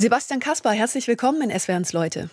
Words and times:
Sebastian 0.00 0.40
Kaspar, 0.40 0.72
herzlich 0.72 1.08
willkommen 1.08 1.50
in 1.50 1.60
SWRs 1.60 1.92
Leute. 1.92 2.30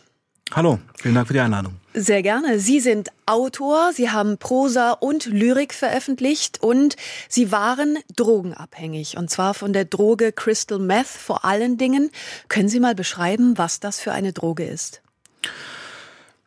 Hallo, 0.54 0.80
vielen 0.96 1.16
Dank 1.16 1.28
für 1.28 1.34
die 1.34 1.42
Einladung. 1.42 1.74
Sehr 1.94 2.22
gerne. 2.24 2.62
Sie 2.62 2.80
sind 2.80 3.10
Autor, 3.26 3.92
Sie 3.94 4.10
haben 4.10 4.38
Prosa 4.38 4.94
und 4.94 5.26
Lyrik 5.26 5.74
veröffentlicht 5.74 6.64
und 6.64 6.96
Sie 7.28 7.52
waren 7.52 7.98
drogenabhängig 8.16 9.18
und 9.18 9.30
zwar 9.30 9.54
von 9.54 9.74
der 9.74 9.84
Droge 9.84 10.32
Crystal 10.32 10.80
Meth 10.80 11.08
vor 11.08 11.44
allen 11.44 11.78
Dingen. 11.78 12.10
Können 12.48 12.70
Sie 12.70 12.80
mal 12.80 12.96
beschreiben, 12.96 13.58
was 13.58 13.82
das 13.82 14.00
für 14.00 14.14
eine 14.14 14.32
Droge 14.32 14.64
ist? 14.64 15.02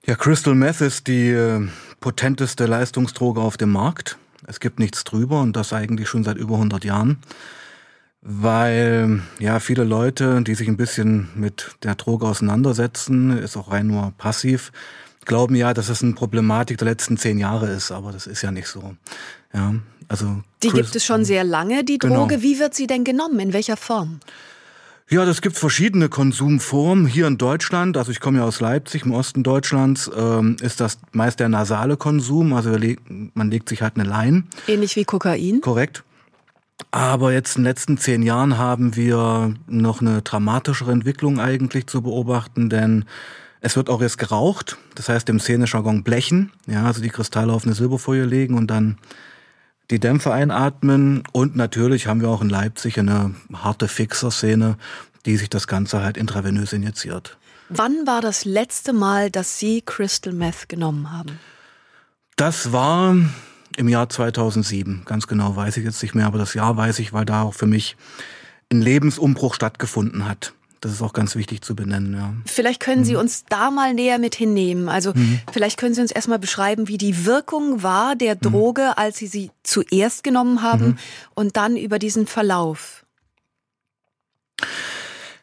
Ja, 0.06 0.14
Crystal 0.14 0.54
Meth 0.54 0.80
ist 0.80 1.06
die 1.06 1.28
äh, 1.28 1.68
potenteste 2.00 2.64
Leistungsdroge 2.64 3.42
auf 3.42 3.58
dem 3.58 3.72
Markt. 3.72 4.16
Es 4.46 4.58
gibt 4.58 4.78
nichts 4.78 5.04
drüber 5.04 5.42
und 5.42 5.54
das 5.54 5.74
eigentlich 5.74 6.08
schon 6.08 6.24
seit 6.24 6.38
über 6.38 6.54
100 6.54 6.82
Jahren 6.82 7.18
weil 8.22 9.22
ja 9.38 9.60
viele 9.60 9.84
Leute, 9.84 10.42
die 10.42 10.54
sich 10.54 10.68
ein 10.68 10.76
bisschen 10.76 11.28
mit 11.34 11.76
der 11.82 11.94
Droge 11.94 12.26
auseinandersetzen, 12.26 13.36
ist 13.38 13.56
auch 13.56 13.70
rein 13.70 13.86
nur 13.86 14.12
passiv, 14.18 14.72
glauben 15.24 15.54
ja, 15.54 15.74
dass 15.74 15.88
es 15.88 16.02
eine 16.02 16.12
Problematik 16.12 16.78
der 16.78 16.88
letzten 16.88 17.16
zehn 17.16 17.38
Jahre 17.38 17.68
ist, 17.70 17.90
aber 17.90 18.12
das 18.12 18.26
ist 18.26 18.42
ja 18.42 18.50
nicht 18.50 18.68
so. 18.68 18.94
Ja, 19.54 19.74
also 20.08 20.42
die 20.62 20.68
Chris, 20.68 20.80
gibt 20.80 20.96
es 20.96 21.04
schon 21.04 21.24
sehr 21.24 21.44
lange, 21.44 21.84
die 21.84 21.98
genau. 21.98 22.16
Droge. 22.16 22.36
Genau. 22.36 22.42
Wie 22.42 22.58
wird 22.58 22.74
sie 22.74 22.86
denn 22.86 23.04
genommen? 23.04 23.40
In 23.40 23.52
welcher 23.52 23.76
Form? 23.76 24.20
Ja, 25.08 25.24
das 25.24 25.42
gibt 25.42 25.56
verschiedene 25.56 26.08
Konsumformen. 26.08 27.06
Hier 27.06 27.26
in 27.26 27.36
Deutschland, 27.36 27.96
also 27.96 28.12
ich 28.12 28.20
komme 28.20 28.38
ja 28.38 28.44
aus 28.44 28.60
Leipzig, 28.60 29.04
im 29.04 29.12
Osten 29.12 29.42
Deutschlands, 29.42 30.08
ähm, 30.16 30.56
ist 30.60 30.80
das 30.80 30.98
meist 31.10 31.40
der 31.40 31.48
nasale 31.48 31.96
Konsum. 31.96 32.52
Also 32.52 32.76
man 33.34 33.50
legt 33.50 33.68
sich 33.68 33.82
halt 33.82 33.96
eine 33.96 34.08
Lein. 34.08 34.46
Ähnlich 34.68 34.94
wie 34.94 35.04
Kokain. 35.04 35.60
Korrekt. 35.62 36.04
Aber 36.90 37.32
jetzt 37.32 37.56
in 37.56 37.62
den 37.62 37.70
letzten 37.70 37.98
zehn 37.98 38.22
Jahren 38.22 38.58
haben 38.58 38.96
wir 38.96 39.54
noch 39.66 40.00
eine 40.00 40.22
dramatischere 40.22 40.92
Entwicklung 40.92 41.38
eigentlich 41.40 41.86
zu 41.86 42.02
beobachten, 42.02 42.70
denn 42.70 43.04
es 43.60 43.76
wird 43.76 43.90
auch 43.90 44.00
jetzt 44.00 44.18
geraucht, 44.18 44.78
das 44.94 45.08
heißt 45.08 45.28
im 45.28 45.38
Szenejargon 45.38 46.02
blechen, 46.02 46.50
ja, 46.66 46.84
also 46.84 47.02
die 47.02 47.10
Kristalle 47.10 47.52
auf 47.52 47.64
eine 47.64 47.74
Silberfolie 47.74 48.24
legen 48.24 48.56
und 48.56 48.68
dann 48.68 48.96
die 49.90 50.00
Dämpfe 50.00 50.32
einatmen. 50.32 51.22
Und 51.32 51.56
natürlich 51.56 52.06
haben 52.06 52.20
wir 52.20 52.28
auch 52.28 52.42
in 52.42 52.48
Leipzig 52.48 52.98
eine 52.98 53.34
harte 53.52 53.88
Fixer-Szene, 53.88 54.76
die 55.26 55.36
sich 55.36 55.50
das 55.50 55.66
Ganze 55.66 56.02
halt 56.02 56.16
intravenös 56.16 56.72
injiziert. 56.72 57.36
Wann 57.68 58.06
war 58.06 58.20
das 58.20 58.44
letzte 58.44 58.92
Mal, 58.92 59.30
dass 59.30 59.58
Sie 59.58 59.82
Crystal 59.82 60.32
Meth 60.32 60.68
genommen 60.68 61.12
haben? 61.12 61.38
Das 62.36 62.72
war 62.72 63.14
im 63.76 63.88
Jahr 63.88 64.08
2007. 64.08 65.02
Ganz 65.04 65.26
genau 65.26 65.56
weiß 65.56 65.76
ich 65.76 65.84
jetzt 65.84 66.02
nicht 66.02 66.14
mehr, 66.14 66.26
aber 66.26 66.38
das 66.38 66.54
Jahr 66.54 66.76
weiß 66.76 66.98
ich, 66.98 67.12
weil 67.12 67.24
da 67.24 67.42
auch 67.42 67.54
für 67.54 67.66
mich 67.66 67.96
ein 68.72 68.82
Lebensumbruch 68.82 69.54
stattgefunden 69.54 70.28
hat. 70.28 70.54
Das 70.80 70.92
ist 70.92 71.02
auch 71.02 71.12
ganz 71.12 71.36
wichtig 71.36 71.60
zu 71.60 71.76
benennen. 71.76 72.14
Ja. 72.14 72.32
Vielleicht 72.46 72.80
können 72.80 73.04
Sie 73.04 73.12
mhm. 73.12 73.20
uns 73.20 73.44
da 73.46 73.70
mal 73.70 73.92
näher 73.92 74.18
mit 74.18 74.34
hinnehmen. 74.34 74.88
Also 74.88 75.12
mhm. 75.14 75.40
vielleicht 75.52 75.78
können 75.78 75.94
Sie 75.94 76.00
uns 76.00 76.10
erstmal 76.10 76.38
beschreiben, 76.38 76.88
wie 76.88 76.96
die 76.96 77.26
Wirkung 77.26 77.82
war 77.82 78.16
der 78.16 78.36
mhm. 78.36 78.40
Droge, 78.40 78.82
mhm. 78.82 78.92
als 78.96 79.18
Sie 79.18 79.26
sie 79.26 79.50
zuerst 79.62 80.24
genommen 80.24 80.62
haben 80.62 80.86
mhm. 80.86 80.98
und 81.34 81.56
dann 81.56 81.76
über 81.76 81.98
diesen 81.98 82.26
Verlauf. 82.26 83.04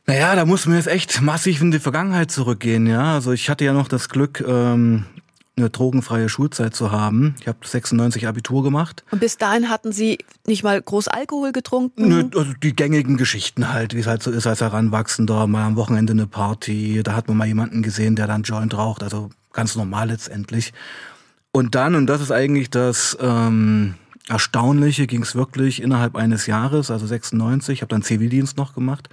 Naja, 0.08 0.36
da 0.36 0.46
muss 0.46 0.66
man 0.66 0.78
jetzt 0.78 0.88
echt 0.88 1.22
massiv 1.22 1.62
in 1.62 1.70
die 1.70 1.80
Vergangenheit 1.80 2.32
zurückgehen, 2.32 2.88
ja. 2.88 3.14
Also 3.14 3.32
ich 3.32 3.50
hatte 3.50 3.66
ja 3.66 3.74
noch 3.74 3.90
das 3.90 4.10
Glück, 4.10 4.44
ähm, 4.48 5.06
eine 5.58 5.70
drogenfreie 5.70 6.30
Schulzeit 6.30 6.76
zu 6.76 6.92
haben. 6.92 7.36
Ich 7.40 7.48
habe 7.48 7.58
96 7.64 8.28
Abitur 8.28 8.64
gemacht. 8.64 9.04
Und 9.12 9.20
bis 9.20 9.38
dahin 9.38 9.70
hatten 9.70 9.92
Sie 9.92 10.20
nicht 10.46 10.64
mal 10.64 10.82
groß 10.82 11.08
Alkohol 11.08 11.52
getrunken? 11.52 12.08
Nö, 12.08 12.30
also 12.36 12.54
die 12.62 12.76
gängigen 12.76 13.18
Geschichten 13.18 13.74
halt, 13.74 13.96
wie 13.96 14.00
es 14.00 14.08
halt 14.08 14.22
so 14.22 14.32
ist 14.32 14.48
als 14.48 14.62
Heranwachsender, 14.62 15.48
mal 15.48 15.66
am 15.66 15.76
Wochenende 15.76 16.14
eine 16.14 16.28
Party, 16.28 17.02
da 17.04 17.16
hat 17.16 17.28
man 17.28 17.38
mal 17.38 17.48
jemanden 17.48 17.82
gesehen, 17.82 18.16
der 18.16 18.28
dann 18.28 18.44
Joint 18.44 18.78
raucht, 18.78 19.04
also 19.04 19.30
ganz 19.52 19.76
normal 19.76 20.10
letztendlich. 20.10 20.74
Und 21.52 21.76
dann, 21.76 21.96
und 21.96 22.08
das 22.08 22.22
ist 22.22 22.32
eigentlich 22.32 22.70
das 22.70 23.18
ähm, 23.20 23.96
Erstaunliche, 24.28 25.08
ging 25.08 25.24
es 25.24 25.36
wirklich 25.36 25.82
innerhalb 25.82 26.16
eines 26.16 26.46
Jahres, 26.46 26.92
also 26.92 27.08
96, 27.08 27.74
ich 27.74 27.82
habe 27.82 27.90
dann 27.90 28.04
Zivildienst 28.04 28.58
noch 28.58 28.76
gemacht, 28.76 29.10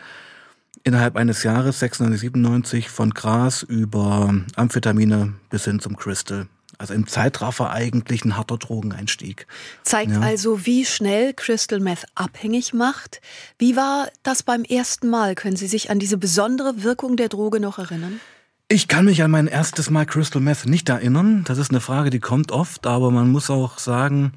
innerhalb 0.83 1.17
eines 1.17 1.43
Jahres, 1.43 1.79
96, 1.81 2.21
97, 2.21 2.89
von 2.89 3.11
Gras 3.11 3.63
über 3.63 4.35
Amphetamine 4.57 5.35
bis 5.51 5.65
hin 5.65 5.81
zum 5.81 5.97
Crystal. 5.97 6.47
Also 6.79 6.95
im 6.95 7.07
Zeitraffer 7.07 7.71
eigentlich 7.71 8.25
ein 8.25 8.37
harter 8.37 8.59
Drogeneinstieg. 8.59 9.47
Zeigt 9.85 10.13
ja. 10.13 10.21
also, 10.21 10.67
wie 10.67 10.85
schnell 10.85 11.33
Crystal 11.33 11.79
Meth 11.79 12.05
abhängig 12.15 12.75
macht. 12.75 13.21
Wie 13.59 13.77
war 13.77 14.09
das 14.23 14.43
beim 14.43 14.65
ersten 14.65 15.09
Mal? 15.09 15.35
Können 15.37 15.57
Sie 15.57 15.69
sich 15.69 15.91
an 15.91 16.01
diese 16.01 16.19
besondere 16.19 16.83
Wirkung 16.83 17.17
der 17.17 17.29
Droge 17.29 17.61
noch 17.61 17.79
erinnern? 17.79 18.21
Ich 18.69 18.89
kann 18.89 19.05
mich 19.05 19.23
an 19.23 19.31
mein 19.31 19.47
erstes 19.47 19.91
Mal 19.91 20.07
Crystal 20.07 20.43
Meth 20.43 20.67
nicht 20.67 20.89
erinnern. 20.89 21.45
Das 21.47 21.59
ist 21.59 21.71
eine 21.71 21.81
Frage, 21.81 22.11
die 22.11 22.21
kommt 22.21 22.51
oft, 22.51 22.87
aber 22.87 23.11
man 23.11 23.31
muss 23.31 23.51
auch 23.51 23.79
sagen, 23.79 24.33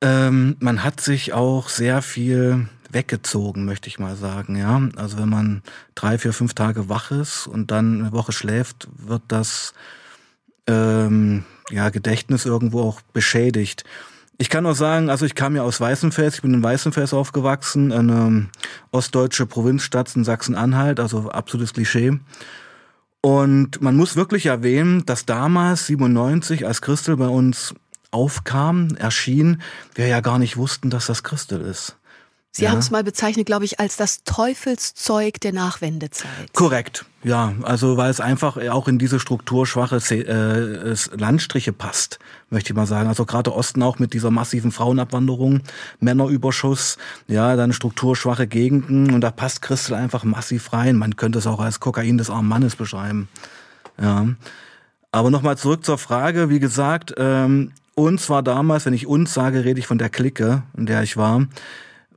ähm, 0.00 0.56
man 0.60 0.84
hat 0.84 1.00
sich 1.00 1.32
auch 1.32 1.68
sehr 1.68 2.02
viel 2.02 2.68
weggezogen, 2.90 3.64
möchte 3.64 3.88
ich 3.88 3.98
mal 3.98 4.16
sagen. 4.16 4.56
Ja, 4.56 4.80
also 4.96 5.18
wenn 5.18 5.28
man 5.28 5.62
drei, 5.94 6.18
vier, 6.18 6.32
fünf 6.32 6.54
Tage 6.54 6.88
wach 6.88 7.10
ist 7.10 7.46
und 7.46 7.70
dann 7.70 8.00
eine 8.00 8.12
Woche 8.12 8.32
schläft, 8.32 8.88
wird 8.96 9.22
das 9.28 9.74
ähm, 10.66 11.44
ja 11.70 11.90
Gedächtnis 11.90 12.44
irgendwo 12.44 12.82
auch 12.82 13.00
beschädigt. 13.12 13.84
Ich 14.40 14.50
kann 14.50 14.66
auch 14.66 14.76
sagen, 14.76 15.10
also 15.10 15.26
ich 15.26 15.34
kam 15.34 15.56
ja 15.56 15.62
aus 15.62 15.80
Weißenfels, 15.80 16.36
ich 16.36 16.42
bin 16.42 16.54
in 16.54 16.62
Weißenfels 16.62 17.12
aufgewachsen, 17.12 17.92
eine 17.92 18.46
ostdeutsche 18.92 19.46
Provinzstadt 19.46 20.14
in 20.14 20.22
Sachsen-Anhalt, 20.22 21.00
also 21.00 21.28
absolutes 21.30 21.72
Klischee. 21.72 22.20
Und 23.20 23.82
man 23.82 23.96
muss 23.96 24.14
wirklich 24.14 24.46
erwähnen, 24.46 25.04
dass 25.06 25.26
damals 25.26 25.86
97, 25.86 26.66
als 26.66 26.80
Christel 26.80 27.16
bei 27.16 27.26
uns 27.26 27.74
aufkam, 28.12 28.94
erschien, 28.96 29.60
wir 29.94 30.06
ja 30.06 30.20
gar 30.20 30.38
nicht 30.38 30.56
wussten, 30.56 30.88
dass 30.88 31.06
das 31.06 31.24
Christel 31.24 31.60
ist. 31.60 31.96
Sie 32.50 32.64
ja. 32.64 32.70
haben 32.70 32.78
es 32.78 32.90
mal 32.90 33.04
bezeichnet, 33.04 33.46
glaube 33.46 33.66
ich, 33.66 33.78
als 33.78 33.96
das 33.96 34.24
Teufelszeug 34.24 35.40
der 35.40 35.52
Nachwendezeit. 35.52 36.52
Korrekt, 36.54 37.04
ja. 37.22 37.52
Also 37.62 37.96
weil 37.96 38.10
es 38.10 38.20
einfach 38.20 38.56
auch 38.70 38.88
in 38.88 38.98
diese 38.98 39.20
strukturschwache 39.20 39.96
äh, 39.96 40.96
Landstriche 41.16 41.72
passt, 41.72 42.18
möchte 42.50 42.72
ich 42.72 42.76
mal 42.76 42.86
sagen. 42.86 43.08
Also 43.08 43.26
gerade 43.26 43.54
Osten 43.54 43.82
auch 43.82 43.98
mit 43.98 44.14
dieser 44.14 44.30
massiven 44.30 44.72
Frauenabwanderung, 44.72 45.60
Männerüberschuss, 46.00 46.96
ja, 47.26 47.54
dann 47.54 47.72
strukturschwache 47.72 48.46
Gegenden 48.46 49.12
und 49.12 49.20
da 49.20 49.30
passt 49.30 49.62
Christel 49.62 49.94
einfach 49.94 50.24
massiv 50.24 50.72
rein. 50.72 50.96
Man 50.96 51.16
könnte 51.16 51.38
es 51.38 51.46
auch 51.46 51.60
als 51.60 51.80
Kokain 51.80 52.18
des 52.18 52.30
armen 52.30 52.48
Mannes 52.48 52.76
beschreiben. 52.76 53.28
Ja. 54.00 54.26
Aber 55.12 55.30
nochmal 55.30 55.58
zurück 55.58 55.84
zur 55.84 55.98
Frage, 55.98 56.50
wie 56.50 56.60
gesagt, 56.60 57.14
ähm, 57.18 57.72
uns 57.94 58.30
war 58.30 58.42
damals, 58.42 58.86
wenn 58.86 58.92
ich 58.94 59.06
uns 59.06 59.34
sage, 59.34 59.64
rede 59.64 59.80
ich 59.80 59.86
von 59.86 59.98
der 59.98 60.08
Clique, 60.08 60.62
in 60.76 60.86
der 60.86 61.02
ich 61.02 61.16
war, 61.16 61.46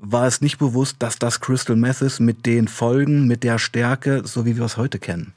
war 0.02 0.26
es 0.26 0.42
nicht 0.42 0.58
bewusst, 0.58 0.98
dass 1.00 1.20
das 1.20 1.40
Crystal 1.40 1.76
Meth 1.76 2.02
ist 2.02 2.20
mit 2.20 2.46
den 2.48 2.68
Folgen, 2.68 3.28
mit 3.28 3.44
der 3.44 3.60
Stärke, 3.60 4.24
so 4.26 4.46
wie 4.46 4.58
wir 4.58 4.66
es 4.66 4.76
heute 4.76 4.98
kennen. 4.98 5.34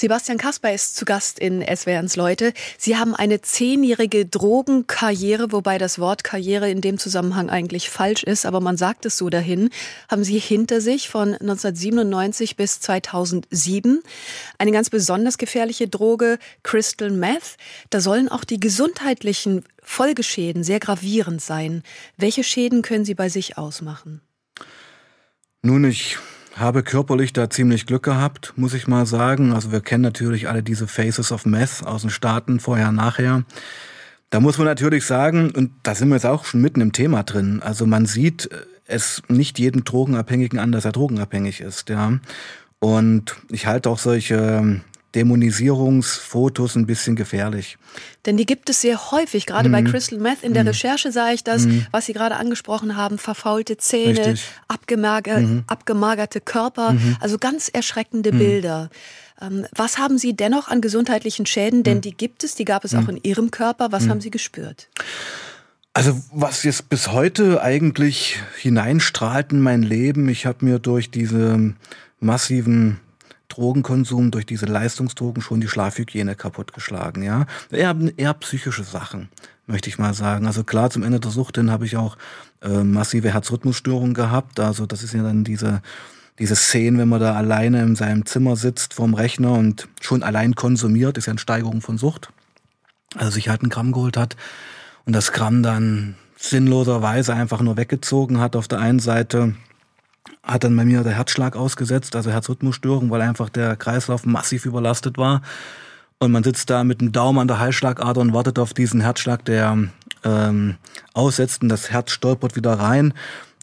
Sebastian 0.00 0.38
Kasper 0.38 0.72
ist 0.72 0.94
zu 0.94 1.04
Gast 1.04 1.40
in 1.40 1.60
SWRs 1.60 2.14
Leute. 2.14 2.52
Sie 2.78 2.96
haben 2.96 3.16
eine 3.16 3.40
zehnjährige 3.40 4.26
Drogenkarriere, 4.26 5.50
wobei 5.50 5.76
das 5.76 5.98
Wort 5.98 6.22
Karriere 6.22 6.70
in 6.70 6.80
dem 6.80 6.98
Zusammenhang 6.98 7.50
eigentlich 7.50 7.90
falsch 7.90 8.22
ist, 8.22 8.46
aber 8.46 8.60
man 8.60 8.76
sagt 8.76 9.06
es 9.06 9.18
so 9.18 9.28
dahin, 9.28 9.70
haben 10.08 10.22
Sie 10.22 10.38
hinter 10.38 10.80
sich 10.80 11.08
von 11.08 11.34
1997 11.34 12.54
bis 12.54 12.78
2007. 12.78 14.00
Eine 14.58 14.70
ganz 14.70 14.88
besonders 14.88 15.36
gefährliche 15.36 15.88
Droge, 15.88 16.38
Crystal 16.62 17.10
Meth. 17.10 17.56
Da 17.90 18.00
sollen 18.00 18.28
auch 18.28 18.44
die 18.44 18.60
gesundheitlichen 18.60 19.64
Folgeschäden 19.82 20.62
sehr 20.62 20.78
gravierend 20.78 21.42
sein. 21.42 21.82
Welche 22.16 22.44
Schäden 22.44 22.82
können 22.82 23.04
Sie 23.04 23.14
bei 23.14 23.28
sich 23.28 23.58
ausmachen? 23.58 24.20
Nun, 25.62 25.82
ich 25.82 26.18
habe 26.58 26.82
körperlich 26.82 27.32
da 27.32 27.50
ziemlich 27.50 27.86
Glück 27.86 28.02
gehabt, 28.02 28.52
muss 28.56 28.74
ich 28.74 28.86
mal 28.86 29.06
sagen. 29.06 29.52
Also 29.52 29.72
wir 29.72 29.80
kennen 29.80 30.02
natürlich 30.02 30.48
alle 30.48 30.62
diese 30.62 30.86
Faces 30.86 31.32
of 31.32 31.46
Meth 31.46 31.84
aus 31.84 32.02
den 32.02 32.10
Staaten, 32.10 32.60
vorher, 32.60 32.92
nachher. 32.92 33.44
Da 34.30 34.40
muss 34.40 34.58
man 34.58 34.66
natürlich 34.66 35.06
sagen, 35.06 35.50
und 35.50 35.72
da 35.82 35.94
sind 35.94 36.08
wir 36.08 36.16
jetzt 36.16 36.26
auch 36.26 36.44
schon 36.44 36.60
mitten 36.60 36.80
im 36.80 36.92
Thema 36.92 37.22
drin, 37.22 37.62
also 37.62 37.86
man 37.86 38.04
sieht 38.04 38.50
es 38.86 39.22
nicht 39.28 39.58
jedem 39.58 39.84
Drogenabhängigen 39.84 40.58
an, 40.58 40.72
dass 40.72 40.84
er 40.84 40.92
drogenabhängig 40.92 41.60
ist, 41.60 41.88
ja. 41.88 42.18
Und 42.80 43.36
ich 43.50 43.66
halte 43.66 43.90
auch 43.90 43.98
solche 43.98 44.80
Dämonisierungsfotos 45.14 46.76
ein 46.76 46.86
bisschen 46.86 47.16
gefährlich. 47.16 47.78
Denn 48.26 48.36
die 48.36 48.44
gibt 48.44 48.68
es 48.68 48.82
sehr 48.82 49.10
häufig, 49.10 49.46
gerade 49.46 49.68
mm. 49.68 49.72
bei 49.72 49.82
mhm. 49.82 49.86
Crystal 49.86 50.18
Meth. 50.18 50.42
In 50.42 50.52
der 50.52 50.64
mm. 50.64 50.68
Recherche 50.68 51.12
sah 51.12 51.32
ich 51.32 51.42
das, 51.44 51.64
mm. 51.64 51.86
was 51.90 52.06
Sie 52.06 52.12
gerade 52.12 52.36
angesprochen 52.36 52.96
haben, 52.96 53.18
verfaulte 53.18 53.78
Zähne, 53.78 54.34
mhm. 54.34 55.64
abgemagerte 55.66 56.40
Körper, 56.40 56.90
-hmm. 56.90 57.16
also 57.20 57.38
ganz 57.38 57.68
erschreckende 57.68 58.32
mhm. 58.32 58.38
Bilder. 58.38 58.90
Ähm, 59.40 59.66
was 59.74 59.98
haben 59.98 60.18
Sie 60.18 60.34
dennoch 60.34 60.68
an 60.68 60.80
gesundheitlichen 60.80 61.46
Schäden? 61.46 61.84
Denn 61.84 62.00
die 62.00 62.12
gibt 62.12 62.44
es, 62.44 62.54
die 62.54 62.64
gab 62.64 62.84
es 62.84 62.94
auch 62.94 63.08
in 63.08 63.18
Ihrem 63.22 63.50
Körper. 63.50 63.92
Was 63.92 64.08
haben 64.08 64.20
Sie 64.20 64.30
gespürt? 64.30 64.88
Also 65.94 66.20
was 66.32 66.62
jetzt 66.62 66.90
bis 66.90 67.08
heute 67.10 67.62
eigentlich 67.62 68.38
hineinstrahlt 68.56 69.52
in 69.52 69.60
mein 69.60 69.82
Leben, 69.82 70.28
ich 70.28 70.46
habe 70.46 70.64
mir 70.64 70.78
durch 70.78 71.10
diese 71.10 71.74
massiven 72.20 73.00
Drogenkonsum 73.58 74.30
durch 74.30 74.46
diese 74.46 74.66
Leistungsdrogen 74.66 75.42
schon 75.42 75.60
die 75.60 75.68
Schlafhygiene 75.68 76.36
kaputtgeschlagen, 76.36 77.24
ja. 77.24 77.46
Eher, 77.70 77.96
eher 78.16 78.34
psychische 78.34 78.84
Sachen, 78.84 79.28
möchte 79.66 79.90
ich 79.90 79.98
mal 79.98 80.14
sagen. 80.14 80.46
Also 80.46 80.62
klar, 80.62 80.90
zum 80.90 81.02
Ende 81.02 81.18
der 81.18 81.32
Sucht 81.32 81.56
hin 81.56 81.70
habe 81.70 81.84
ich 81.84 81.96
auch 81.96 82.16
äh, 82.62 82.84
massive 82.84 83.32
Herzrhythmusstörungen 83.32 84.14
gehabt. 84.14 84.60
Also 84.60 84.86
das 84.86 85.02
ist 85.02 85.12
ja 85.12 85.22
dann 85.24 85.42
diese 85.42 85.82
diese 86.38 86.54
Szenen, 86.54 86.98
wenn 86.98 87.08
man 87.08 87.18
da 87.18 87.34
alleine 87.34 87.82
in 87.82 87.96
seinem 87.96 88.24
Zimmer 88.24 88.54
sitzt 88.54 88.94
vorm 88.94 89.14
Rechner 89.14 89.54
und 89.54 89.88
schon 90.00 90.22
allein 90.22 90.54
konsumiert, 90.54 91.18
ist 91.18 91.26
ja 91.26 91.32
eine 91.32 91.40
Steigerung 91.40 91.80
von 91.80 91.98
Sucht. 91.98 92.30
Also 93.16 93.32
sich 93.32 93.48
halt 93.48 93.64
ein 93.64 93.70
Gramm 93.70 93.90
geholt 93.90 94.16
hat 94.16 94.36
und 95.04 95.14
das 95.14 95.32
Gramm 95.32 95.64
dann 95.64 96.14
sinnloserweise 96.36 97.34
einfach 97.34 97.60
nur 97.60 97.76
weggezogen 97.76 98.38
hat 98.38 98.54
auf 98.54 98.68
der 98.68 98.78
einen 98.78 99.00
Seite 99.00 99.54
hat 100.42 100.64
dann 100.64 100.76
bei 100.76 100.84
mir 100.84 101.02
der 101.02 101.12
Herzschlag 101.12 101.56
ausgesetzt, 101.56 102.16
also 102.16 102.30
Herzrhythmusstörung, 102.30 103.10
weil 103.10 103.20
einfach 103.20 103.48
der 103.48 103.76
Kreislauf 103.76 104.24
massiv 104.24 104.66
überlastet 104.66 105.18
war. 105.18 105.42
Und 106.18 106.32
man 106.32 106.42
sitzt 106.42 106.70
da 106.70 106.84
mit 106.84 107.00
dem 107.00 107.12
Daumen 107.12 107.38
an 107.38 107.48
der 107.48 107.60
Halsschlagader 107.60 108.20
und 108.20 108.32
wartet 108.32 108.58
auf 108.58 108.74
diesen 108.74 109.00
Herzschlag, 109.00 109.44
der 109.44 109.88
ähm, 110.24 110.76
aussetzt 111.14 111.62
und 111.62 111.68
das 111.68 111.90
Herz 111.90 112.10
stolpert 112.10 112.56
wieder 112.56 112.72
rein. 112.72 113.14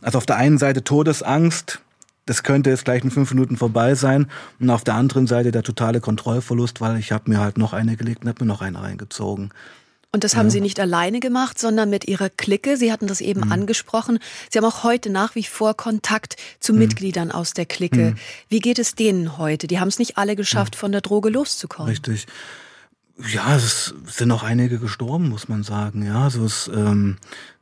Also 0.02 0.18
auf 0.18 0.26
der 0.26 0.38
einen 0.38 0.58
Seite 0.58 0.84
Todesangst, 0.84 1.82
das 2.26 2.44
könnte 2.44 2.70
jetzt 2.70 2.86
gleich 2.86 3.04
in 3.04 3.12
fünf 3.12 3.32
Minuten 3.32 3.58
vorbei 3.58 3.96
sein. 3.96 4.28
Und 4.60 4.70
auf 4.70 4.84
der 4.84 4.96
anderen 4.96 5.28
Seite 5.28 5.52
der 5.52 5.64
totale 5.64 6.00
Kontrollverlust, 6.00 6.82
weil 6.82 6.98
ich 6.98 7.12
habe 7.12 7.30
mir 7.30 7.40
halt 7.40 7.58
noch 7.58 7.74
eine 7.74 7.98
gelegt 7.98 8.24
und 8.24 8.30
habe 8.30 8.44
mir 8.44 8.48
noch 8.48 8.62
eine 8.62 8.82
reingezogen. 8.82 9.52
Und 10.16 10.24
das 10.24 10.38
haben 10.38 10.46
ja. 10.46 10.52
Sie 10.52 10.62
nicht 10.62 10.80
alleine 10.80 11.20
gemacht, 11.20 11.60
sondern 11.60 11.90
mit 11.90 12.08
Ihrer 12.08 12.30
Clique. 12.30 12.78
Sie 12.78 12.90
hatten 12.90 13.06
das 13.06 13.20
eben 13.20 13.42
mhm. 13.42 13.52
angesprochen. 13.52 14.20
Sie 14.50 14.58
haben 14.58 14.64
auch 14.64 14.86
heute 14.86 15.10
nach 15.10 15.36
wie 15.36 15.44
vor 15.44 15.76
Kontakt 15.76 16.38
zu 16.62 16.72
mhm. 16.72 16.80
Mitgliedern 16.80 17.32
aus 17.32 17.54
der 17.54 17.66
Clique. 17.66 18.12
Mhm. 18.12 18.16
Wie 18.48 18.60
geht 18.60 18.80
es 18.80 18.96
denen 18.96 19.38
heute? 19.38 19.68
Die 19.68 19.78
haben 19.78 19.90
es 19.90 20.00
nicht 20.00 20.18
alle 20.18 20.38
geschafft, 20.38 20.78
von 20.78 20.94
der 20.94 21.02
Droge 21.02 21.30
loszukommen. 21.30 21.90
Richtig. 21.90 22.28
Ja, 23.34 23.58
es 23.58 23.94
sind 24.08 24.32
auch 24.32 24.44
einige 24.44 24.80
gestorben, 24.80 25.28
muss 25.28 25.50
man 25.50 25.64
sagen. 25.64 26.06
Ja, 26.06 26.24
also 26.24 26.46
es, 26.46 26.72
ähm, 26.74 27.18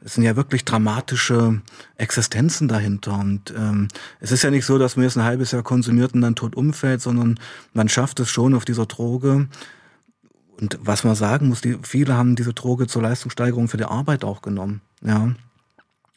es 0.05 0.13
sind 0.13 0.23
ja 0.23 0.35
wirklich 0.35 0.63
dramatische 0.63 1.59
Existenzen 1.97 2.67
dahinter. 2.67 3.17
Und 3.17 3.51
ähm, 3.57 3.87
es 4.19 4.31
ist 4.31 4.43
ja 4.43 4.51
nicht 4.51 4.67
so, 4.67 4.77
dass 4.77 4.95
man 4.95 5.05
jetzt 5.05 5.17
ein 5.17 5.23
halbes 5.23 5.53
Jahr 5.53 5.63
konsumiert 5.63 6.13
und 6.13 6.21
dann 6.21 6.35
tot 6.35 6.55
umfällt, 6.55 7.01
sondern 7.01 7.39
man 7.73 7.89
schafft 7.89 8.19
es 8.19 8.29
schon 8.29 8.53
auf 8.53 8.63
dieser 8.63 8.85
Droge 8.85 9.47
und 10.59 10.77
was 10.81 11.03
man 11.03 11.15
sagen 11.15 11.49
muss, 11.49 11.61
die, 11.61 11.77
viele 11.81 12.15
haben 12.15 12.35
diese 12.35 12.53
Droge 12.53 12.87
zur 12.87 13.01
Leistungssteigerung 13.01 13.67
für 13.67 13.77
die 13.77 13.85
Arbeit 13.85 14.23
auch 14.23 14.41
genommen. 14.41 14.81
Ja. 15.03 15.33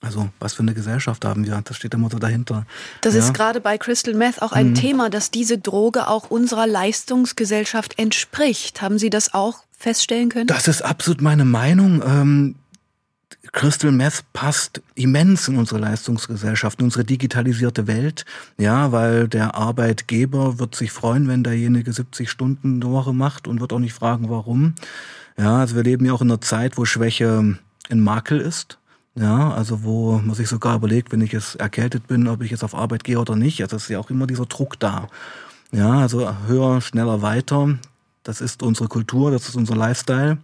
Also 0.02 0.28
was 0.38 0.52
für 0.52 0.62
eine 0.62 0.74
Gesellschaft 0.74 1.24
haben 1.24 1.44
wir? 1.46 1.60
Das 1.64 1.76
steht 1.76 1.94
immer 1.94 2.10
so 2.10 2.18
dahinter. 2.18 2.66
Das 3.00 3.14
ja. 3.14 3.20
ist 3.20 3.34
gerade 3.34 3.60
bei 3.60 3.78
Crystal 3.78 4.14
Meth 4.14 4.42
auch 4.42 4.52
ein 4.52 4.70
mhm. 4.70 4.74
Thema, 4.74 5.10
dass 5.10 5.30
diese 5.30 5.58
Droge 5.58 6.08
auch 6.08 6.30
unserer 6.30 6.66
Leistungsgesellschaft 6.66 7.98
entspricht. 7.98 8.82
Haben 8.82 8.98
Sie 8.98 9.10
das 9.10 9.32
auch 9.34 9.64
feststellen 9.76 10.28
können? 10.28 10.46
Das 10.46 10.68
ist 10.68 10.82
absolut 10.82 11.22
meine 11.22 11.44
Meinung. 11.44 12.02
Ähm, 12.06 12.54
Crystal 13.52 13.90
Meth 13.90 14.24
passt 14.32 14.82
immens 14.94 15.48
in 15.48 15.56
unsere 15.56 15.80
Leistungsgesellschaft, 15.80 16.78
in 16.78 16.86
unsere 16.86 17.04
digitalisierte 17.04 17.86
Welt. 17.86 18.24
Ja, 18.58 18.92
weil 18.92 19.28
der 19.28 19.54
Arbeitgeber 19.54 20.58
wird 20.58 20.74
sich 20.74 20.92
freuen, 20.92 21.26
wenn 21.28 21.42
derjenige 21.42 21.92
70 21.92 22.30
Stunden 22.30 22.82
eine 22.82 22.92
Woche 22.92 23.12
macht 23.12 23.48
und 23.48 23.60
wird 23.60 23.72
auch 23.72 23.78
nicht 23.78 23.94
fragen, 23.94 24.28
warum. 24.28 24.74
Ja, 25.38 25.58
also 25.58 25.76
wir 25.76 25.82
leben 25.82 26.04
ja 26.04 26.12
auch 26.12 26.22
in 26.22 26.30
einer 26.30 26.40
Zeit, 26.40 26.76
wo 26.76 26.84
Schwäche 26.84 27.56
ein 27.90 28.00
Makel 28.00 28.40
ist. 28.40 28.78
Ja, 29.14 29.50
also 29.52 29.82
wo 29.82 30.18
man 30.18 30.34
sich 30.34 30.48
sogar 30.48 30.76
überlegt, 30.76 31.10
wenn 31.10 31.22
ich 31.22 31.32
jetzt 31.32 31.56
erkältet 31.56 32.06
bin, 32.06 32.28
ob 32.28 32.42
ich 32.42 32.50
jetzt 32.50 32.62
auf 32.62 32.74
Arbeit 32.74 33.02
gehe 33.02 33.18
oder 33.18 33.34
nicht. 33.34 33.62
Also 33.62 33.76
es 33.76 33.84
ist 33.84 33.88
ja 33.88 33.98
auch 33.98 34.10
immer 34.10 34.26
dieser 34.26 34.44
Druck 34.44 34.78
da. 34.78 35.08
Ja, 35.72 36.00
also 36.00 36.34
höher, 36.46 36.82
schneller, 36.82 37.22
weiter. 37.22 37.78
Das 38.22 38.40
ist 38.42 38.62
unsere 38.62 38.88
Kultur, 38.88 39.30
das 39.30 39.48
ist 39.48 39.56
unser 39.56 39.74
Lifestyle. 39.74 40.38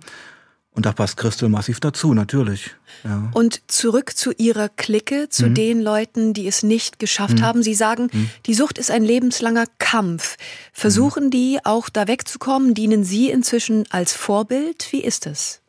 Und 0.75 0.87
da 0.87 0.93
passt 0.93 1.19
Christel 1.19 1.51
massiv 1.51 1.81
dazu, 1.81 2.15
natürlich. 2.15 2.75
Ja. 3.05 3.31
Und 3.35 3.61
zurück 3.71 4.17
zu 4.17 4.33
Ihrer 4.33 4.71
Clique, 4.71 5.29
zu 5.29 5.49
mhm. 5.49 5.55
den 5.55 5.83
Leuten, 5.83 6.33
die 6.33 6.47
es 6.47 6.63
nicht 6.63 6.99
geschafft 6.99 7.39
mhm. 7.39 7.43
haben. 7.43 7.63
Sie 7.63 7.75
sagen, 7.75 8.09
mhm. 8.11 8.31
die 8.47 8.55
Sucht 8.55 8.79
ist 8.79 8.91
ein 8.91 9.05
lebenslanger 9.05 9.67
Kampf. 9.79 10.37
Versuchen 10.73 11.27
mhm. 11.27 11.31
die 11.31 11.59
auch 11.65 11.91
da 11.91 12.09
wegzukommen? 12.09 12.73
Dienen 12.73 13.05
Sie 13.05 13.31
inzwischen 13.31 13.85
als 13.91 14.15
Vorbild? 14.15 14.89
Wie 14.93 15.03
ist 15.03 15.27
es? 15.27 15.61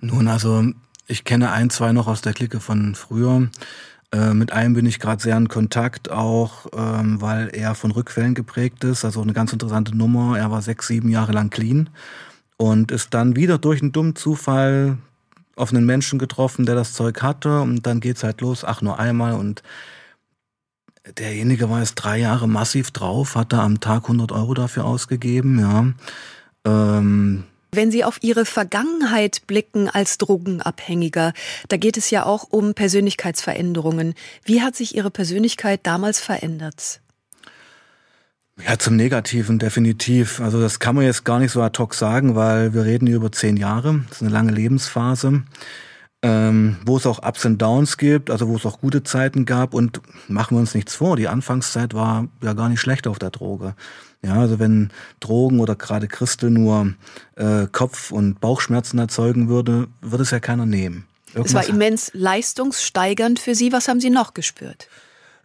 Nun, 0.00 0.28
also 0.28 0.64
ich 1.06 1.24
kenne 1.24 1.52
ein, 1.52 1.68
zwei 1.68 1.92
noch 1.92 2.06
aus 2.06 2.22
der 2.22 2.32
Clique 2.32 2.60
von 2.60 2.94
früher. 2.94 3.50
Äh, 4.10 4.32
mit 4.32 4.52
einem 4.52 4.72
bin 4.72 4.86
ich 4.86 5.00
gerade 5.00 5.22
sehr 5.22 5.36
in 5.36 5.48
Kontakt, 5.48 6.10
auch 6.10 6.66
ähm, 6.74 7.20
weil 7.20 7.50
er 7.52 7.74
von 7.74 7.90
Rückfällen 7.90 8.34
geprägt 8.34 8.84
ist. 8.84 9.04
Also 9.04 9.20
eine 9.20 9.34
ganz 9.34 9.52
interessante 9.52 9.94
Nummer. 9.94 10.38
Er 10.38 10.50
war 10.50 10.62
sechs, 10.62 10.86
sieben 10.86 11.10
Jahre 11.10 11.32
lang 11.32 11.50
clean 11.50 11.90
und 12.60 12.92
ist 12.92 13.14
dann 13.14 13.36
wieder 13.36 13.56
durch 13.56 13.80
einen 13.80 13.92
dummen 13.92 14.14
Zufall 14.14 14.98
auf 15.56 15.72
einen 15.72 15.86
Menschen 15.86 16.18
getroffen, 16.18 16.66
der 16.66 16.74
das 16.74 16.92
Zeug 16.92 17.22
hatte 17.22 17.62
und 17.62 17.86
dann 17.86 18.00
geht's 18.00 18.22
halt 18.22 18.42
los, 18.42 18.64
ach 18.66 18.82
nur 18.82 18.98
einmal 18.98 19.32
und 19.32 19.62
derjenige 21.16 21.70
war 21.70 21.78
jetzt 21.78 21.94
drei 21.94 22.18
Jahre 22.18 22.46
massiv 22.46 22.90
drauf, 22.90 23.34
hat 23.34 23.54
da 23.54 23.64
am 23.64 23.80
Tag 23.80 24.02
100 24.02 24.30
Euro 24.32 24.52
dafür 24.52 24.84
ausgegeben, 24.84 25.58
ja. 25.58 25.86
Ähm, 26.66 27.44
wenn 27.72 27.90
Sie 27.90 28.04
auf 28.04 28.22
Ihre 28.22 28.44
Vergangenheit 28.44 29.46
blicken 29.46 29.88
als 29.88 30.18
Drogenabhängiger, 30.18 31.32
da 31.68 31.76
geht 31.78 31.96
es 31.96 32.10
ja 32.10 32.26
auch 32.26 32.48
um 32.50 32.74
Persönlichkeitsveränderungen. 32.74 34.12
Wie 34.44 34.60
hat 34.60 34.76
sich 34.76 34.94
Ihre 34.94 35.10
Persönlichkeit 35.10 35.80
damals 35.84 36.20
verändert? 36.20 36.99
Ja, 38.66 38.78
zum 38.78 38.96
Negativen 38.96 39.58
definitiv. 39.58 40.40
Also 40.40 40.60
das 40.60 40.78
kann 40.78 40.94
man 40.94 41.04
jetzt 41.04 41.24
gar 41.24 41.38
nicht 41.38 41.52
so 41.52 41.62
ad 41.62 41.78
hoc 41.78 41.94
sagen, 41.94 42.34
weil 42.34 42.74
wir 42.74 42.84
reden 42.84 43.06
hier 43.06 43.16
über 43.16 43.32
zehn 43.32 43.56
Jahre. 43.56 44.00
Das 44.08 44.18
ist 44.18 44.22
eine 44.22 44.32
lange 44.32 44.52
Lebensphase, 44.52 45.42
ähm, 46.22 46.76
wo 46.84 46.96
es 46.96 47.06
auch 47.06 47.26
Ups 47.26 47.44
und 47.44 47.58
Downs 47.58 47.96
gibt, 47.96 48.30
also 48.30 48.48
wo 48.48 48.56
es 48.56 48.66
auch 48.66 48.80
gute 48.80 49.02
Zeiten 49.02 49.44
gab. 49.44 49.74
Und 49.74 50.00
machen 50.28 50.56
wir 50.56 50.60
uns 50.60 50.74
nichts 50.74 50.94
vor, 50.94 51.16
die 51.16 51.28
Anfangszeit 51.28 51.94
war 51.94 52.28
ja 52.42 52.52
gar 52.52 52.68
nicht 52.68 52.80
schlecht 52.80 53.06
auf 53.06 53.18
der 53.18 53.30
Droge. 53.30 53.74
Ja, 54.22 54.34
also 54.34 54.58
wenn 54.58 54.90
Drogen 55.20 55.60
oder 55.60 55.76
gerade 55.76 56.06
Christel 56.06 56.50
nur 56.50 56.94
äh, 57.36 57.66
Kopf- 57.72 58.10
und 58.10 58.40
Bauchschmerzen 58.40 58.98
erzeugen 58.98 59.48
würde, 59.48 59.88
würde 60.02 60.22
es 60.24 60.30
ja 60.30 60.40
keiner 60.40 60.66
nehmen. 60.66 61.06
Irgendwas 61.34 61.50
es 61.50 61.54
war 61.54 61.74
immens 61.74 62.10
leistungssteigernd 62.12 63.38
für 63.38 63.54
Sie. 63.54 63.72
Was 63.72 63.88
haben 63.88 64.00
Sie 64.00 64.10
noch 64.10 64.34
gespürt? 64.34 64.88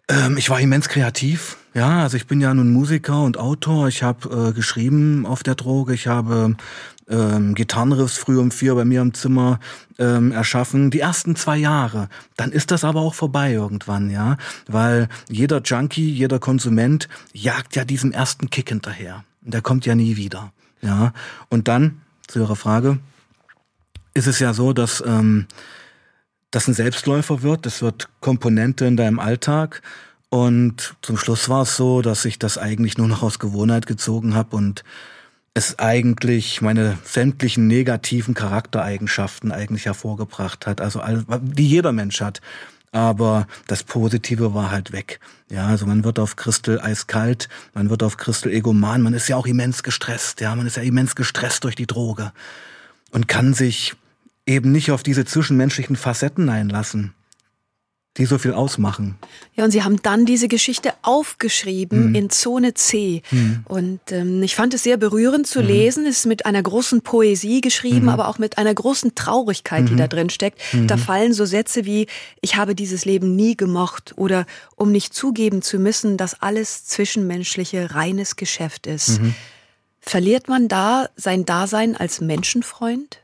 Ähm, 0.07 0.37
ich 0.37 0.49
war 0.49 0.59
immens 0.59 0.89
kreativ. 0.89 1.57
Ja, 1.73 2.03
also 2.03 2.15
ich 2.15 2.27
bin 2.27 2.39
ja 2.39 2.53
nun 2.53 2.71
Musiker 2.71 3.23
und 3.23 3.37
Autor. 3.37 3.87
Ich 3.87 4.03
habe 4.03 4.49
äh, 4.49 4.53
geschrieben 4.53 5.25
auf 5.25 5.43
der 5.43 5.55
Droge. 5.55 5.93
Ich 5.93 6.07
habe 6.07 6.55
ähm, 7.09 7.55
Gitarrenriffs 7.55 8.17
früh 8.17 8.39
um 8.39 8.51
vier 8.51 8.75
bei 8.75 8.85
mir 8.85 9.01
im 9.01 9.13
Zimmer 9.13 9.59
ähm, 9.99 10.31
erschaffen. 10.31 10.91
Die 10.91 10.99
ersten 10.99 11.35
zwei 11.35 11.57
Jahre. 11.57 12.09
Dann 12.37 12.51
ist 12.51 12.71
das 12.71 12.83
aber 12.83 13.01
auch 13.01 13.13
vorbei 13.13 13.53
irgendwann, 13.53 14.09
ja. 14.09 14.37
Weil 14.67 15.09
jeder 15.29 15.61
Junkie, 15.61 16.09
jeder 16.09 16.39
Konsument 16.39 17.09
jagt 17.33 17.75
ja 17.75 17.83
diesem 17.83 18.11
ersten 18.11 18.49
Kick 18.49 18.69
hinterher. 18.69 19.23
Der 19.41 19.61
kommt 19.61 19.85
ja 19.85 19.95
nie 19.95 20.17
wieder. 20.17 20.51
Ja. 20.81 21.13
Und 21.49 21.67
dann, 21.67 22.01
zu 22.27 22.39
Ihrer 22.39 22.55
Frage, 22.55 22.99
ist 24.13 24.27
es 24.27 24.39
ja 24.39 24.53
so, 24.53 24.71
dass 24.71 25.03
ähm, 25.05 25.47
das 26.55 26.69
ein 26.69 26.73
Selbstläufer 26.73 27.41
wird. 27.41 27.65
Das 27.65 27.81
wird 27.81 28.07
Komponente 28.21 28.85
in 28.85 28.95
deinem 28.95 29.19
Alltag. 29.19 29.81
Und 30.29 30.95
zum 31.01 31.17
Schluss 31.17 31.49
war 31.49 31.63
es 31.63 31.75
so, 31.75 32.01
dass 32.01 32.23
ich 32.23 32.39
das 32.39 32.57
eigentlich 32.57 32.97
nur 32.97 33.09
noch 33.09 33.23
aus 33.23 33.39
Gewohnheit 33.39 33.87
gezogen 33.87 34.35
habe 34.35 34.55
und 34.55 34.85
es 35.53 35.79
eigentlich 35.79 36.61
meine 36.61 36.97
sämtlichen 37.03 37.67
negativen 37.67 38.33
Charaktereigenschaften 38.33 39.51
eigentlich 39.51 39.85
hervorgebracht 39.85 40.65
hat, 40.65 40.79
also 40.79 41.01
die 41.41 41.67
jeder 41.67 41.91
Mensch 41.91 42.21
hat. 42.21 42.39
Aber 42.91 43.47
das 43.67 43.83
Positive 43.83 44.53
war 44.53 44.71
halt 44.71 44.93
weg. 44.93 45.19
Ja, 45.49 45.67
also 45.67 45.85
man 45.85 46.05
wird 46.05 46.19
auf 46.19 46.37
Christel 46.37 46.79
eiskalt, 46.79 47.49
man 47.73 47.89
wird 47.89 48.01
auf 48.01 48.15
Christel 48.15 48.53
egoman, 48.53 49.01
man 49.01 49.13
ist 49.13 49.27
ja 49.27 49.35
auch 49.35 49.45
immens 49.45 49.83
gestresst, 49.83 50.39
ja, 50.39 50.55
man 50.55 50.65
ist 50.65 50.77
ja 50.77 50.83
immens 50.83 51.15
gestresst 51.15 51.65
durch 51.65 51.75
die 51.75 51.87
Droge 51.87 52.31
und 53.11 53.27
kann 53.27 53.53
sich 53.53 53.95
eben 54.45 54.71
nicht 54.71 54.91
auf 54.91 55.03
diese 55.03 55.25
zwischenmenschlichen 55.25 55.95
Facetten 55.95 56.49
einlassen 56.49 57.13
die 58.17 58.25
so 58.25 58.37
viel 58.37 58.53
ausmachen. 58.53 59.15
Ja, 59.55 59.65
und 59.65 59.71
Sie 59.71 59.83
haben 59.83 60.01
dann 60.01 60.25
diese 60.25 60.47
Geschichte 60.47 60.93
aufgeschrieben 61.01 62.09
mhm. 62.09 62.15
in 62.15 62.29
Zone 62.29 62.73
C. 62.73 63.21
Mhm. 63.29 63.65
Und 63.65 63.99
ähm, 64.11 64.41
ich 64.41 64.55
fand 64.55 64.73
es 64.73 64.83
sehr 64.83 64.95
berührend 64.95 65.47
zu 65.47 65.59
mhm. 65.59 65.67
lesen. 65.67 66.05
Es 66.05 66.19
ist 66.19 66.25
mit 66.25 66.45
einer 66.45 66.63
großen 66.63 67.01
Poesie 67.01 67.59
geschrieben, 67.59 68.03
mhm. 68.03 68.09
aber 68.09 68.29
auch 68.29 68.39
mit 68.39 68.57
einer 68.57 68.73
großen 68.73 69.15
Traurigkeit, 69.15 69.89
die 69.89 69.93
mhm. 69.93 69.97
da 69.97 70.07
drin 70.07 70.29
steckt. 70.29 70.61
Da 70.87 70.95
mhm. 70.95 70.99
fallen 70.99 71.33
so 71.33 71.45
Sätze 71.45 71.83
wie, 71.85 72.07
ich 72.39 72.55
habe 72.55 72.73
dieses 72.73 73.03
Leben 73.03 73.35
nie 73.35 73.57
gemocht 73.57 74.13
oder 74.15 74.45
um 74.77 74.93
nicht 74.93 75.13
zugeben 75.13 75.61
zu 75.61 75.77
müssen, 75.77 76.15
dass 76.15 76.41
alles 76.41 76.85
zwischenmenschliche 76.85 77.95
reines 77.95 78.37
Geschäft 78.37 78.87
ist. 78.87 79.19
Verliert 79.99 80.47
man 80.47 80.67
da 80.67 81.09
sein 81.17 81.45
Dasein 81.45 81.97
als 81.97 82.21
Menschenfreund? 82.21 83.19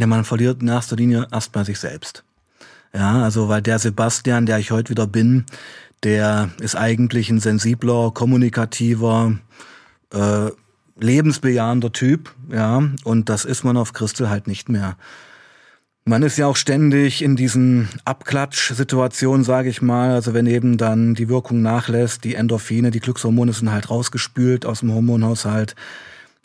Ja, 0.00 0.06
man 0.06 0.24
verliert 0.24 0.62
in 0.62 0.68
erster 0.68 0.96
Linie 0.96 1.26
erstmal 1.30 1.66
sich 1.66 1.78
selbst. 1.78 2.24
Ja, 2.94 3.22
also 3.22 3.50
weil 3.50 3.60
der 3.60 3.78
Sebastian, 3.78 4.46
der 4.46 4.58
ich 4.58 4.70
heute 4.70 4.88
wieder 4.88 5.06
bin, 5.06 5.44
der 6.02 6.48
ist 6.58 6.74
eigentlich 6.74 7.28
ein 7.28 7.38
sensibler, 7.38 8.10
kommunikativer, 8.10 9.36
äh, 10.14 10.50
lebensbejahender 10.98 11.92
Typ, 11.92 12.34
ja, 12.50 12.82
und 13.04 13.28
das 13.28 13.44
ist 13.44 13.62
man 13.62 13.76
auf 13.76 13.92
Christel 13.92 14.30
halt 14.30 14.46
nicht 14.46 14.70
mehr. 14.70 14.96
Man 16.06 16.22
ist 16.22 16.38
ja 16.38 16.46
auch 16.46 16.56
ständig 16.56 17.20
in 17.20 17.36
diesen 17.36 17.90
Abklatsch-Situationen, 18.06 19.44
sage 19.44 19.68
ich 19.68 19.82
mal. 19.82 20.12
Also 20.12 20.32
wenn 20.32 20.46
eben 20.46 20.78
dann 20.78 21.14
die 21.14 21.28
Wirkung 21.28 21.60
nachlässt, 21.60 22.24
die 22.24 22.36
Endorphine, 22.36 22.90
die 22.90 23.00
Glückshormone 23.00 23.52
sind 23.52 23.70
halt 23.70 23.90
rausgespült 23.90 24.64
aus 24.64 24.80
dem 24.80 24.94
Hormonhaushalt, 24.94 25.76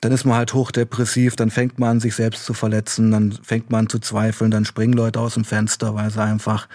dann 0.02 0.12
ist 0.12 0.26
man 0.26 0.36
halt 0.36 0.54
hochdepressiv, 0.54 1.36
dann 1.36 1.50
fängt 1.50 1.80
man 1.80 1.90
an, 1.90 2.00
sich 2.00 2.16
selbst 2.16 2.46
zu 2.46 2.54
verletzen, 2.54 3.12
dann 3.12 3.32
fängt 3.32 3.72
man 3.72 3.82
an 3.82 3.90
zu 3.90 4.00
zweifeln, 4.00 4.52
dann 4.52 4.66
springen 4.66 4.94
Leute 4.94 5.20
aus 5.20 5.36
dem 5.36 5.46
Fenster, 5.46 5.96
weil 5.96 6.12
sie 6.12 6.22
einfach 6.22 6.68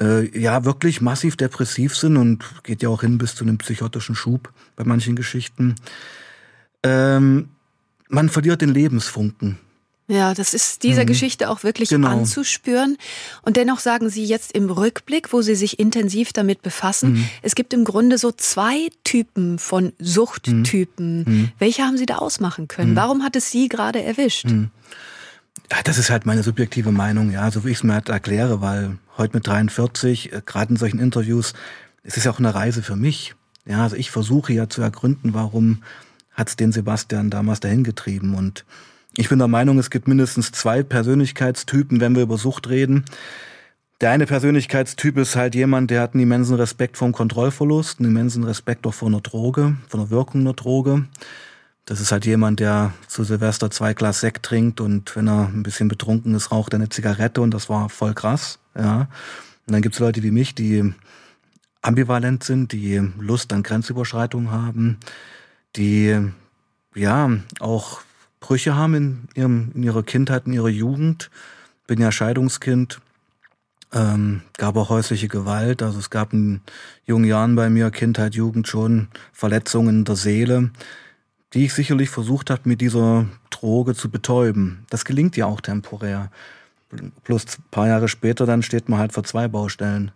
äh, 0.00 0.38
ja 0.38 0.64
wirklich 0.64 1.00
massiv 1.00 1.36
depressiv 1.36 1.96
sind 1.96 2.16
und 2.16 2.44
geht 2.62 2.82
ja 2.82 2.88
auch 2.88 3.02
hin 3.02 3.18
bis 3.18 3.34
zu 3.34 3.44
einem 3.44 3.58
psychotischen 3.58 4.14
Schub 4.14 4.52
bei 4.76 4.84
manchen 4.84 5.16
Geschichten. 5.16 5.76
Ähm, 6.82 7.50
man 8.08 8.28
verliert 8.28 8.62
den 8.62 8.74
Lebensfunken. 8.74 9.58
Ja, 10.10 10.34
das 10.34 10.54
ist 10.54 10.82
dieser 10.82 11.02
mhm. 11.02 11.06
Geschichte 11.06 11.48
auch 11.48 11.62
wirklich 11.62 11.88
genau. 11.88 12.08
anzuspüren. 12.08 12.98
Und 13.42 13.56
dennoch 13.56 13.78
sagen 13.78 14.10
Sie 14.10 14.24
jetzt 14.24 14.50
im 14.50 14.68
Rückblick, 14.68 15.32
wo 15.32 15.40
Sie 15.40 15.54
sich 15.54 15.78
intensiv 15.78 16.32
damit 16.32 16.62
befassen, 16.62 17.12
mhm. 17.12 17.28
es 17.42 17.54
gibt 17.54 17.72
im 17.72 17.84
Grunde 17.84 18.18
so 18.18 18.32
zwei 18.32 18.88
Typen 19.04 19.60
von 19.60 19.92
Suchttypen. 20.00 21.18
Mhm. 21.18 21.24
mhm. 21.26 21.52
Welche 21.60 21.84
haben 21.84 21.96
Sie 21.96 22.06
da 22.06 22.16
ausmachen 22.16 22.66
können? 22.66 22.92
Mhm. 22.92 22.96
Warum 22.96 23.22
hat 23.22 23.36
es 23.36 23.52
Sie 23.52 23.68
gerade 23.68 24.02
erwischt? 24.02 24.46
Mhm. 24.46 24.70
Ja, 25.70 25.78
das 25.84 25.96
ist 25.96 26.10
halt 26.10 26.26
meine 26.26 26.42
subjektive 26.42 26.90
Meinung, 26.90 27.30
ja, 27.30 27.48
so 27.52 27.64
wie 27.64 27.70
ich 27.70 27.76
es 27.76 27.84
mir 27.84 27.94
halt 27.94 28.08
erkläre, 28.08 28.60
weil 28.60 28.98
heute 29.16 29.36
mit 29.36 29.46
43, 29.46 30.32
äh, 30.32 30.42
gerade 30.44 30.72
in 30.72 30.76
solchen 30.76 30.98
Interviews, 30.98 31.52
es 32.02 32.16
ist 32.16 32.24
ja 32.24 32.32
auch 32.32 32.40
eine 32.40 32.52
Reise 32.52 32.82
für 32.82 32.96
mich. 32.96 33.36
Ja, 33.64 33.84
also 33.84 33.94
ich 33.94 34.10
versuche 34.10 34.52
ja 34.52 34.68
zu 34.68 34.82
ergründen, 34.82 35.34
warum 35.34 35.84
hat 36.32 36.48
es 36.48 36.56
den 36.56 36.72
Sebastian 36.72 37.30
damals 37.30 37.60
dahin 37.60 37.84
getrieben 37.84 38.34
und 38.34 38.64
ich 39.20 39.28
bin 39.28 39.38
der 39.38 39.48
Meinung, 39.48 39.78
es 39.78 39.90
gibt 39.90 40.08
mindestens 40.08 40.50
zwei 40.50 40.82
Persönlichkeitstypen, 40.82 42.00
wenn 42.00 42.14
wir 42.14 42.22
über 42.22 42.38
Sucht 42.38 42.70
reden. 42.70 43.04
Der 44.00 44.12
eine 44.12 44.24
Persönlichkeitstyp 44.24 45.18
ist 45.18 45.36
halt 45.36 45.54
jemand, 45.54 45.90
der 45.90 46.00
hat 46.00 46.14
einen 46.14 46.22
immensen 46.22 46.56
Respekt 46.56 46.96
vor 46.96 47.06
dem 47.06 47.12
Kontrollverlust, 47.12 47.98
einen 47.98 48.12
immensen 48.12 48.44
Respekt 48.44 48.86
auch 48.86 48.94
vor 48.94 49.08
einer 49.08 49.20
Droge, 49.20 49.76
vor 49.88 50.00
der 50.00 50.08
Wirkung 50.08 50.40
einer 50.40 50.54
Droge. 50.54 51.04
Das 51.84 52.00
ist 52.00 52.12
halt 52.12 52.24
jemand, 52.24 52.60
der 52.60 52.94
zu 53.08 53.22
Silvester 53.22 53.70
zwei 53.70 53.92
Glas 53.92 54.20
Sekt 54.20 54.42
trinkt 54.42 54.80
und 54.80 55.14
wenn 55.14 55.28
er 55.28 55.48
ein 55.48 55.64
bisschen 55.64 55.88
betrunken 55.88 56.34
ist, 56.34 56.50
raucht 56.50 56.72
er 56.72 56.78
eine 56.78 56.88
Zigarette 56.88 57.42
und 57.42 57.52
das 57.52 57.68
war 57.68 57.90
voll 57.90 58.14
krass. 58.14 58.58
Ja. 58.74 59.00
Und 59.66 59.74
dann 59.74 59.82
gibt 59.82 59.96
es 59.96 59.98
Leute 59.98 60.22
wie 60.22 60.30
mich, 60.30 60.54
die 60.54 60.94
ambivalent 61.82 62.42
sind, 62.42 62.72
die 62.72 63.06
Lust 63.18 63.52
an 63.52 63.64
Grenzüberschreitungen 63.64 64.50
haben, 64.50 64.96
die 65.76 66.16
ja 66.94 67.30
auch 67.58 68.00
Brüche 68.40 68.74
haben 68.74 68.94
in, 68.94 69.28
ihrem, 69.34 69.70
in 69.74 69.82
ihrer 69.82 70.02
Kindheit, 70.02 70.46
in 70.46 70.54
ihrer 70.54 70.68
Jugend. 70.68 71.30
Bin 71.86 72.00
ja 72.00 72.10
Scheidungskind, 72.10 73.00
ähm, 73.92 74.42
gab 74.56 74.76
auch 74.76 74.88
häusliche 74.88 75.28
Gewalt. 75.28 75.82
Also 75.82 75.98
es 75.98 76.10
gab 76.10 76.32
in 76.32 76.60
jungen 77.04 77.26
Jahren 77.26 77.54
bei 77.54 77.68
mir, 77.68 77.90
Kindheit, 77.90 78.34
Jugend 78.34 78.66
schon 78.66 79.08
Verletzungen 79.32 80.04
der 80.04 80.16
Seele, 80.16 80.70
die 81.52 81.66
ich 81.66 81.74
sicherlich 81.74 82.10
versucht 82.10 82.50
habe, 82.50 82.62
mit 82.64 82.80
dieser 82.80 83.26
Droge 83.50 83.94
zu 83.94 84.10
betäuben. 84.10 84.86
Das 84.90 85.04
gelingt 85.04 85.36
ja 85.36 85.46
auch 85.46 85.60
temporär. 85.60 86.30
Plus 87.24 87.44
ein 87.58 87.64
paar 87.70 87.88
Jahre 87.88 88.08
später, 88.08 88.46
dann 88.46 88.62
steht 88.62 88.88
man 88.88 88.98
halt 88.98 89.12
vor 89.12 89.24
zwei 89.24 89.48
Baustellen. 89.48 90.12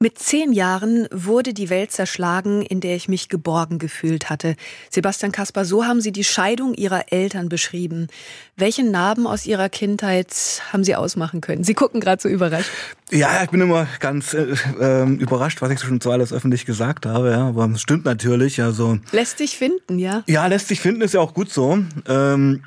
Mit 0.00 0.16
zehn 0.16 0.52
Jahren 0.52 1.08
wurde 1.10 1.52
die 1.52 1.70
Welt 1.70 1.90
zerschlagen, 1.90 2.62
in 2.62 2.78
der 2.80 2.94
ich 2.94 3.08
mich 3.08 3.28
geborgen 3.28 3.80
gefühlt 3.80 4.30
hatte. 4.30 4.54
Sebastian 4.90 5.32
Kasper, 5.32 5.64
so 5.64 5.86
haben 5.86 6.00
Sie 6.00 6.12
die 6.12 6.22
Scheidung 6.22 6.74
Ihrer 6.74 7.10
Eltern 7.10 7.48
beschrieben. 7.48 8.06
Welche 8.54 8.88
Narben 8.88 9.26
aus 9.26 9.44
Ihrer 9.44 9.68
Kindheit 9.68 10.62
haben 10.72 10.84
Sie 10.84 10.94
ausmachen 10.94 11.40
können? 11.40 11.64
Sie 11.64 11.74
gucken 11.74 12.00
gerade 12.00 12.22
so 12.22 12.28
überrascht. 12.28 12.70
Ja, 13.10 13.42
ich 13.42 13.50
bin 13.50 13.60
immer 13.60 13.88
ganz 13.98 14.34
äh, 14.34 14.54
äh, 14.78 15.02
überrascht, 15.14 15.62
was 15.62 15.72
ich 15.72 15.80
schon 15.80 16.00
so 16.00 16.12
alles 16.12 16.32
öffentlich 16.32 16.64
gesagt 16.64 17.04
habe. 17.04 17.32
Ja, 17.32 17.48
aber 17.48 17.68
es 17.74 17.80
stimmt 17.80 18.04
natürlich. 18.04 18.62
Also 18.62 19.00
lässt 19.10 19.38
sich 19.38 19.58
finden, 19.58 19.98
ja. 19.98 20.22
Ja, 20.28 20.46
lässt 20.46 20.68
sich 20.68 20.80
finden 20.80 21.00
ist 21.00 21.14
ja 21.14 21.18
auch 21.18 21.34
gut 21.34 21.50
so. 21.50 21.76
Ähm, 22.06 22.62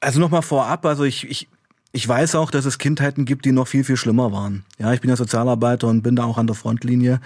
also 0.00 0.20
nochmal 0.20 0.42
vorab, 0.42 0.86
also 0.86 1.02
ich, 1.02 1.28
ich 1.28 1.48
ich 1.92 2.06
weiß 2.06 2.34
auch, 2.34 2.50
dass 2.50 2.64
es 2.64 2.78
Kindheiten 2.78 3.24
gibt, 3.24 3.44
die 3.44 3.52
noch 3.52 3.66
viel, 3.68 3.84
viel 3.84 3.96
schlimmer 3.96 4.32
waren. 4.32 4.64
Ja, 4.78 4.92
ich 4.92 5.00
bin 5.00 5.10
ja 5.10 5.16
Sozialarbeiter 5.16 5.88
und 5.88 6.02
bin 6.02 6.16
da 6.16 6.24
auch 6.24 6.38
an 6.38 6.46
der 6.46 6.56
Frontlinie. 6.56 7.20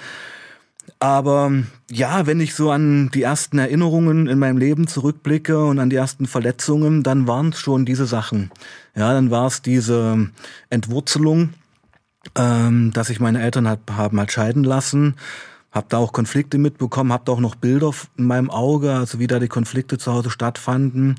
Aber 0.98 1.50
ja, 1.90 2.26
wenn 2.26 2.40
ich 2.40 2.54
so 2.54 2.70
an 2.70 3.10
die 3.12 3.22
ersten 3.22 3.58
Erinnerungen 3.58 4.28
in 4.28 4.38
meinem 4.38 4.58
Leben 4.58 4.86
zurückblicke 4.86 5.64
und 5.64 5.78
an 5.78 5.90
die 5.90 5.96
ersten 5.96 6.26
Verletzungen, 6.26 7.02
dann 7.02 7.26
waren 7.26 7.50
es 7.50 7.58
schon 7.58 7.84
diese 7.84 8.06
Sachen. 8.06 8.50
Ja, 8.94 9.12
dann 9.12 9.30
war 9.30 9.46
es 9.46 9.62
diese 9.62 10.30
Entwurzelung, 10.70 11.54
ähm, 12.36 12.92
dass 12.92 13.10
ich 13.10 13.20
meine 13.20 13.42
Eltern 13.42 13.68
hat, 13.68 13.80
haben 13.90 14.18
halt 14.18 14.32
scheiden 14.32 14.64
lassen. 14.64 15.16
Hab 15.72 15.88
da 15.88 15.98
auch 15.98 16.12
Konflikte 16.12 16.58
mitbekommen, 16.58 17.12
hab 17.12 17.24
da 17.24 17.32
auch 17.32 17.40
noch 17.40 17.54
Bilder 17.54 17.92
in 18.18 18.26
meinem 18.26 18.50
Auge, 18.50 18.92
also 18.92 19.18
wie 19.18 19.26
da 19.26 19.38
die 19.38 19.48
Konflikte 19.48 19.98
zu 19.98 20.12
Hause 20.12 20.30
stattfanden. 20.30 21.16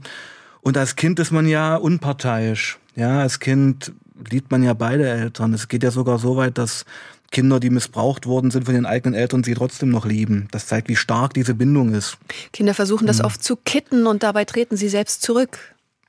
Und 0.61 0.77
als 0.77 0.95
Kind 0.95 1.19
ist 1.19 1.31
man 1.31 1.47
ja 1.47 1.75
unparteiisch. 1.75 2.79
Ja, 2.95 3.19
als 3.19 3.39
Kind 3.39 3.93
liebt 4.29 4.51
man 4.51 4.63
ja 4.63 4.73
beide 4.73 5.07
Eltern. 5.09 5.53
Es 5.53 5.67
geht 5.67 5.83
ja 5.83 5.91
sogar 5.91 6.19
so 6.19 6.35
weit, 6.35 6.57
dass 6.57 6.85
Kinder, 7.31 7.59
die 7.59 7.71
missbraucht 7.71 8.27
worden 8.27 8.51
sind 8.51 8.65
von 8.65 8.75
den 8.75 8.85
eigenen 8.85 9.15
Eltern, 9.15 9.43
sie 9.43 9.55
trotzdem 9.55 9.89
noch 9.89 10.05
lieben. 10.05 10.47
Das 10.51 10.67
zeigt, 10.67 10.87
wie 10.87 10.95
stark 10.95 11.33
diese 11.33 11.55
Bindung 11.55 11.93
ist. 11.93 12.17
Kinder 12.53 12.73
versuchen 12.73 13.07
das 13.07 13.19
mhm. 13.19 13.25
oft 13.25 13.43
zu 13.43 13.55
kitten 13.55 14.05
und 14.05 14.23
dabei 14.23 14.45
treten 14.45 14.77
sie 14.77 14.87
selbst 14.87 15.23
zurück. 15.23 15.57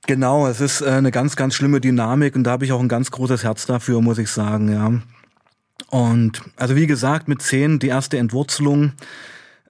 Genau, 0.06 0.46
es 0.46 0.60
ist 0.60 0.82
äh, 0.82 0.90
eine 0.90 1.10
ganz, 1.10 1.34
ganz 1.34 1.54
schlimme 1.54 1.80
Dynamik 1.80 2.36
und 2.36 2.44
da 2.44 2.52
habe 2.52 2.66
ich 2.66 2.72
auch 2.72 2.80
ein 2.80 2.88
ganz 2.88 3.10
großes 3.10 3.42
Herz 3.42 3.64
dafür, 3.64 4.02
muss 4.02 4.18
ich 4.18 4.30
sagen, 4.30 4.70
ja. 4.70 4.92
Und 5.88 6.42
also 6.56 6.76
wie 6.76 6.86
gesagt, 6.86 7.26
mit 7.26 7.40
zehn 7.40 7.78
die 7.78 7.88
erste 7.88 8.18
Entwurzelung. 8.18 8.92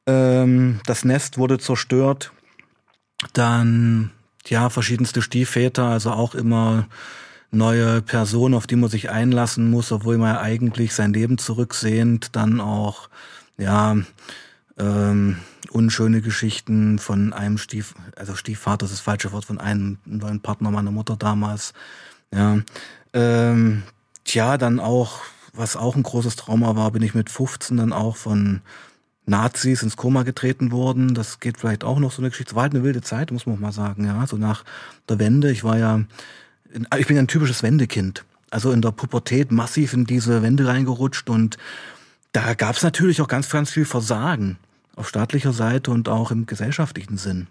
Ähm, 0.06 0.80
das 0.86 1.04
Nest 1.04 1.38
wurde 1.38 1.58
zerstört. 1.58 2.32
Dann 3.32 4.10
ja, 4.48 4.68
verschiedenste 4.70 5.22
Stiefväter, 5.22 5.84
also 5.84 6.12
auch 6.12 6.34
immer 6.34 6.86
neue 7.50 8.02
Personen, 8.02 8.54
auf 8.54 8.66
die 8.66 8.76
man 8.76 8.90
sich 8.90 9.10
einlassen 9.10 9.70
muss, 9.70 9.92
obwohl 9.92 10.18
man 10.18 10.34
ja 10.34 10.40
eigentlich 10.40 10.94
sein 10.94 11.12
Leben 11.12 11.38
zurücksehnt, 11.38 12.36
dann 12.36 12.60
auch, 12.60 13.08
ja, 13.56 13.96
ähm, 14.76 15.38
unschöne 15.70 16.20
Geschichten 16.20 16.98
von 16.98 17.32
einem 17.32 17.58
Stief, 17.58 17.94
also 18.16 18.34
Stiefvater 18.34 18.86
ist 18.86 18.92
das 18.92 19.00
falsche 19.00 19.32
Wort, 19.32 19.44
von 19.44 19.58
einem 19.58 19.98
neuen 20.04 20.40
Partner 20.40 20.70
meiner 20.70 20.90
Mutter 20.90 21.16
damals, 21.16 21.72
ja. 22.32 22.58
Ähm, 23.12 23.84
tja, 24.24 24.58
dann 24.58 24.80
auch, 24.80 25.20
was 25.52 25.76
auch 25.76 25.94
ein 25.94 26.02
großes 26.02 26.34
Trauma 26.34 26.74
war, 26.74 26.90
bin 26.90 27.02
ich 27.02 27.14
mit 27.14 27.30
15 27.30 27.76
dann 27.76 27.92
auch 27.92 28.16
von 28.16 28.60
Nazis 29.26 29.82
ins 29.82 29.96
Koma 29.96 30.22
getreten 30.22 30.70
wurden. 30.70 31.14
Das 31.14 31.40
geht 31.40 31.58
vielleicht 31.58 31.84
auch 31.84 31.98
noch 31.98 32.12
so 32.12 32.20
eine 32.20 32.30
Geschichte. 32.30 32.50
Es 32.50 32.56
war 32.56 32.64
halt 32.64 32.74
eine 32.74 32.84
wilde 32.84 33.02
Zeit, 33.02 33.30
muss 33.30 33.46
man 33.46 33.56
auch 33.56 33.60
mal 33.60 33.72
sagen. 33.72 34.04
Ja, 34.04 34.26
so 34.26 34.36
nach 34.36 34.64
der 35.08 35.18
Wende. 35.18 35.50
Ich 35.50 35.64
war 35.64 35.78
ja, 35.78 36.00
ich 36.98 37.06
bin 37.06 37.16
ja 37.16 37.22
ein 37.22 37.28
typisches 37.28 37.62
Wendekind. 37.62 38.24
Also 38.50 38.70
in 38.70 38.82
der 38.82 38.92
Pubertät 38.92 39.50
massiv 39.50 39.94
in 39.94 40.04
diese 40.04 40.42
Wende 40.42 40.66
reingerutscht 40.66 41.28
und 41.28 41.58
da 42.32 42.54
gab 42.54 42.76
es 42.76 42.82
natürlich 42.82 43.20
auch 43.20 43.28
ganz, 43.28 43.48
ganz 43.48 43.70
viel 43.70 43.84
Versagen 43.84 44.58
auf 44.96 45.08
staatlicher 45.08 45.52
Seite 45.52 45.90
und 45.90 46.08
auch 46.08 46.30
im 46.30 46.46
gesellschaftlichen 46.46 47.16
Sinn. 47.16 47.46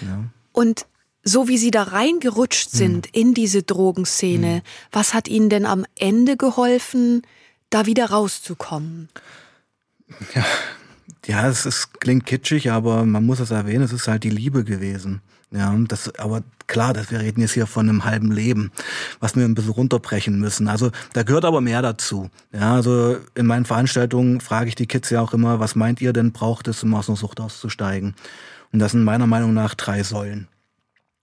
Ja. 0.00 0.24
Und 0.52 0.86
so 1.24 1.48
wie 1.48 1.58
Sie 1.58 1.70
da 1.70 1.84
reingerutscht 1.84 2.70
hm. 2.72 2.78
sind 2.78 3.06
hm. 3.06 3.12
in 3.12 3.34
diese 3.34 3.62
Drogenszene, 3.62 4.56
hm. 4.56 4.62
was 4.92 5.14
hat 5.14 5.28
Ihnen 5.28 5.48
denn 5.48 5.66
am 5.66 5.86
Ende 5.96 6.36
geholfen, 6.36 7.22
da 7.70 7.86
wieder 7.86 8.10
rauszukommen? 8.10 9.08
Ja, 10.34 10.44
ja, 11.26 11.48
es 11.48 11.66
ist, 11.66 12.00
klingt 12.00 12.26
kitschig, 12.26 12.70
aber 12.70 13.04
man 13.04 13.24
muss 13.24 13.40
es 13.40 13.50
erwähnen, 13.50 13.84
es 13.84 13.92
ist 13.92 14.08
halt 14.08 14.24
die 14.24 14.30
Liebe 14.30 14.64
gewesen. 14.64 15.20
Ja, 15.50 15.72
das, 15.86 16.12
aber 16.18 16.42
klar, 16.66 16.92
dass 16.92 17.12
wir 17.12 17.20
reden 17.20 17.40
jetzt 17.40 17.52
hier 17.52 17.68
von 17.68 17.88
einem 17.88 18.04
halben 18.04 18.32
Leben, 18.32 18.72
was 19.20 19.36
wir 19.36 19.44
ein 19.44 19.54
bisschen 19.54 19.70
runterbrechen 19.70 20.38
müssen. 20.40 20.66
Also 20.66 20.90
da 21.12 21.22
gehört 21.22 21.44
aber 21.44 21.60
mehr 21.60 21.80
dazu. 21.80 22.28
Ja, 22.52 22.74
also 22.74 23.18
in 23.36 23.46
meinen 23.46 23.64
Veranstaltungen 23.64 24.40
frage 24.40 24.68
ich 24.68 24.74
die 24.74 24.86
Kids 24.86 25.10
ja 25.10 25.20
auch 25.20 25.32
immer, 25.32 25.60
was 25.60 25.76
meint 25.76 26.00
ihr 26.00 26.12
denn 26.12 26.32
braucht 26.32 26.66
es, 26.66 26.82
um 26.82 26.92
aus 26.94 27.08
einer 27.08 27.16
Sucht 27.16 27.38
auszusteigen? 27.38 28.16
Und 28.72 28.80
das 28.80 28.92
sind 28.92 29.04
meiner 29.04 29.28
Meinung 29.28 29.54
nach 29.54 29.74
drei 29.74 30.02
Säulen. 30.02 30.48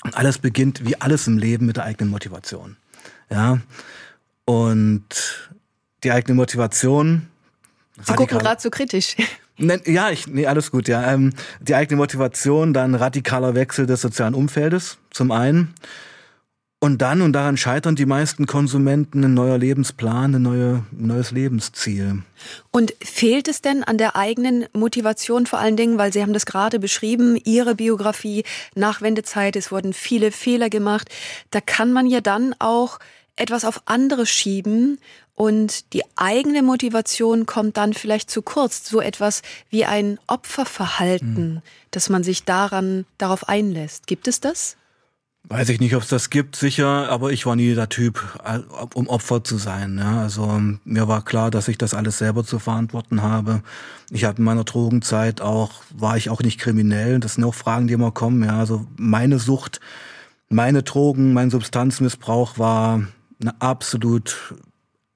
Und 0.04 0.16
alles 0.16 0.38
beginnt, 0.38 0.86
wie 0.86 1.00
alles 1.00 1.28
im 1.28 1.38
Leben, 1.38 1.66
mit 1.66 1.76
der 1.76 1.84
eigenen 1.84 2.10
Motivation. 2.10 2.78
Ja, 3.30 3.60
und 4.46 5.50
die 6.04 6.12
eigene 6.12 6.36
Motivation. 6.36 7.28
Sie 8.02 8.14
gucken 8.14 8.38
gerade 8.38 8.62
so 8.62 8.70
kritisch. 8.70 9.18
Ja, 9.58 10.10
ich, 10.10 10.28
nee, 10.28 10.48
alles 10.48 10.72
gut, 10.72 10.88
ja. 10.88 11.14
Ähm, 11.14 11.34
die 11.60 11.76
eigene 11.76 11.98
Motivation, 11.98 12.74
dann 12.74 12.96
radikaler 12.96 13.54
Wechsel 13.54 13.86
des 13.86 14.02
sozialen 14.02 14.34
Umfeldes, 14.34 14.98
zum 15.12 15.32
einen. 15.32 15.74
Und 16.84 17.04
dann, 17.04 17.22
und 17.22 17.34
daran 17.34 17.58
scheitern 17.58 17.96
die 17.96 18.08
meisten 18.08 18.48
Konsumenten, 18.48 19.24
ein 19.24 19.36
neuer 19.36 19.60
Lebensplan, 19.60 20.34
ein, 20.34 20.42
neue, 20.42 20.84
neues 20.92 21.30
Lebensziel. 21.30 22.24
Und 22.72 22.96
fehlt 23.04 23.48
es 23.48 23.62
denn 23.62 23.84
an 23.84 24.00
der 24.00 24.16
eigenen 24.16 24.66
Motivation 24.74 25.46
vor 25.46 25.60
allen 25.60 25.78
Dingen, 25.78 26.00
weil 26.00 26.12
Sie 26.12 26.24
haben 26.24 26.34
das 26.34 26.48
gerade 26.48 26.80
beschrieben, 26.80 27.40
Ihre 27.46 27.76
Biografie, 27.76 28.46
Nachwendezeit, 28.74 29.56
es 29.56 29.72
wurden 29.72 29.94
viele 29.94 30.32
Fehler 30.32 30.72
gemacht. 30.72 31.10
Da 31.52 31.62
kann 31.62 31.94
man 31.94 32.08
ja 32.08 32.20
dann 32.20 32.56
auch 32.58 32.98
etwas 33.36 33.64
auf 33.64 33.84
andere 33.86 34.26
schieben 34.26 34.98
und 35.36 35.94
die 35.94 36.04
eigene 36.16 36.62
Motivation 36.62 37.46
kommt 37.46 37.78
dann 37.78 37.94
vielleicht 37.94 38.30
zu 38.30 38.42
kurz. 38.42 38.88
So 38.88 39.02
etwas 39.02 39.42
wie 39.70 39.86
ein 39.86 40.20
Opferverhalten, 40.28 41.56
mhm. 41.56 41.62
dass 41.92 42.10
man 42.10 42.24
sich 42.24 42.44
daran, 42.44 43.06
darauf 43.18 43.50
einlässt. 43.50 44.08
Gibt 44.08 44.28
es 44.28 44.40
das? 44.40 44.78
Weiß 45.46 45.70
ich 45.70 45.80
nicht, 45.80 45.96
ob 45.96 46.04
es 46.04 46.08
das 46.08 46.30
gibt, 46.30 46.56
sicher, 46.56 47.10
aber 47.10 47.32
ich 47.32 47.48
war 47.48 47.56
nie 47.56 47.74
der 47.74 47.90
Typ, 47.90 48.40
äh, 48.46 48.60
um 48.94 49.08
Opfer 49.08 49.44
zu 49.44 49.58
sein. 49.58 49.98
Ja. 49.98 50.22
Also 50.22 50.62
mir 50.84 51.08
war 51.08 51.26
klar, 51.26 51.50
dass 51.50 51.68
ich 51.68 51.78
das 51.78 51.94
alles 51.94 52.20
selber 52.20 52.44
zu 52.44 52.60
verantworten 52.60 53.24
habe. 53.24 53.64
Ich 54.12 54.24
habe 54.24 54.38
in 54.38 54.44
meiner 54.44 54.64
Drogenzeit 54.64 55.42
auch, 55.42 55.82
war 55.90 56.16
ich 56.16 56.30
auch 56.30 56.42
nicht 56.42 56.60
kriminell. 56.60 57.20
Das 57.20 57.36
sind 57.36 57.44
auch 57.44 57.56
Fragen, 57.56 57.88
die 57.88 57.96
immer 57.96 58.12
kommen. 58.12 58.44
Ja. 58.44 58.60
Also 58.60 58.86
meine 58.98 59.40
Sucht, 59.40 59.80
meine 60.50 60.84
Drogen, 60.84 61.34
mein 61.34 61.50
Substanzmissbrauch 61.50 62.60
war 62.60 63.02
eine 63.42 63.60
absolut 63.60 64.54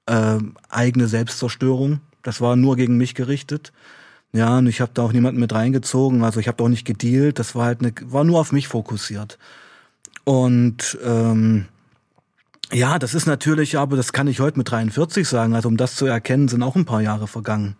äh, 0.06 0.38
eigene 0.68 1.08
Selbstzerstörung. 1.08 2.00
Das 2.22 2.40
war 2.40 2.56
nur 2.56 2.76
gegen 2.76 2.96
mich 2.96 3.14
gerichtet. 3.14 3.72
Ja, 4.32 4.58
und 4.58 4.66
ich 4.66 4.80
habe 4.80 4.90
da 4.92 5.02
auch 5.02 5.12
niemanden 5.12 5.40
mit 5.40 5.54
reingezogen. 5.54 6.24
Also 6.24 6.40
ich 6.40 6.48
habe 6.48 6.62
auch 6.62 6.68
nicht 6.68 6.84
gedealt. 6.84 7.38
Das 7.38 7.54
war 7.54 7.66
halt 7.66 7.80
eine, 7.80 7.92
war 8.02 8.24
nur 8.24 8.40
auf 8.40 8.52
mich 8.52 8.68
fokussiert. 8.68 9.38
Und 10.24 10.98
ähm, 11.04 11.66
ja, 12.72 12.98
das 12.98 13.14
ist 13.14 13.26
natürlich, 13.26 13.78
aber 13.78 13.96
das 13.96 14.12
kann 14.12 14.26
ich 14.26 14.40
heute 14.40 14.58
mit 14.58 14.70
43 14.70 15.26
sagen. 15.26 15.54
Also 15.54 15.68
um 15.68 15.76
das 15.76 15.94
zu 15.94 16.06
erkennen, 16.06 16.48
sind 16.48 16.62
auch 16.62 16.74
ein 16.74 16.84
paar 16.84 17.00
Jahre 17.00 17.28
vergangen. 17.28 17.76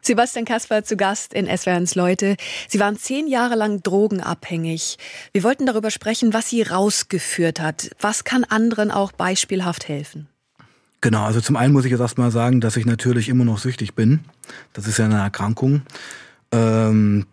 Sebastian 0.00 0.44
Kasper 0.44 0.84
zu 0.84 0.96
Gast 0.96 1.34
in 1.34 1.46
SWRs 1.46 1.96
Leute. 1.96 2.36
Sie 2.68 2.78
waren 2.78 2.96
zehn 2.96 3.26
Jahre 3.26 3.56
lang 3.56 3.82
drogenabhängig. 3.82 4.96
Wir 5.32 5.42
wollten 5.42 5.66
darüber 5.66 5.90
sprechen, 5.90 6.32
was 6.32 6.50
Sie 6.50 6.62
rausgeführt 6.62 7.60
hat. 7.60 7.90
Was 8.00 8.22
kann 8.24 8.44
anderen 8.44 8.90
auch 8.92 9.10
beispielhaft 9.12 9.88
helfen? 9.88 10.28
Genau, 11.00 11.24
also 11.24 11.40
zum 11.40 11.56
einen 11.56 11.72
muss 11.72 11.84
ich 11.84 11.90
jetzt 11.92 12.00
erstmal 12.00 12.30
sagen, 12.30 12.60
dass 12.60 12.76
ich 12.76 12.86
natürlich 12.86 13.28
immer 13.28 13.44
noch 13.44 13.58
süchtig 13.58 13.94
bin. 13.94 14.20
Das 14.72 14.86
ist 14.86 14.98
ja 14.98 15.04
eine 15.04 15.18
Erkrankung 15.18 15.82
ähm, 16.50 17.26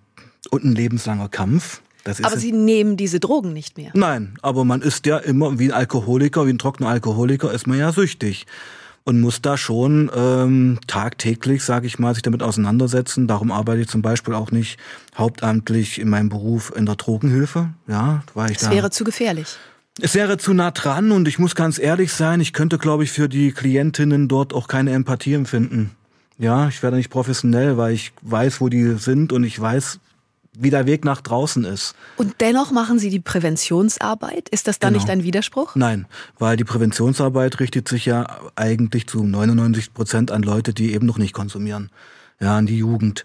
und 0.51 0.63
ein 0.63 0.75
lebenslanger 0.75 1.29
Kampf 1.29 1.81
aber 2.21 2.37
Sie 2.37 2.51
nehmen 2.51 2.97
diese 2.97 3.19
Drogen 3.19 3.53
nicht 3.53 3.77
mehr. 3.77 3.91
Nein, 3.93 4.37
aber 4.41 4.63
man 4.63 4.81
ist 4.81 5.05
ja 5.05 5.17
immer 5.17 5.57
wie 5.57 5.65
ein 5.65 5.71
Alkoholiker, 5.71 6.45
wie 6.45 6.51
ein 6.51 6.59
trockener 6.59 6.89
Alkoholiker 6.89 7.51
ist 7.51 7.65
man 7.65 7.79
ja 7.79 7.91
süchtig 7.91 8.45
und 9.05 9.21
muss 9.21 9.41
da 9.41 9.57
schon 9.57 10.11
ähm, 10.15 10.79
tagtäglich, 10.87 11.63
sage 11.63 11.87
ich 11.87 11.99
mal, 11.99 12.13
sich 12.13 12.23
damit 12.23 12.43
auseinandersetzen. 12.43 13.27
Darum 13.27 13.51
arbeite 13.51 13.81
ich 13.81 13.87
zum 13.87 14.01
Beispiel 14.01 14.33
auch 14.33 14.51
nicht 14.51 14.79
hauptamtlich 15.17 15.99
in 15.99 16.09
meinem 16.09 16.29
Beruf 16.29 16.71
in 16.75 16.85
der 16.85 16.95
Drogenhilfe. 16.95 17.69
Ja, 17.87 18.23
weil 18.33 18.51
ich 18.51 18.57
es 18.57 18.63
da 18.63 18.71
wäre 18.71 18.91
zu 18.91 19.03
gefährlich. 19.03 19.57
Es 20.01 20.13
wäre 20.13 20.37
zu 20.37 20.53
nah 20.53 20.71
dran 20.71 21.11
und 21.11 21.27
ich 21.27 21.39
muss 21.39 21.55
ganz 21.55 21.79
ehrlich 21.79 22.11
sein, 22.11 22.41
ich 22.41 22.51
könnte, 22.51 22.77
glaube 22.77 23.05
ich, 23.05 23.11
für 23.11 23.29
die 23.29 23.53
Klientinnen 23.53 24.27
dort 24.27 24.53
auch 24.53 24.67
keine 24.67 24.91
Empathie 24.91 25.33
empfinden. 25.33 25.91
Ja, 26.37 26.67
ich 26.67 26.83
werde 26.83 26.97
nicht 26.97 27.09
professionell, 27.09 27.77
weil 27.77 27.93
ich 27.93 28.11
weiß, 28.21 28.59
wo 28.59 28.67
die 28.67 28.95
sind 28.97 29.31
und 29.31 29.45
ich 29.45 29.57
weiß, 29.57 29.99
wie 30.57 30.69
der 30.69 30.85
Weg 30.85 31.05
nach 31.05 31.21
draußen 31.21 31.63
ist. 31.63 31.95
Und 32.17 32.35
dennoch 32.39 32.71
machen 32.71 32.99
Sie 32.99 33.09
die 33.09 33.21
Präventionsarbeit? 33.21 34.49
Ist 34.49 34.67
das 34.67 34.79
dann 34.79 34.93
genau. 34.93 35.03
nicht 35.03 35.11
ein 35.11 35.23
Widerspruch? 35.23 35.75
Nein, 35.75 36.07
weil 36.39 36.57
die 36.57 36.63
Präventionsarbeit 36.65 37.59
richtet 37.61 37.87
sich 37.87 38.05
ja 38.05 38.27
eigentlich 38.55 39.07
zu 39.07 39.23
99 39.23 39.93
Prozent 39.93 40.31
an 40.31 40.43
Leute, 40.43 40.73
die 40.73 40.93
eben 40.93 41.05
noch 41.05 41.17
nicht 41.17 41.33
konsumieren. 41.33 41.89
Ja, 42.39 42.57
an 42.57 42.65
die 42.65 42.77
Jugend. 42.77 43.23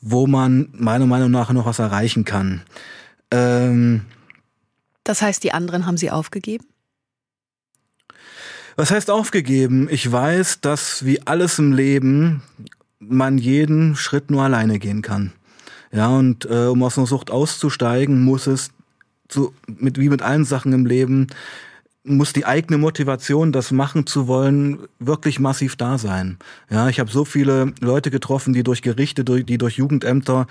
Wo 0.00 0.26
man 0.26 0.68
meiner 0.72 1.06
Meinung 1.06 1.30
nach 1.30 1.52
noch 1.52 1.66
was 1.66 1.78
erreichen 1.78 2.24
kann. 2.24 2.62
Ähm, 3.30 4.02
das 5.08 5.22
heißt, 5.22 5.42
die 5.44 5.52
anderen 5.52 5.86
haben 5.86 5.96
Sie 5.96 6.10
aufgegeben? 6.10 6.66
Was 8.76 8.90
heißt 8.90 9.10
aufgegeben? 9.10 9.88
Ich 9.90 10.10
weiß, 10.10 10.60
dass 10.60 11.04
wie 11.04 11.26
alles 11.26 11.58
im 11.58 11.72
Leben 11.72 12.42
man 12.98 13.38
jeden 13.38 13.96
Schritt 13.96 14.30
nur 14.30 14.42
alleine 14.42 14.78
gehen 14.78 15.02
kann. 15.02 15.32
Ja, 15.92 16.08
und 16.08 16.44
äh, 16.44 16.66
um 16.66 16.82
aus 16.82 16.98
einer 16.98 17.06
Sucht 17.06 17.30
auszusteigen, 17.30 18.22
muss 18.22 18.46
es 18.46 18.70
so 19.30 19.54
mit 19.66 19.98
wie 19.98 20.08
mit 20.08 20.22
allen 20.22 20.44
Sachen 20.44 20.72
im 20.72 20.84
Leben 20.84 21.28
muss 22.06 22.32
die 22.32 22.46
eigene 22.46 22.78
Motivation, 22.78 23.52
das 23.52 23.72
machen 23.72 24.06
zu 24.06 24.28
wollen, 24.28 24.78
wirklich 24.98 25.40
massiv 25.40 25.76
da 25.76 25.98
sein. 25.98 26.38
Ja, 26.70 26.88
ich 26.88 27.00
habe 27.00 27.10
so 27.10 27.24
viele 27.24 27.72
Leute 27.80 28.10
getroffen, 28.10 28.52
die 28.52 28.62
durch 28.62 28.82
Gerichte, 28.82 29.24
die 29.24 29.58
durch 29.58 29.76
Jugendämter 29.76 30.46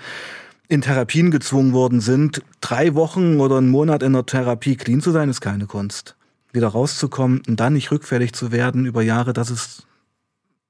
in 0.68 0.82
Therapien 0.82 1.30
gezwungen 1.30 1.72
worden 1.72 2.00
sind. 2.00 2.42
Drei 2.60 2.94
Wochen 2.94 3.40
oder 3.40 3.58
einen 3.58 3.70
Monat 3.70 4.02
in 4.02 4.12
der 4.12 4.26
Therapie 4.26 4.76
clean 4.76 5.00
zu 5.00 5.10
sein, 5.10 5.28
ist 5.28 5.40
keine 5.40 5.66
Kunst. 5.66 6.16
Wieder 6.52 6.68
rauszukommen 6.68 7.42
und 7.46 7.60
dann 7.60 7.74
nicht 7.74 7.90
rückfällig 7.90 8.32
zu 8.32 8.52
werden 8.52 8.86
über 8.86 9.02
Jahre, 9.02 9.32
das 9.32 9.50
ist 9.50 9.86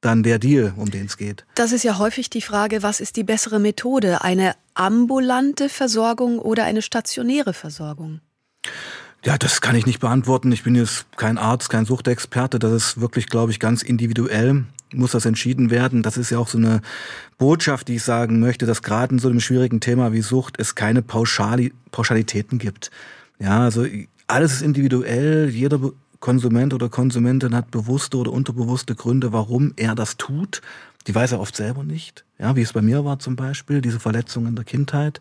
dann 0.01 0.23
der 0.23 0.39
Deal, 0.39 0.75
um 0.77 0.91
den 0.91 1.07
es 1.07 1.17
geht. 1.17 1.45
Das 1.55 1.73
ist 1.73 1.83
ja 1.83 1.99
häufig 1.99 2.31
die 2.31 2.43
Frage, 2.43 2.83
was 2.83 3.01
ist 3.01 3.17
die 3.17 3.25
bessere 3.25 3.59
Methode? 3.59 4.23
Eine 4.23 4.55
ambulante 4.75 5.69
Versorgung 5.69 6.39
oder 6.39 6.65
eine 6.65 6.83
stationäre 6.83 7.53
Versorgung? 7.53 8.21
Ja, 9.25 9.37
das 9.39 9.61
kann 9.61 9.75
ich 9.75 9.87
nicht 9.87 9.99
beantworten. 9.99 10.53
Ich 10.53 10.63
bin 10.63 10.75
jetzt 10.75 11.07
kein 11.17 11.39
Arzt, 11.39 11.71
kein 11.71 11.87
Suchtexperte. 11.87 12.59
Das 12.59 12.73
ist 12.73 13.01
wirklich, 13.01 13.27
glaube 13.27 13.51
ich, 13.51 13.59
ganz 13.59 13.83
individuell. 13.83 14.65
Muss 14.93 15.13
das 15.13 15.27
entschieden 15.27 15.71
werden. 15.71 16.03
Das 16.03 16.17
ist 16.17 16.31
ja 16.31 16.39
auch 16.39 16.49
so 16.49 16.59
eine 16.59 16.81
Botschaft, 17.39 17.89
die 17.89 17.97
ich 17.97 18.05
sagen 18.05 18.39
möchte, 18.39 18.67
dass 18.67 18.83
gerade 18.83 19.15
in 19.15 19.19
so 19.19 19.29
einem 19.29 19.41
schwierigen 19.41 19.81
Thema 19.81 20.13
wie 20.13 20.23
Sucht 20.23 20.57
es 20.59 20.75
keine 20.75 21.03
Pauschali 21.03 21.73
Pauschalitäten 21.91 22.59
gibt. 22.59 22.91
Ja, 23.39 23.65
also 23.65 23.85
alles 24.27 24.53
ist 24.53 24.63
individuell. 24.63 25.49
Jeder 25.51 25.81
Konsument 26.21 26.73
oder 26.73 26.89
Konsumentin 26.89 27.55
hat 27.55 27.71
bewusste 27.71 28.17
oder 28.17 28.33
unterbewusste 28.33 28.95
Gründe, 28.95 29.33
warum 29.33 29.73
er 29.77 29.95
das 29.95 30.17
tut. 30.17 30.63
Die 31.07 31.15
weiß 31.15 31.33
er 31.33 31.41
oft 31.41 31.57
selber 31.57 31.85
nicht. 31.85 32.25
Ja, 32.39 32.57
wie 32.57 32.63
es 32.63 32.73
bei 32.73 32.83
mir 32.83 33.05
war 33.05 33.19
zum 33.19 33.37
Beispiel, 33.37 33.81
diese 33.81 34.01
Verletzung 34.01 34.47
in 34.47 34.57
der 34.57 34.65
Kindheit. 34.65 35.21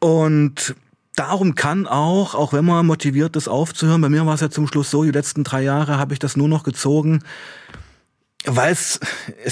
Und 0.00 0.74
darum 1.14 1.54
kann 1.54 1.86
auch, 1.86 2.34
auch 2.34 2.52
wenn 2.52 2.64
man 2.64 2.86
motiviert 2.86 3.36
ist 3.36 3.48
aufzuhören, 3.48 4.00
bei 4.00 4.08
mir 4.08 4.26
war 4.26 4.34
es 4.34 4.40
ja 4.40 4.50
zum 4.50 4.66
Schluss 4.66 4.90
so, 4.90 5.04
die 5.04 5.10
letzten 5.10 5.44
drei 5.44 5.62
Jahre 5.62 5.98
habe 5.98 6.12
ich 6.12 6.18
das 6.18 6.36
nur 6.36 6.48
noch 6.48 6.64
gezogen, 6.64 7.22
weil 8.46 8.72
es, 8.72 9.00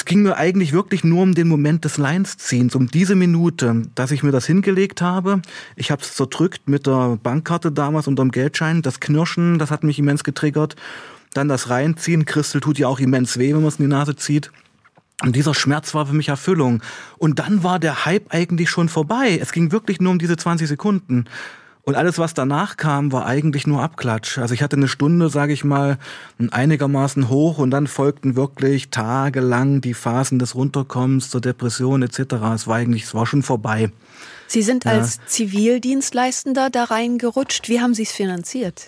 ging 0.04 0.22
mir 0.22 0.37
eigentlich 0.37 0.72
wirklich 0.72 1.04
nur 1.04 1.22
um 1.22 1.35
den 1.35 1.48
Moment 1.48 1.85
des 1.85 1.98
Linesziehens, 1.98 2.74
um 2.74 2.87
diese 2.87 3.16
Minute, 3.16 3.83
dass 3.94 4.12
ich 4.12 4.22
mir 4.22 4.30
das 4.30 4.46
hingelegt 4.46 5.02
habe. 5.02 5.42
Ich 5.76 5.90
habe 5.90 6.02
es 6.02 6.14
zerdrückt 6.14 6.68
mit 6.68 6.87
der 6.87 7.18
Bankkarte 7.22 7.72
damals 7.72 8.07
unterm 8.07 8.30
Geldschein. 8.30 8.83
Das 8.83 9.00
Knirschen, 9.00 9.59
das 9.59 9.70
hat 9.70 9.83
mich 9.83 9.98
immens 9.98 10.24
getriggert. 10.24 10.76
Dann 11.33 11.48
das 11.48 11.68
Reinziehen. 11.68 12.24
Christel 12.24 12.61
tut 12.61 12.78
ja 12.78 12.87
auch 12.87 13.00
immens 13.00 13.38
weh, 13.38 13.52
wenn 13.52 13.61
man 13.61 13.68
es 13.68 13.78
in 13.78 13.85
die 13.85 13.90
Nase 13.90 14.14
zieht. 14.14 14.52
Und 15.22 15.35
dieser 15.35 15.54
Schmerz 15.54 15.94
war 15.94 16.07
für 16.07 16.14
mich 16.14 16.28
Erfüllung. 16.28 16.83
Und 17.18 17.38
dann 17.40 17.62
war 17.62 17.78
der 17.78 18.04
Hype 18.04 18.33
eigentlich 18.33 18.70
schon 18.70 18.88
vorbei. 18.88 19.38
Es 19.40 19.52
ging 19.52 19.72
wirklich 19.72 20.00
nur 20.00 20.12
um 20.12 20.18
diese 20.18 20.37
20 20.37 20.68
Sekunden. 20.68 21.26
Und 21.84 21.96
alles, 21.96 22.18
was 22.18 22.32
danach 22.32 22.78
kam, 22.78 23.12
war 23.12 23.26
eigentlich 23.26 23.66
nur 23.66 23.82
Abklatsch. 23.82 24.38
Also 24.38 24.54
ich 24.54 24.62
hatte 24.62 24.76
eine 24.76 24.88
Stunde, 24.88 25.28
sage 25.28 25.52
ich 25.52 25.64
mal, 25.64 25.98
einigermaßen 26.50 27.28
hoch 27.28 27.58
und 27.58 27.70
dann 27.70 27.86
folgten 27.86 28.36
wirklich 28.36 28.88
tagelang 28.88 29.82
die 29.82 29.92
Phasen 29.92 30.38
des 30.38 30.54
Runterkommens 30.54 31.28
zur 31.28 31.42
Depression 31.42 32.02
etc. 32.02 32.36
Es 32.54 32.66
war 32.66 32.76
eigentlich, 32.76 33.04
es 33.04 33.14
war 33.14 33.26
schon 33.26 33.42
vorbei. 33.42 33.90
Sie 34.46 34.62
sind 34.62 34.84
ja. 34.84 34.92
als 34.92 35.20
Zivildienstleistender 35.26 36.70
da 36.70 36.84
reingerutscht. 36.84 37.68
Wie 37.68 37.80
haben 37.80 37.92
Sie 37.92 38.04
es 38.04 38.12
finanziert? 38.12 38.86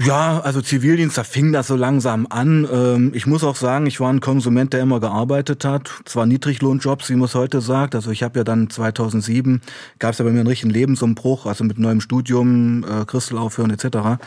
Ja, 0.00 0.38
also 0.40 0.62
Zivildienst, 0.62 1.18
da 1.18 1.24
fing 1.24 1.52
das 1.52 1.66
so 1.66 1.74
langsam 1.74 2.28
an. 2.30 2.68
Ähm, 2.72 3.10
ich 3.14 3.26
muss 3.26 3.42
auch 3.42 3.56
sagen, 3.56 3.86
ich 3.86 3.98
war 3.98 4.12
ein 4.12 4.20
Konsument, 4.20 4.72
der 4.72 4.80
immer 4.80 5.00
gearbeitet 5.00 5.64
hat. 5.64 5.90
Zwar 6.04 6.24
Niedriglohnjobs, 6.24 7.10
wie 7.10 7.16
man 7.16 7.24
es 7.24 7.34
heute 7.34 7.60
sagt. 7.60 7.96
Also 7.96 8.12
ich 8.12 8.22
habe 8.22 8.38
ja 8.38 8.44
dann 8.44 8.70
2007, 8.70 9.60
gab 9.98 10.12
es 10.12 10.18
ja 10.18 10.24
bei 10.24 10.30
mir 10.30 10.38
einen 10.38 10.46
richtigen 10.46 10.70
Lebensumbruch, 10.70 11.46
also 11.46 11.64
mit 11.64 11.80
neuem 11.80 12.00
Studium, 12.00 12.84
äh, 12.84 13.06
Christel 13.06 13.38
aufhören 13.38 13.70
etc. 13.70 14.20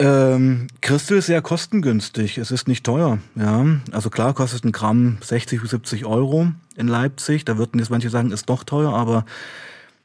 Ähm, 0.00 0.66
Christel 0.80 1.18
ist 1.18 1.26
sehr 1.26 1.42
kostengünstig. 1.42 2.38
Es 2.38 2.50
ist 2.50 2.66
nicht 2.66 2.84
teuer. 2.84 3.18
Ja, 3.36 3.64
also 3.92 4.10
klar 4.10 4.34
kostet 4.34 4.64
ein 4.64 4.72
Gramm 4.72 5.18
60 5.20 5.60
bis 5.60 5.70
70 5.70 6.06
Euro 6.06 6.48
in 6.74 6.88
Leipzig. 6.88 7.44
Da 7.44 7.56
würden 7.56 7.78
jetzt 7.78 7.90
manche 7.90 8.10
sagen, 8.10 8.32
ist 8.32 8.48
doch 8.48 8.64
teuer, 8.64 8.92
aber 8.92 9.26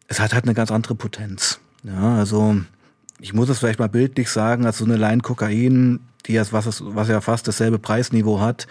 es 0.08 0.20
hat 0.20 0.36
halt 0.36 0.44
eine 0.44 0.54
ganz 0.54 0.70
andere 0.70 0.94
Potenz. 0.94 1.60
Ja, 1.84 2.16
also 2.16 2.58
ich 3.20 3.34
muss 3.34 3.50
es 3.50 3.60
vielleicht 3.60 3.80
mal 3.80 3.90
bildlich 3.90 4.30
sagen, 4.30 4.66
als 4.66 4.78
so 4.78 4.86
eine 4.86 4.98
Line 4.98 5.22
Kokain, 5.22 6.00
die 6.26 6.34
ja, 6.34 6.44
was, 6.52 6.84
was 6.84 7.08
ja 7.08 7.22
fast 7.22 7.48
dasselbe 7.48 7.80
Preisniveau 7.80 8.40
hat, 8.40 8.68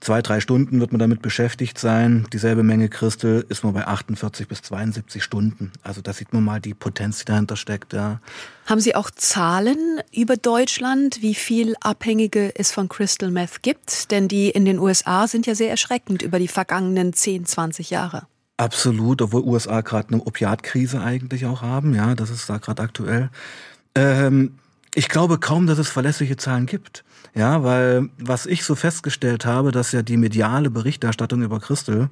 zwei, 0.00 0.22
drei 0.22 0.40
Stunden 0.40 0.80
wird 0.80 0.92
man 0.92 0.98
damit 0.98 1.22
beschäftigt 1.22 1.78
sein. 1.78 2.26
Dieselbe 2.32 2.62
Menge 2.62 2.88
Christel 2.88 3.44
ist 3.48 3.64
man 3.64 3.74
bei 3.74 3.86
48 3.86 4.48
bis 4.48 4.62
72 4.62 5.22
Stunden. 5.22 5.72
Also 5.82 6.00
da 6.00 6.12
sieht 6.12 6.32
man 6.32 6.44
mal 6.44 6.60
die 6.60 6.74
Potenz, 6.74 7.18
die 7.18 7.24
dahinter 7.26 7.56
steckt. 7.56 7.92
Ja. 7.92 8.20
Haben 8.66 8.80
Sie 8.80 8.94
auch 8.94 9.10
Zahlen 9.10 10.00
über 10.12 10.36
Deutschland, 10.36 11.22
wie 11.22 11.34
viel 11.34 11.74
Abhängige 11.80 12.52
es 12.56 12.72
von 12.72 12.88
Crystal 12.88 13.30
Meth 13.30 13.62
gibt? 13.62 14.10
Denn 14.10 14.28
die 14.28 14.50
in 14.50 14.64
den 14.64 14.78
USA 14.78 15.26
sind 15.28 15.46
ja 15.46 15.54
sehr 15.54 15.70
erschreckend 15.70 16.22
über 16.22 16.38
die 16.38 16.48
vergangenen 16.48 17.12
10, 17.12 17.46
20 17.46 17.90
Jahre. 17.90 18.26
Absolut, 18.56 19.22
obwohl 19.22 19.42
USA 19.42 19.80
gerade 19.80 20.08
eine 20.08 20.22
Opiatkrise 20.22 21.00
eigentlich 21.00 21.46
auch 21.46 21.62
haben. 21.62 21.94
Ja, 21.94 22.14
das 22.14 22.28
ist 22.28 22.48
da 22.50 22.58
gerade 22.58 22.82
aktuell. 22.82 23.30
Ähm, 23.94 24.58
ich 24.94 25.08
glaube 25.08 25.38
kaum, 25.38 25.66
dass 25.66 25.78
es 25.78 25.88
verlässliche 25.88 26.36
Zahlen 26.36 26.66
gibt. 26.66 27.04
Ja, 27.34 27.62
weil 27.62 28.08
was 28.18 28.46
ich 28.46 28.64
so 28.64 28.74
festgestellt 28.74 29.46
habe, 29.46 29.70
dass 29.70 29.92
ja 29.92 30.02
die 30.02 30.16
mediale 30.16 30.68
Berichterstattung 30.68 31.42
über 31.42 31.60
Christel 31.60 32.08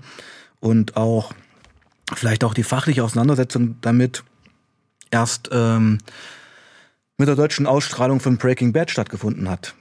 und 0.61 0.97
auch 0.97 1.33
vielleicht 2.15 2.45
auch 2.45 2.55
die 2.55 2.63
fachliche 2.63 3.03
Auseinandersetzung 3.03 3.77
damit 3.81 4.23
erst 5.11 5.49
ähm, 5.53 5.99
mit 7.17 7.29
der 7.29 7.35
deutschen 7.35 7.67
Ausstrahlung 7.67 8.21
von 8.21 8.39
Breaking 8.39 8.73
Bad 8.73 8.91
stattgefunden 8.91 9.51
hat. 9.51 9.75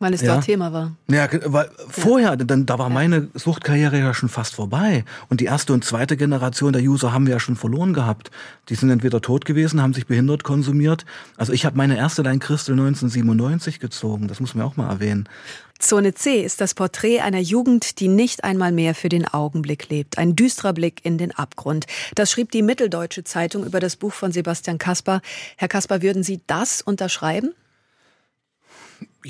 Weil 0.00 0.14
es 0.14 0.20
Ja. 0.20 0.34
dort 0.34 0.44
Thema 0.44 0.72
war. 0.72 0.92
Ja, 1.10 1.28
weil 1.46 1.68
vorher, 1.88 2.36
dann, 2.36 2.66
da 2.66 2.78
war 2.78 2.88
meine 2.88 3.28
Suchtkarriere 3.34 3.98
ja 3.98 4.14
schon 4.14 4.28
fast 4.28 4.54
vorbei. 4.54 5.04
Und 5.28 5.40
die 5.40 5.46
erste 5.46 5.72
und 5.72 5.84
zweite 5.84 6.16
Generation 6.16 6.72
der 6.72 6.82
User 6.82 7.12
haben 7.12 7.26
wir 7.26 7.34
ja 7.34 7.40
schon 7.40 7.56
verloren 7.56 7.94
gehabt. 7.94 8.30
Die 8.68 8.76
sind 8.76 8.90
entweder 8.90 9.20
tot 9.20 9.44
gewesen, 9.44 9.82
haben 9.82 9.94
sich 9.94 10.06
behindert 10.06 10.44
konsumiert. 10.44 11.04
Also 11.36 11.52
ich 11.52 11.64
habe 11.64 11.76
meine 11.76 11.96
erste 11.96 12.22
Line 12.22 12.38
Crystal 12.38 12.74
1997 12.74 13.80
gezogen. 13.80 14.28
Das 14.28 14.38
muss 14.38 14.54
man 14.54 14.64
auch 14.64 14.76
mal 14.76 14.88
erwähnen. 14.88 15.28
Zone 15.80 16.14
C 16.14 16.42
ist 16.42 16.60
das 16.60 16.74
Porträt 16.74 17.20
einer 17.20 17.38
Jugend, 17.40 18.00
die 18.00 18.08
nicht 18.08 18.44
einmal 18.44 18.72
mehr 18.72 18.94
für 18.94 19.08
den 19.08 19.26
Augenblick 19.26 19.88
lebt. 19.88 20.18
Ein 20.18 20.34
düsterer 20.36 20.72
Blick 20.72 21.04
in 21.04 21.18
den 21.18 21.32
Abgrund. 21.32 21.86
Das 22.14 22.30
schrieb 22.30 22.50
die 22.52 22.62
Mitteldeutsche 22.62 23.24
Zeitung 23.24 23.64
über 23.64 23.78
das 23.80 23.96
Buch 23.96 24.12
von 24.12 24.30
Sebastian 24.32 24.78
Kasper. 24.78 25.22
Herr 25.56 25.68
Kasper, 25.68 26.02
würden 26.02 26.22
Sie 26.22 26.40
das 26.46 26.82
unterschreiben? 26.82 27.52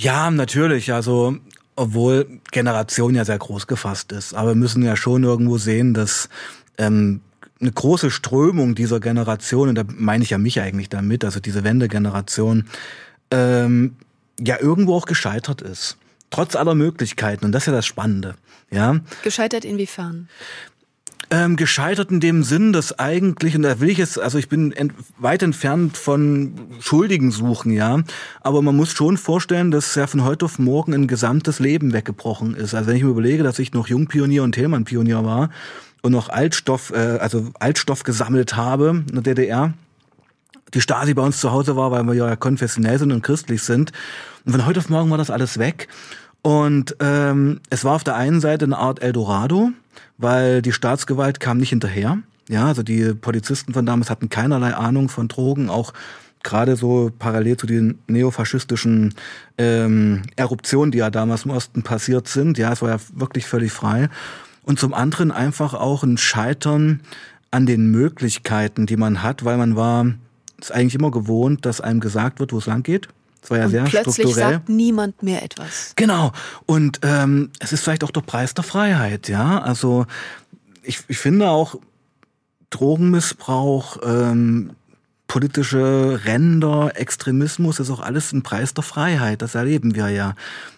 Ja, 0.01 0.31
natürlich. 0.31 0.93
Also, 0.93 1.37
obwohl 1.75 2.41
Generation 2.53 3.17
ja 3.17 3.25
sehr 3.25 3.39
groß 3.39 3.67
gefasst 3.67 4.13
ist. 4.13 4.33
Aber 4.33 4.51
wir 4.51 4.55
müssen 4.55 4.85
ja 4.85 4.95
schon 4.95 5.25
irgendwo 5.25 5.59
sehen, 5.59 5.93
dass 5.93 6.29
ähm, 6.79 7.21
eine 7.61 7.73
große 7.73 8.13
Strömung 8.13 8.77
dieser 8.77 9.01
Generation, 9.01 9.71
und 9.71 9.75
da 9.75 9.83
meine 9.89 10.23
ich 10.23 10.31
ja 10.31 10.39
mich 10.39 10.61
eigentlich 10.61 10.89
damit, 10.89 11.25
also 11.25 11.41
diese 11.41 11.65
Wendegeneration, 11.65 12.69
ähm, 13.33 13.97
ja 14.39 14.61
irgendwo 14.61 14.95
auch 14.95 15.07
gescheitert 15.07 15.63
ist. 15.63 15.97
Trotz 16.31 16.55
aller 16.55 16.77
Möglichkeiten. 16.77 17.45
Und 17.45 17.51
das 17.51 17.65
ist 17.65 17.67
ja 17.67 17.73
das 17.73 17.87
Spannende. 17.87 18.37
Ja. 18.71 19.01
Gescheitert 19.25 19.65
inwiefern? 19.65 20.29
Ähm, 21.31 21.57
gescheitert 21.57 22.11
in 22.11 22.21
dem 22.21 22.43
Sinn, 22.43 22.73
dass 22.73 22.99
eigentlich, 22.99 23.55
und 23.55 23.63
da 23.63 23.81
will 23.81 23.91
ich 23.91 23.99
jetzt, 23.99 24.19
also 24.19 24.39
ich 24.39 24.49
bin 24.49 24.73
ent, 24.73 24.95
weit 25.19 25.43
entfernt 25.43 25.99
von 25.99 26.55
Schuldigen 26.81 27.33
suchen, 27.33 27.71
ja, 27.71 28.01
aber 28.41 28.63
man 28.63 28.75
muss 28.75 28.93
schon 28.93 29.19
vorstellen, 29.19 29.71
dass 29.71 29.95
ja 29.95 30.07
von 30.07 30.25
heute 30.25 30.47
auf 30.47 30.59
morgen 30.59 30.95
ein 30.95 31.07
gesamtes 31.07 31.59
Leben 31.59 31.93
weggebrochen 31.93 32.55
ist. 32.55 32.75
Also 32.75 32.89
wenn 32.89 32.97
ich 32.97 33.03
mir 33.03 33.11
überlege, 33.11 33.43
dass 33.43 33.59
ich 33.59 33.75
noch 33.75 33.89
Jungpionier 33.89 34.43
und 34.43 34.53
Thälmann-Pionier 34.53 35.23
war 35.23 35.51
und 36.01 36.13
noch 36.13 36.31
Altstoff, 36.31 36.93
äh, 36.93 37.19
also 37.21 37.51
Altstoff 37.61 38.05
gesammelt 38.05 38.57
habe 38.57 39.05
in 39.07 39.15
der 39.15 39.35
DDR, 39.35 39.75
die 40.73 40.81
Stasi 40.81 41.13
bei 41.13 41.23
uns 41.23 41.41
zu 41.41 41.53
Hause 41.53 41.77
war, 41.77 41.91
weil 41.91 42.05
wir 42.05 42.15
ja 42.15 42.37
konfessionell 42.37 42.99
sind 42.99 43.13
und 43.13 43.23
christlich 43.23 43.63
sind. 43.63 43.93
Und 44.47 44.53
von 44.53 44.65
heute 44.65 44.81
auf 44.81 44.89
morgen 44.89 45.11
war 45.11 45.19
das 45.19 45.31
alles 45.31 45.59
weg. 45.59 45.89
Und 46.43 46.97
ähm, 47.01 47.61
es 47.69 47.85
war 47.85 47.97
auf 47.97 48.05
der 48.05 48.15
einen 48.15 48.41
Seite 48.41 48.65
eine 48.65 48.79
Art 48.79 49.03
Eldorado, 49.03 49.71
weil 50.17 50.63
die 50.63 50.73
Staatsgewalt 50.73 51.41
kam 51.41 51.59
nicht 51.59 51.71
hinterher. 51.71 52.19
Ja, 52.49 52.67
also 52.67 52.83
die 52.83 53.15
Polizisten 53.15 53.75
von 53.75 53.85
damals 53.87 54.11
hatten 54.11 54.31
keinerlei 54.31 54.75
Ahnung 54.75 55.09
von 55.09 55.29
Drogen, 55.29 55.69
auch 55.69 55.93
gerade 56.43 56.77
so 56.77 57.11
parallel 57.19 57.57
zu 57.57 57.67
den 57.67 57.99
neofaschistischen 58.07 59.15
ähm, 59.59 60.23
Eruptionen, 60.37 60.93
die 60.93 60.99
ja 60.99 61.11
damals 61.11 61.45
im 61.45 61.51
Osten 61.51 61.83
passiert 61.83 62.29
sind. 62.29 62.59
Ja, 62.59 62.73
es 62.73 62.81
war 62.81 62.91
ja 62.91 62.99
wirklich 63.15 63.47
völlig 63.47 63.73
frei. 63.73 64.09
Und 64.63 64.79
zum 64.79 64.95
anderen 64.95 65.31
einfach 65.31 65.75
auch 65.75 66.03
ein 66.05 66.17
Scheitern 66.17 67.01
an 67.51 67.67
den 67.67 67.91
Möglichkeiten, 67.91 68.87
die 68.87 68.97
man 68.97 69.23
hat, 69.23 69.45
weil 69.45 69.57
man 69.57 69.77
war 69.77 70.07
ist 70.61 70.73
eigentlich 70.73 70.97
immer 70.97 71.11
gewohnt, 71.11 71.65
dass 71.65 71.81
einem 71.81 72.01
gesagt 72.01 72.41
wird, 72.41 72.53
wo 72.53 72.59
es 72.59 72.67
lang 72.67 72.83
geht. 72.83 73.09
Es 73.49 73.51
war 73.51 73.59
ja 73.59 73.65
Und 73.65 73.71
sehr 73.71 73.85
plötzlich 73.85 74.15
strukturell. 74.27 74.53
sagt 74.53 74.69
niemand 74.69 75.23
mehr 75.23 75.43
etwas. 75.43 75.95
Genau. 75.97 76.33
Und 76.67 77.01
ähm, 77.03 77.51
es 77.61 77.73
ist 77.73 77.83
vielleicht 77.83 78.05
auch 78.05 78.11
der 78.11 78.21
Preis 78.21 78.53
der 78.53 78.63
Freiheit, 78.63 79.31
ja. 79.31 79.63
Also 79.63 80.05
ich, 80.83 81.01
ich 81.09 81.17
finde 81.17 81.49
auch 81.49 81.77
Drogenmissbrauch, 82.69 83.97
ähm, 84.05 84.73
politische 85.29 86.21
Ränder, 86.27 86.93
Extremismus 86.95 87.81
ist 87.81 87.91
auch 87.91 88.01
alles 88.01 88.33
ein 88.33 88.43
Preis 88.43 88.75
der 88.75 88.85
Freiheit. 88.85 89.41
Das 89.41 89.55
erleben 89.55 89.95
wir 89.95 90.11
ja. 90.11 90.35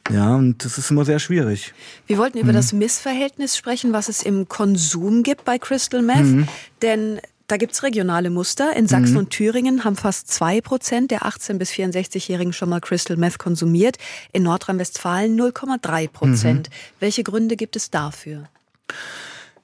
Ja, 0.09 0.37
und 0.37 0.65
das 0.65 0.79
ist 0.79 0.93
immer 0.93 1.05
sehr 1.05 1.19
schwierig. 1.19 1.75
Wir 2.07 2.19
wollten 2.19 2.39
über 2.39 2.53
das 2.53 2.73
Missverhältnis 2.73 3.57
sprechen, 3.57 3.93
was 3.93 4.09
es 4.09 4.23
im 4.23 4.49
Konsum 4.49 5.25
gibt 5.25 5.45
bei 5.45 5.59
Crystal 5.59 6.03
Meth. 6.03 6.49
Denn 6.83 7.21
da 7.51 7.57
gibt's 7.57 7.83
regionale 7.83 8.31
Muster. 8.31 8.77
In 8.77 8.87
Sachsen 8.87 9.17
und 9.17 9.31
Thüringen 9.31 9.85
haben 9.85 9.97
fast 9.97 10.29
zwei 10.29 10.61
Prozent 10.61 11.11
der 11.11 11.23
18- 11.23 11.59
bis 11.59 11.71
64-Jährigen 11.73 12.53
schon 12.53 12.69
mal 12.69 12.81
Crystal 12.81 13.17
Meth 13.17 13.39
konsumiert. 13.39 13.97
In 14.33 14.45
Nordrhein-Westfalen 14.45 15.39
0,3 15.39 16.09
Prozent. 16.09 16.71
Welche 17.01 17.25
Gründe 17.25 17.57
gibt 17.57 17.75
es 17.77 17.91
dafür? 17.91 18.45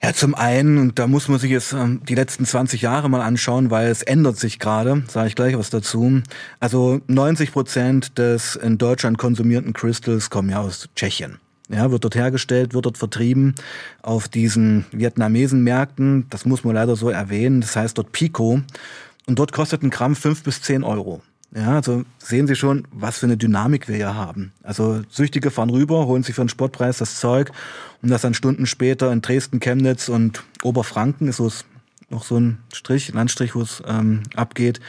Ja, 0.03 0.13
zum 0.13 0.35
einen, 0.35 0.79
und 0.79 0.99
da 0.99 1.07
muss 1.07 1.29
man 1.29 1.39
sich 1.39 1.51
jetzt 1.51 1.73
ähm, 1.73 2.03
die 2.07 2.15
letzten 2.15 2.45
20 2.45 2.83
Jahre 2.83 3.09
mal 3.09 3.23
anschauen, 3.23 3.71
weil 3.71 3.89
es 3.89 4.03
ändert 4.03 4.37
sich 4.39 4.59
gerade, 4.59 5.03
sage 5.09 5.29
ich 5.29 5.35
gleich 5.35 5.57
was 5.57 5.71
dazu. 5.71 6.23
Also 6.61 7.01
90 7.07 7.53
Prozent 7.53 8.19
des 8.19 8.57
in 8.57 8.79
Deutschland 8.79 9.17
konsumierten 9.17 9.73
Crystals 9.73 10.29
kommen 10.29 10.51
ja 10.51 10.61
aus 10.61 10.89
Tschechien. 10.95 11.39
Ja, 11.69 11.91
wird 11.91 12.05
dort 12.05 12.15
hergestellt, 12.15 12.75
wird 12.75 12.87
dort 12.87 12.99
vertrieben 12.99 13.55
auf 14.03 14.29
diesen 14.29 14.85
vietnamesen 14.93 15.65
Märkten. 15.65 16.27
Das 16.31 16.45
muss 16.45 16.63
man 16.63 16.75
leider 16.75 16.95
so 16.95 17.11
erwähnen. 17.11 17.61
Das 17.61 17.75
heißt 17.75 17.99
dort 17.99 18.13
Pico. 18.13 18.61
Und 19.27 19.39
dort 19.39 19.53
kostet 19.53 19.83
ein 19.83 19.91
Gramm 19.91 20.15
fünf 20.15 20.45
bis 20.45 20.63
zehn 20.63 20.85
Euro. 20.85 21.23
Ja, 21.55 21.77
also 21.77 22.05
sehen 22.19 22.47
Sie 22.47 22.55
schon, 22.55 22.87
was 22.93 23.19
für 23.19 23.27
eine 23.27 23.37
Dynamik 23.37 23.89
wir 23.89 23.97
hier 23.97 24.15
haben. 24.15 24.53
Also 24.63 25.03
Süchtige 25.09 25.51
fahren 25.51 25.71
rüber, 25.71 26.07
holen 26.07 26.23
sich 26.23 26.35
für 26.35 26.43
einen 26.43 26.49
Sportpreis 26.49 26.99
das 26.99 27.19
Zeug 27.19 27.51
und 28.03 28.11
das 28.11 28.23
dann 28.23 28.35
Stunden 28.35 28.67
später 28.67 29.11
in 29.13 29.23
Dresden, 29.23 29.61
Chemnitz 29.61 30.09
und 30.09 30.45
Oberfranken 30.63 31.29
ist 31.29 31.37
so 31.37 31.51
noch 32.09 32.25
so 32.25 32.39
ein 32.39 32.59
Strich, 32.73 33.13
Landstrich, 33.13 33.55
wo 33.55 33.63
es 33.63 33.83
ähm, 33.87 34.23
abgeht, 34.35 34.81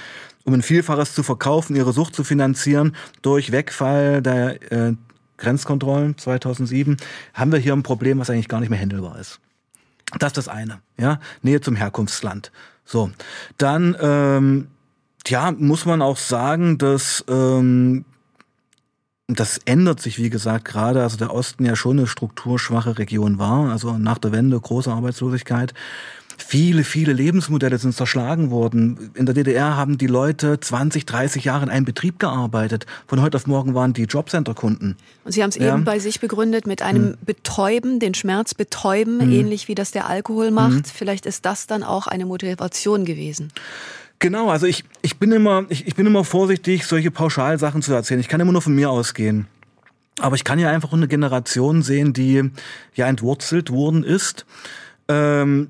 um 0.44 0.54
ein 0.54 0.62
Vielfaches 0.62 1.14
zu 1.14 1.24
verkaufen, 1.24 1.76
ihre 1.76 1.94
Sucht 1.94 2.16
zu 2.16 2.24
finanzieren 2.24 2.96
durch 3.22 3.52
Wegfall 3.52 4.22
der 4.22 4.72
äh, 4.72 4.94
Grenzkontrollen 5.38 6.18
2007, 6.18 6.98
haben 7.34 7.52
wir 7.52 7.60
hier 7.60 7.74
ein 7.74 7.84
Problem, 7.84 8.20
was 8.20 8.30
eigentlich 8.30 8.48
gar 8.48 8.60
nicht 8.60 8.70
mehr 8.70 8.80
händelbar 8.80 9.20
ist. 9.20 9.40
Das 10.20 10.30
ist 10.30 10.38
das 10.38 10.48
eine, 10.48 10.80
ja, 10.98 11.20
Nähe 11.42 11.62
zum 11.62 11.76
Herkunftsland. 11.76 12.52
So, 12.86 13.12
dann 13.58 13.96
ähm, 14.00 14.68
ja, 15.28 15.52
muss 15.52 15.86
man 15.86 16.02
auch 16.02 16.18
sagen, 16.18 16.78
dass 16.78 17.26
ähm, 17.28 18.06
das 19.28 19.60
ändert 19.66 20.00
sich, 20.00 20.18
wie 20.20 20.30
gesagt, 20.30 20.66
gerade. 20.66 21.04
Also 21.04 21.18
der 21.18 21.34
Osten 21.34 21.66
ja 21.66 21.76
schon 21.76 22.00
eine 22.00 22.08
strukturschwache 22.08 22.98
Region 22.98 23.38
war. 23.38 23.70
Also 23.70 23.98
nach 23.98 24.18
der 24.18 24.32
Wende 24.32 24.60
große 24.60 24.92
Arbeitslosigkeit. 24.92 25.74
Viele, 26.40 26.84
viele 26.84 27.14
Lebensmodelle 27.14 27.78
sind 27.80 27.96
zerschlagen 27.96 28.52
worden. 28.52 29.10
In 29.16 29.26
der 29.26 29.34
DDR 29.34 29.76
haben 29.76 29.98
die 29.98 30.06
Leute 30.08 30.60
20, 30.60 31.06
30 31.06 31.44
Jahre 31.44 31.64
in 31.64 31.70
einem 31.70 31.86
Betrieb 31.86 32.20
gearbeitet. 32.20 32.86
Von 33.08 33.22
heute 33.22 33.38
auf 33.38 33.48
morgen 33.48 33.74
waren 33.74 33.94
die 33.94 34.04
Jobcenter-Kunden. 34.04 34.96
Und 35.24 35.32
Sie 35.32 35.42
haben 35.42 35.50
es 35.50 35.56
Ja. 35.58 35.74
eben 35.74 35.84
bei 35.84 35.98
sich 35.98 36.20
begründet 36.20 36.68
mit 36.68 36.84
einem 36.84 37.18
Betäuben, 37.26 38.00
den 38.00 38.14
Schmerz 38.14 38.54
betäuben, 38.54 39.20
ähnlich 39.32 39.68
wie 39.68 39.76
das 39.76 39.92
der 39.92 40.08
Alkohol 40.08 40.52
macht. 40.52 40.88
Vielleicht 40.88 41.26
ist 41.26 41.44
das 41.46 41.66
dann 41.66 41.84
auch 41.84 42.06
eine 42.06 42.26
Motivation 42.26 43.04
gewesen. 43.04 43.52
Genau, 44.20 44.50
also 44.50 44.68
ich, 44.68 44.84
ich 45.02 45.18
bin 45.18 45.32
immer, 45.32 45.66
ich, 45.70 45.88
ich 45.88 45.96
bin 45.96 46.06
immer 46.06 46.24
vorsichtig, 46.24 46.86
solche 46.86 47.12
Pauschalsachen 47.12 47.82
zu 47.82 47.94
erzählen. 47.94 48.20
Ich 48.20 48.28
kann 48.28 48.40
immer 48.40 48.52
nur 48.52 48.62
von 48.62 48.74
mir 48.76 48.90
ausgehen. 48.92 49.48
Aber 50.20 50.36
ich 50.36 50.44
kann 50.44 50.60
ja 50.60 50.70
einfach 50.70 50.94
eine 50.94 51.08
Generation 51.08 51.82
sehen, 51.84 52.14
die 52.14 52.50
ja 52.96 53.08
entwurzelt 53.08 53.72
worden 53.72 54.04
ist. 54.04 54.46
Ähm, 55.08 55.70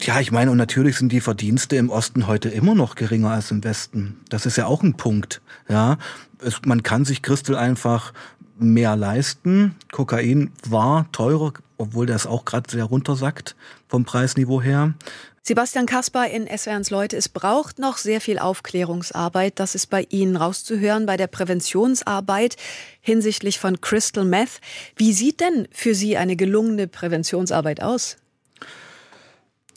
ja, 0.00 0.20
ich 0.20 0.30
meine, 0.30 0.50
und 0.50 0.58
natürlich 0.58 0.96
sind 0.96 1.10
die 1.10 1.20
Verdienste 1.20 1.76
im 1.76 1.90
Osten 1.90 2.26
heute 2.26 2.48
immer 2.48 2.74
noch 2.74 2.94
geringer 2.94 3.30
als 3.30 3.50
im 3.50 3.64
Westen. 3.64 4.20
Das 4.28 4.46
ist 4.46 4.56
ja 4.56 4.66
auch 4.66 4.82
ein 4.82 4.96
Punkt. 4.96 5.40
Ja, 5.68 5.98
es, 6.40 6.60
man 6.64 6.82
kann 6.82 7.04
sich 7.04 7.22
Christel 7.22 7.56
einfach 7.56 8.12
mehr 8.58 8.96
leisten. 8.96 9.74
Kokain 9.90 10.52
war 10.68 11.10
teurer, 11.12 11.52
obwohl 11.78 12.06
das 12.06 12.26
auch 12.26 12.44
gerade 12.44 12.70
sehr 12.70 12.84
runtersackt 12.84 13.56
vom 13.88 14.04
Preisniveau 14.04 14.62
her. 14.62 14.94
Sebastian 15.42 15.86
Kaspar 15.86 16.28
in 16.28 16.46
SWRs 16.46 16.90
Leute, 16.90 17.16
es 17.16 17.28
braucht 17.28 17.78
noch 17.78 17.96
sehr 17.96 18.20
viel 18.20 18.38
Aufklärungsarbeit. 18.38 19.58
Das 19.58 19.74
ist 19.74 19.86
bei 19.86 20.06
Ihnen 20.10 20.36
rauszuhören, 20.36 21.06
bei 21.06 21.16
der 21.16 21.26
Präventionsarbeit 21.26 22.56
hinsichtlich 23.00 23.58
von 23.58 23.80
Crystal 23.80 24.26
Meth. 24.26 24.60
Wie 24.96 25.12
sieht 25.12 25.40
denn 25.40 25.66
für 25.72 25.94
Sie 25.94 26.18
eine 26.18 26.36
gelungene 26.36 26.86
Präventionsarbeit 26.86 27.82
aus? 27.82 28.18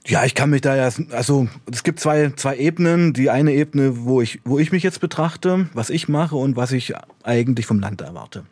Ja, 0.08 0.26
ich 0.26 0.34
kann 0.34 0.50
mich 0.50 0.62
da 0.62 0.76
ja, 0.76 0.90
also 1.12 1.48
es 1.72 1.84
gibt 1.84 2.00
zwei, 2.00 2.32
zwei 2.36 2.58
Ebenen. 2.58 3.14
Die 3.14 3.30
eine 3.30 3.54
Ebene, 3.54 4.04
wo 4.06 4.22
ich, 4.22 4.40
wo 4.44 4.58
ich 4.58 4.72
mich 4.72 4.84
jetzt 4.84 5.00
betrachte, 5.00 5.70
was 5.74 5.90
ich 5.90 6.10
mache 6.10 6.36
und 6.36 6.56
was 6.56 6.72
ich 6.72 6.94
eigentlich 7.24 7.66
vom 7.66 7.80
Land 7.80 8.02
erwarte. 8.02 8.46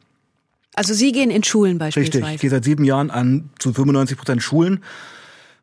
Also 0.75 0.93
Sie 0.93 1.11
gehen 1.11 1.31
in 1.31 1.43
Schulen 1.43 1.79
beispielsweise? 1.79 2.19
Richtig, 2.19 2.35
ich 2.35 2.41
gehe 2.41 2.49
seit 2.51 2.63
sieben 2.63 2.83
Jahren 2.83 3.09
an 3.09 3.49
zu 3.57 3.73
95 3.73 4.17
Prozent 4.17 4.43
Schulen 4.43 4.81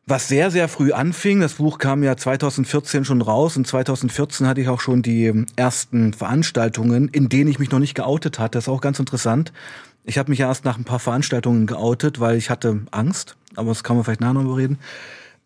was 0.07 0.29
sehr, 0.29 0.49
sehr 0.49 0.69
früh 0.69 0.93
anfing. 0.93 1.41
Das 1.41 1.55
Buch 1.55 1.77
kam 1.77 2.01
ja 2.01 2.15
2014 2.15 3.03
schon 3.03 3.21
raus 3.21 3.57
und 3.57 3.67
2014 3.67 4.47
hatte 4.47 4.61
ich 4.61 4.69
auch 4.69 4.79
schon 4.79 5.01
die 5.01 5.45
ersten 5.57 6.13
Veranstaltungen, 6.13 7.09
in 7.09 7.27
denen 7.27 7.49
ich 7.49 7.59
mich 7.59 7.71
noch 7.71 7.79
nicht 7.79 7.93
geoutet 7.93 8.39
hatte. 8.39 8.57
Das 8.57 8.63
ist 8.63 8.69
auch 8.69 8.81
ganz 8.81 8.99
interessant. 8.99 9.51
Ich 10.05 10.17
habe 10.17 10.29
mich 10.29 10.39
ja 10.39 10.47
erst 10.47 10.63
nach 10.63 10.77
ein 10.77 10.85
paar 10.85 10.99
Veranstaltungen 10.99 11.67
geoutet, 11.67 12.21
weil 12.21 12.37
ich 12.37 12.49
hatte 12.49 12.79
Angst, 12.91 13.35
aber 13.55 13.69
das 13.69 13.83
kann 13.83 13.97
man 13.97 14.05
vielleicht 14.05 14.21
nachher 14.21 14.41
noch 14.41 14.55
reden. 14.55 14.79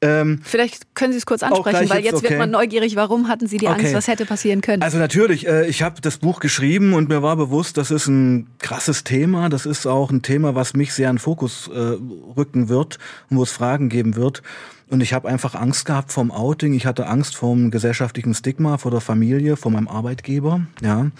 Ähm, 0.03 0.39
Vielleicht 0.43 0.95
können 0.95 1.13
Sie 1.13 1.19
es 1.19 1.27
kurz 1.27 1.43
ansprechen, 1.43 1.89
weil 1.89 1.97
jetzt, 1.97 2.05
jetzt 2.05 2.15
okay. 2.15 2.29
wird 2.29 2.39
man 2.39 2.49
neugierig. 2.49 2.95
Warum 2.95 3.27
hatten 3.27 3.45
Sie 3.45 3.57
die 3.57 3.67
Angst? 3.67 3.85
Okay. 3.85 3.95
Was 3.95 4.07
hätte 4.07 4.25
passieren 4.25 4.61
können? 4.61 4.81
Also 4.81 4.97
natürlich, 4.97 5.47
äh, 5.47 5.67
ich 5.67 5.83
habe 5.83 6.01
das 6.01 6.17
Buch 6.17 6.39
geschrieben 6.39 6.93
und 6.93 7.07
mir 7.07 7.21
war 7.21 7.35
bewusst, 7.35 7.77
das 7.77 7.91
ist 7.91 8.07
ein 8.07 8.47
krasses 8.57 9.03
Thema. 9.03 9.49
Das 9.49 9.67
ist 9.67 9.85
auch 9.85 10.09
ein 10.09 10.23
Thema, 10.23 10.55
was 10.55 10.73
mich 10.73 10.93
sehr 10.93 11.09
in 11.11 11.19
Fokus 11.19 11.67
äh, 11.67 11.97
rücken 12.35 12.67
wird 12.67 12.97
und 13.29 13.37
wo 13.37 13.43
es 13.43 13.51
Fragen 13.51 13.89
geben 13.89 14.15
wird. 14.15 14.41
Und 14.89 15.01
ich 15.01 15.13
habe 15.13 15.29
einfach 15.29 15.53
Angst 15.53 15.85
gehabt 15.85 16.11
vom 16.11 16.31
Outing. 16.31 16.73
Ich 16.73 16.85
hatte 16.87 17.05
Angst 17.05 17.35
vom 17.35 17.69
gesellschaftlichen 17.69 18.33
Stigma, 18.33 18.77
vor 18.77 18.91
der 18.91 19.01
Familie, 19.01 19.55
vor 19.55 19.71
meinem 19.71 19.87
Arbeitgeber. 19.87 20.61
Ja. 20.81 21.11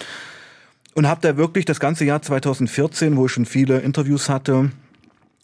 Und 0.94 1.08
habe 1.08 1.22
da 1.22 1.38
wirklich 1.38 1.66
das 1.66 1.80
ganze 1.80 2.04
Jahr 2.04 2.22
2014, 2.22 3.16
wo 3.16 3.28
ich 3.28 3.32
schon 3.32 3.46
viele 3.46 3.80
Interviews 3.80 4.28
hatte, 4.28 4.72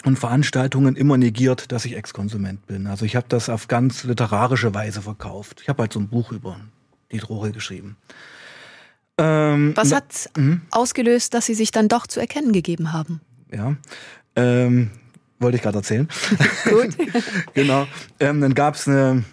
und 0.03 0.17
Veranstaltungen 0.17 0.95
immer 0.95 1.17
negiert, 1.17 1.71
dass 1.71 1.86
ich 1.86 1.95
Ex-Konsument 1.95 2.65
bin. 2.67 2.88
Also 2.88 3.05
ich 3.05 3.15
habe 3.15 3.27
das 3.29 3.49
auf 3.49 3.67
ganz 3.67 4.03
literarische 4.03 4.73
Weise 4.73 5.01
verkauft. 5.01 5.62
Ich 5.62 5.69
habe 5.69 5.83
halt 5.83 5.93
so 5.93 5.99
ein 5.99 6.07
Buch 6.07 6.31
über 6.31 6.60
die 7.12 7.17
Droge 7.17 7.51
geschrieben. 7.51 7.97
Ähm, 9.17 9.73
Was 9.75 9.93
hat 9.93 10.29
mh? 10.38 10.62
ausgelöst, 10.71 11.33
dass 11.33 11.47
Sie 11.47 11.55
sich 11.55 11.71
dann 11.71 11.88
doch 11.88 12.05
zu 12.05 12.19
erkennen 12.19 12.53
gegeben 12.53 12.93
haben? 12.93 13.21
Ja, 13.51 13.75
ähm, 14.36 14.91
wollte 15.39 15.57
ich 15.57 15.63
gerade 15.63 15.77
erzählen. 15.77 16.07
Gut. 16.65 16.95
genau. 17.53 17.88
Ähm, 18.19 18.41
dann 18.41 18.53
gab 18.53 18.75
es 18.75 18.88
eine, 18.88 19.23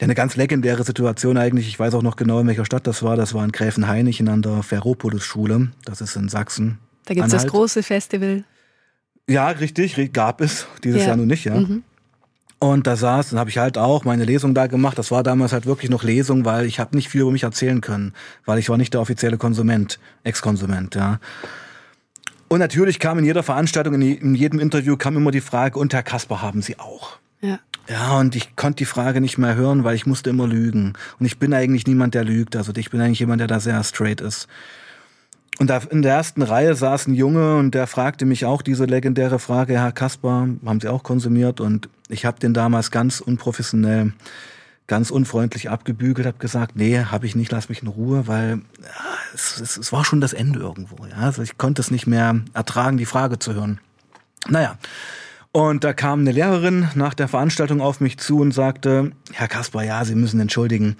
eine 0.00 0.14
ganz 0.14 0.36
legendäre 0.36 0.84
Situation 0.84 1.36
eigentlich. 1.36 1.68
Ich 1.68 1.78
weiß 1.78 1.94
auch 1.94 2.02
noch 2.02 2.16
genau, 2.16 2.40
in 2.40 2.46
welcher 2.46 2.64
Stadt 2.64 2.86
das 2.86 3.02
war. 3.02 3.16
Das 3.16 3.34
war 3.34 3.44
in 3.44 3.52
Gräfenhainichen 3.52 4.28
an 4.28 4.40
der 4.40 4.62
Ferropolis-Schule. 4.62 5.68
Das 5.84 6.00
ist 6.00 6.16
in 6.16 6.30
Sachsen. 6.30 6.78
Da 7.04 7.14
gibt 7.14 7.26
es 7.26 7.32
das 7.32 7.46
große 7.46 7.82
Festival. 7.82 8.44
Ja, 9.28 9.48
richtig, 9.48 10.12
gab 10.12 10.40
es. 10.40 10.66
Dieses 10.82 11.02
ja. 11.02 11.08
Jahr 11.08 11.16
nur 11.16 11.26
nicht, 11.26 11.44
ja. 11.44 11.54
Mhm. 11.54 11.82
Und 12.60 12.88
da 12.88 12.96
saß, 12.96 13.30
dann 13.30 13.38
habe 13.38 13.50
ich 13.50 13.58
halt 13.58 13.78
auch 13.78 14.04
meine 14.04 14.24
Lesung 14.24 14.52
da 14.52 14.66
gemacht. 14.66 14.98
Das 14.98 15.12
war 15.12 15.22
damals 15.22 15.52
halt 15.52 15.66
wirklich 15.66 15.90
noch 15.90 16.02
Lesung, 16.02 16.44
weil 16.44 16.66
ich 16.66 16.80
habe 16.80 16.96
nicht 16.96 17.08
viel 17.08 17.20
über 17.20 17.30
mich 17.30 17.44
erzählen 17.44 17.80
können, 17.80 18.14
weil 18.46 18.58
ich 18.58 18.68
war 18.68 18.76
nicht 18.76 18.94
der 18.94 19.00
offizielle 19.00 19.38
Konsument, 19.38 20.00
Ex-Konsument, 20.24 20.96
ja. 20.96 21.20
Und 22.48 22.58
natürlich 22.60 22.98
kam 22.98 23.18
in 23.18 23.26
jeder 23.26 23.42
Veranstaltung, 23.42 23.94
in 24.00 24.34
jedem 24.34 24.58
Interview 24.58 24.96
kam 24.96 25.16
immer 25.16 25.30
die 25.30 25.42
Frage, 25.42 25.78
und 25.78 25.92
Herr 25.92 26.02
Kasper, 26.02 26.42
haben 26.42 26.62
Sie 26.62 26.78
auch? 26.78 27.18
Ja. 27.40 27.60
Ja, 27.88 28.18
und 28.18 28.34
ich 28.36 28.56
konnte 28.56 28.78
die 28.78 28.84
Frage 28.86 29.20
nicht 29.20 29.38
mehr 29.38 29.54
hören, 29.54 29.84
weil 29.84 29.94
ich 29.94 30.06
musste 30.06 30.30
immer 30.30 30.46
lügen. 30.46 30.94
Und 31.18 31.26
ich 31.26 31.38
bin 31.38 31.54
eigentlich 31.54 31.86
niemand, 31.86 32.14
der 32.14 32.24
lügt. 32.24 32.56
Also 32.56 32.72
ich 32.76 32.90
bin 32.90 33.00
eigentlich 33.00 33.20
jemand, 33.20 33.40
der 33.40 33.46
da 33.46 33.60
sehr 33.60 33.82
straight 33.84 34.20
ist. 34.20 34.46
Und 35.58 35.70
da 35.70 35.78
in 35.90 36.02
der 36.02 36.14
ersten 36.14 36.42
Reihe 36.42 36.74
saß 36.74 37.08
ein 37.08 37.14
Junge 37.14 37.56
und 37.56 37.72
der 37.72 37.88
fragte 37.88 38.24
mich 38.24 38.44
auch 38.44 38.62
diese 38.62 38.84
legendäre 38.84 39.40
Frage, 39.40 39.74
Herr 39.74 39.90
Kaspar, 39.90 40.48
haben 40.64 40.80
Sie 40.80 40.88
auch 40.88 41.02
konsumiert? 41.02 41.60
Und 41.60 41.88
ich 42.08 42.24
habe 42.24 42.38
den 42.38 42.54
damals 42.54 42.92
ganz 42.92 43.20
unprofessionell, 43.20 44.12
ganz 44.86 45.10
unfreundlich 45.10 45.68
abgebügelt, 45.68 46.28
habe 46.28 46.38
gesagt, 46.38 46.76
nee, 46.76 47.00
habe 47.02 47.26
ich 47.26 47.34
nicht, 47.34 47.50
lass 47.50 47.68
mich 47.68 47.82
in 47.82 47.88
Ruhe, 47.88 48.28
weil 48.28 48.60
ja, 48.80 48.88
es, 49.34 49.60
es, 49.60 49.76
es, 49.76 49.92
war 49.92 50.04
schon 50.04 50.20
das 50.20 50.32
Ende 50.32 50.60
irgendwo. 50.60 51.04
Ja? 51.06 51.16
Also 51.16 51.42
ich 51.42 51.58
konnte 51.58 51.82
es 51.82 51.90
nicht 51.90 52.06
mehr 52.06 52.40
ertragen, 52.54 52.96
die 52.96 53.04
Frage 53.04 53.40
zu 53.40 53.54
hören. 53.54 53.80
Naja, 54.48 54.78
und 55.50 55.82
da 55.82 55.92
kam 55.92 56.20
eine 56.20 56.32
Lehrerin 56.32 56.88
nach 56.94 57.14
der 57.14 57.26
Veranstaltung 57.26 57.80
auf 57.80 58.00
mich 58.00 58.18
zu 58.18 58.38
und 58.38 58.52
sagte, 58.52 59.12
Herr 59.32 59.48
Kaspar, 59.48 59.82
ja, 59.82 60.04
Sie 60.04 60.14
müssen 60.14 60.38
entschuldigen, 60.38 60.96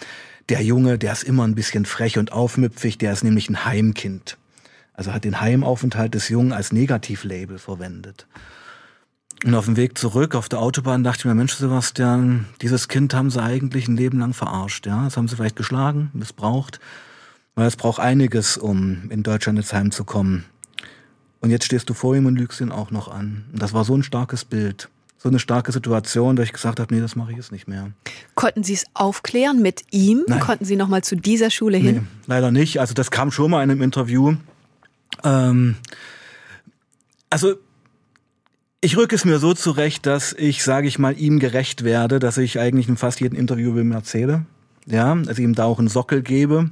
der 0.49 0.63
Junge, 0.63 0.99
der 0.99 1.13
ist 1.13 1.25
immer 1.25 1.45
ein 1.45 1.55
bisschen 1.55 1.85
frech 1.85 2.19
und 2.19 2.33
aufmüpfig, 2.33 2.97
der 2.99 3.13
ist 3.13 3.23
nämlich 3.23 3.51
ein 3.51 3.67
Heimkind. 3.67 4.38
Also 4.99 5.13
hat 5.13 5.23
den 5.23 5.41
Heimaufenthalt 5.41 6.13
des 6.13 6.29
Jungen 6.29 6.53
als 6.53 6.73
Negativlabel 6.73 7.59
verwendet. 7.59 8.27
Und 9.45 9.55
auf 9.55 9.67
dem 9.67 9.77
Weg 9.77 9.97
zurück 9.97 10.35
auf 10.35 10.49
der 10.49 10.59
Autobahn 10.59 11.05
dachte 11.05 11.21
ich 11.21 11.25
mir, 11.27 11.37
Mensch, 11.37 11.55
Sebastian, 11.55 12.47
dieses 12.63 12.89
Kind 12.89 13.15
haben 13.15 13.31
sie 13.31 13.41
eigentlich 13.41 13.87
ein 13.87 13.97
Leben 13.97 14.19
lang 14.19 14.35
verarscht. 14.35 14.87
Ja, 14.87 15.05
das 15.05 15.17
haben 15.17 15.29
sie 15.29 15.37
vielleicht 15.37 15.55
geschlagen, 15.55 16.11
missbraucht, 16.15 16.81
weil 17.55 17.69
es 17.69 17.77
braucht 17.77 18.01
einiges, 18.01 18.57
um 18.59 19.09
in 19.11 19.23
Deutschland 19.23 19.57
ins 19.57 19.73
Heim 19.73 19.93
zu 19.93 20.03
kommen. 20.03 20.47
Und 21.39 21.51
jetzt 21.51 21.67
stehst 21.67 21.89
du 21.89 21.95
vor 21.95 22.17
ihm 22.17 22.27
und 22.27 22.35
lügst 22.35 22.61
ihn 22.61 22.73
auch 22.73 22.91
noch 22.91 23.07
an. 23.07 23.45
Und 23.53 23.63
das 23.63 23.73
war 23.73 23.85
so 23.85 23.95
ein 23.95 24.03
starkes 24.03 24.45
Bild, 24.45 24.89
so 25.17 25.29
eine 25.29 25.39
starke 25.39 25.71
Situation, 25.71 26.35
dass 26.35 26.47
ich 26.47 26.53
gesagt 26.53 26.81
habe, 26.81 26.93
nee, 26.93 27.01
das 27.01 27.15
mache 27.15 27.31
ich 27.31 27.37
jetzt 27.37 27.53
nicht 27.53 27.69
mehr. 27.69 27.93
Konnten 28.35 28.65
Sie 28.65 28.75
es 28.75 28.85
aufklären 28.95 29.63
mit 29.63 29.85
ihm? 29.93 30.25
Nein. 30.27 30.41
Konnten 30.41 30.65
Sie 30.65 30.75
noch 30.75 30.89
mal 30.89 31.05
zu 31.05 31.15
dieser 31.15 31.51
Schule 31.51 31.77
hin? 31.77 31.95
Nee, 31.95 32.03
leider 32.27 32.51
nicht. 32.51 32.81
Also 32.81 32.95
das 32.95 33.13
kam 33.13 33.31
schon 33.31 33.53
mal 33.53 33.63
in 33.63 33.71
einem 33.71 33.83
Interview. 33.83 34.35
Ähm, 35.25 35.77
also 37.31 37.55
ich 38.81 38.97
rücke 38.97 39.15
es 39.15 39.25
mir 39.25 39.39
so 39.39 39.55
zurecht, 39.55 40.07
dass 40.07 40.33
ich, 40.33 40.63
sage 40.63 40.87
ich 40.87 40.99
mal, 40.99 41.19
ihm 41.19 41.41
gerecht 41.41 41.83
werde, 41.83 42.19
dass 42.19 42.39
ich 42.39 42.61
eigentlich 42.61 42.89
in 42.89 42.97
fast 42.97 43.21
jedem 43.21 43.39
Interview 43.39 43.71
über 43.71 43.81
ihn 43.81 43.93
erzähle. 43.93 44.47
Ja, 44.87 45.13
also 45.13 45.43
ihm 45.43 45.55
da 45.55 45.65
auch 45.65 45.79
einen 45.79 45.89
Sockel 45.89 46.23
gebe. 46.23 46.71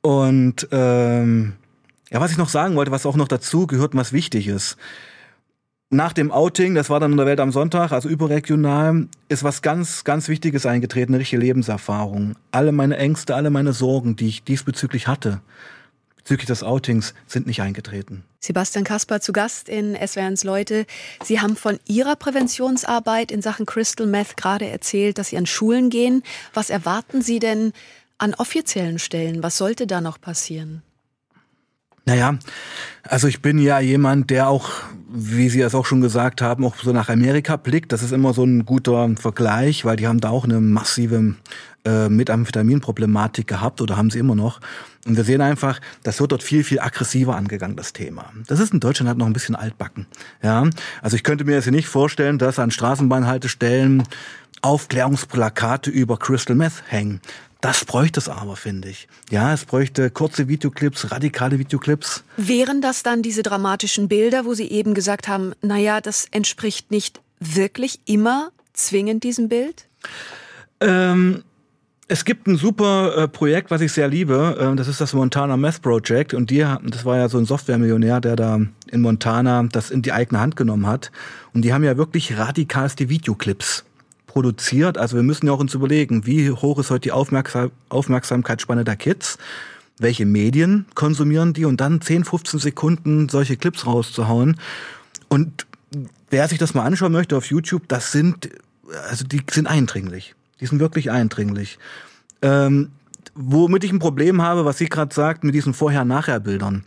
Und 0.00 0.68
ähm, 0.70 1.54
ja, 2.10 2.20
was 2.20 2.30
ich 2.30 2.38
noch 2.38 2.48
sagen 2.48 2.76
wollte, 2.76 2.92
was 2.92 3.06
auch 3.06 3.16
noch 3.16 3.28
dazu 3.28 3.66
gehört 3.66 3.92
und 3.92 4.00
was 4.00 4.12
wichtig 4.12 4.46
ist. 4.46 4.76
Nach 5.90 6.12
dem 6.12 6.32
Outing, 6.32 6.74
das 6.74 6.90
war 6.90 6.98
dann 6.98 7.12
in 7.12 7.16
der 7.16 7.26
Welt 7.26 7.40
am 7.40 7.52
Sonntag, 7.52 7.92
also 7.92 8.08
überregional, 8.08 9.06
ist 9.28 9.44
was 9.44 9.62
ganz, 9.62 10.04
ganz 10.04 10.28
Wichtiges 10.28 10.66
eingetreten, 10.66 11.12
eine 11.12 11.20
richtige 11.20 11.42
Lebenserfahrung. 11.42 12.34
Alle 12.50 12.72
meine 12.72 12.96
Ängste, 12.96 13.34
alle 13.36 13.50
meine 13.50 13.72
Sorgen, 13.72 14.16
die 14.16 14.28
ich 14.28 14.44
diesbezüglich 14.44 15.06
hatte, 15.06 15.40
bezüglich 16.26 16.46
des 16.48 16.64
Outings 16.64 17.14
sind 17.28 17.46
nicht 17.46 17.62
eingetreten. 17.62 18.24
Sebastian 18.40 18.84
Kasper 18.84 19.20
zu 19.20 19.32
Gast 19.32 19.68
in 19.68 19.94
SWRs 19.94 20.42
Leute. 20.42 20.84
Sie 21.22 21.40
haben 21.40 21.54
von 21.54 21.78
Ihrer 21.86 22.16
Präventionsarbeit 22.16 23.30
in 23.30 23.42
Sachen 23.42 23.64
Crystal 23.64 24.08
Meth 24.08 24.36
gerade 24.36 24.66
erzählt, 24.66 25.18
dass 25.18 25.28
Sie 25.28 25.38
an 25.38 25.46
Schulen 25.46 25.88
gehen. 25.88 26.24
Was 26.52 26.68
erwarten 26.68 27.22
Sie 27.22 27.38
denn 27.38 27.72
an 28.18 28.34
offiziellen 28.34 28.98
Stellen? 28.98 29.44
Was 29.44 29.56
sollte 29.56 29.86
da 29.86 30.00
noch 30.00 30.20
passieren? 30.20 30.82
Naja, 32.06 32.36
also 33.04 33.28
ich 33.28 33.40
bin 33.40 33.60
ja 33.60 33.78
jemand, 33.78 34.30
der 34.30 34.48
auch, 34.48 34.70
wie 35.08 35.48
Sie 35.48 35.60
es 35.60 35.76
auch 35.76 35.86
schon 35.86 36.00
gesagt 36.00 36.42
haben, 36.42 36.64
auch 36.64 36.74
so 36.74 36.90
nach 36.92 37.08
Amerika 37.08 37.56
blickt. 37.56 37.92
Das 37.92 38.02
ist 38.02 38.12
immer 38.12 38.34
so 38.34 38.42
ein 38.42 38.64
guter 38.64 39.10
Vergleich, 39.16 39.84
weil 39.84 39.96
die 39.96 40.08
haben 40.08 40.20
da 40.20 40.30
auch 40.30 40.44
eine 40.44 40.60
massive 40.60 41.36
äh, 41.86 42.08
Methamphetamin-Problematik 42.08 43.46
gehabt 43.46 43.80
oder 43.80 43.96
haben 43.96 44.10
sie 44.10 44.18
immer 44.18 44.34
noch. 44.34 44.60
Und 45.06 45.16
wir 45.16 45.24
sehen 45.24 45.40
einfach, 45.40 45.80
das 46.02 46.20
wird 46.20 46.32
dort 46.32 46.42
viel, 46.42 46.64
viel 46.64 46.80
aggressiver 46.80 47.36
angegangen, 47.36 47.76
das 47.76 47.92
Thema. 47.92 48.32
Das 48.48 48.60
ist 48.60 48.72
in 48.72 48.80
Deutschland 48.80 49.08
halt 49.08 49.18
noch 49.18 49.26
ein 49.26 49.32
bisschen 49.32 49.54
altbacken. 49.54 50.06
Ja, 50.42 50.68
also 51.00 51.16
ich 51.16 51.22
könnte 51.22 51.44
mir 51.44 51.54
jetzt 51.54 51.70
nicht 51.70 51.86
vorstellen, 51.86 52.38
dass 52.38 52.58
an 52.58 52.70
Straßenbahnhaltestellen 52.70 54.02
Aufklärungsplakate 54.62 55.90
über 55.90 56.18
Crystal 56.18 56.56
Meth 56.56 56.82
hängen. 56.88 57.20
Das 57.60 57.84
bräuchte 57.84 58.20
es 58.20 58.28
aber, 58.28 58.56
finde 58.56 58.88
ich. 58.88 59.08
Ja, 59.30 59.52
es 59.52 59.64
bräuchte 59.64 60.10
kurze 60.10 60.48
Videoclips, 60.48 61.10
radikale 61.10 61.58
Videoclips. 61.58 62.24
Wären 62.36 62.80
das 62.80 63.02
dann 63.02 63.22
diese 63.22 63.42
dramatischen 63.42 64.08
Bilder, 64.08 64.44
wo 64.44 64.54
Sie 64.54 64.68
eben 64.70 64.94
gesagt 64.94 65.28
haben, 65.28 65.52
naja, 65.62 66.00
das 66.00 66.26
entspricht 66.30 66.90
nicht 66.90 67.20
wirklich 67.40 68.00
immer 68.06 68.50
zwingend 68.72 69.24
diesem 69.24 69.48
Bild? 69.48 69.86
Ähm, 70.80 71.44
es 72.08 72.24
gibt 72.24 72.46
ein 72.46 72.56
super 72.56 73.16
äh, 73.16 73.28
Projekt, 73.28 73.70
was 73.70 73.80
ich 73.80 73.92
sehr 73.92 74.08
liebe. 74.08 74.56
Äh, 74.60 74.76
das 74.76 74.86
ist 74.86 75.00
das 75.00 75.12
Montana 75.12 75.56
Meth 75.56 75.82
Project. 75.82 76.34
Und 76.34 76.50
die, 76.50 76.64
das 76.84 77.04
war 77.04 77.16
ja 77.16 77.28
so 77.28 77.38
ein 77.38 77.46
Softwaremillionär, 77.46 78.20
der 78.20 78.36
da 78.36 78.60
in 78.90 79.00
Montana 79.00 79.64
das 79.64 79.90
in 79.90 80.02
die 80.02 80.12
eigene 80.12 80.40
Hand 80.40 80.56
genommen 80.56 80.86
hat. 80.86 81.10
Und 81.52 81.62
die 81.62 81.72
haben 81.72 81.82
ja 81.82 81.96
wirklich 81.96 82.38
radikalste 82.38 83.08
Videoclips 83.08 83.84
produziert. 84.26 84.98
Also 84.98 85.16
wir 85.16 85.24
müssen 85.24 85.46
ja 85.46 85.52
auch 85.52 85.58
uns 85.58 85.74
überlegen, 85.74 86.26
wie 86.26 86.50
hoch 86.50 86.78
ist 86.78 86.90
heute 86.90 87.00
die 87.00 87.12
Aufmerksam 87.12 87.70
Aufmerksamkeitsspanne 87.88 88.84
der 88.84 88.96
Kids. 88.96 89.38
welche 89.98 90.26
Medien 90.26 90.84
konsumieren 90.94 91.54
die 91.54 91.64
und 91.64 91.80
dann 91.80 92.02
10, 92.02 92.24
15 92.24 92.60
Sekunden 92.60 93.30
solche 93.30 93.56
Clips 93.56 93.86
rauszuhauen. 93.86 94.60
Und 95.28 95.66
wer 96.28 96.46
sich 96.48 96.58
das 96.58 96.74
mal 96.74 96.84
anschauen 96.84 97.12
möchte 97.12 97.34
auf 97.34 97.46
YouTube, 97.46 97.88
das 97.88 98.12
sind, 98.12 98.50
also 99.08 99.24
die 99.24 99.40
sind 99.50 99.66
eindringlich. 99.66 100.34
Die 100.60 100.66
sind 100.66 100.80
wirklich 100.80 101.10
eindringlich. 101.10 101.78
Ähm, 102.42 102.90
womit 103.34 103.84
ich 103.84 103.92
ein 103.92 103.98
Problem 103.98 104.42
habe, 104.42 104.64
was 104.64 104.78
sie 104.78 104.88
gerade 104.88 105.14
sagt, 105.14 105.44
mit 105.44 105.54
diesen 105.54 105.74
Vorher-Nachher-Bildern. 105.74 106.84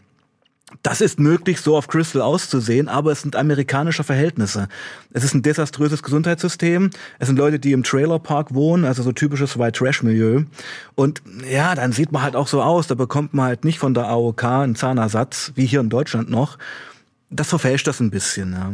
Das 0.84 1.02
ist 1.02 1.20
möglich, 1.20 1.62
so 1.62 1.76
auf 1.76 1.88
Crystal 1.88 2.22
auszusehen, 2.22 2.90
aber 2.90 3.12
es 3.12 3.22
sind 3.22 3.36
amerikanische 3.36 4.04
Verhältnisse. 4.04 4.68
Es 5.12 5.24
ist 5.24 5.34
ein 5.34 5.42
desaströses 5.42 6.04
Gesundheitssystem. 6.04 6.92
Es 7.18 7.28
sind 7.28 7.38
Leute, 7.38 7.58
die 7.58 7.72
im 7.72 7.84
Trailerpark 7.84 8.54
wohnen, 8.54 8.86
also 8.86 9.02
so 9.02 9.12
typisches 9.12 9.58
White 9.58 9.80
Trash 9.80 10.04
Milieu. 10.04 10.44
Und 10.94 11.24
ja, 11.50 11.74
dann 11.74 11.92
sieht 11.92 12.12
man 12.12 12.22
halt 12.22 12.36
auch 12.36 12.48
so 12.48 12.62
aus. 12.62 12.86
Da 12.86 12.94
bekommt 12.94 13.34
man 13.34 13.48
halt 13.48 13.66
nicht 13.66 13.80
von 13.80 13.96
der 13.96 14.08
AOK 14.10 14.44
einen 14.44 14.76
Zahnersatz, 14.76 15.54
wie 15.56 15.66
hier 15.66 15.80
in 15.80 15.90
Deutschland 15.90 16.30
noch. 16.30 16.60
Das 17.32 17.50
verfälscht 17.50 17.88
das 17.88 18.00
ein 18.00 18.12
bisschen, 18.12 18.54
ja. 18.54 18.72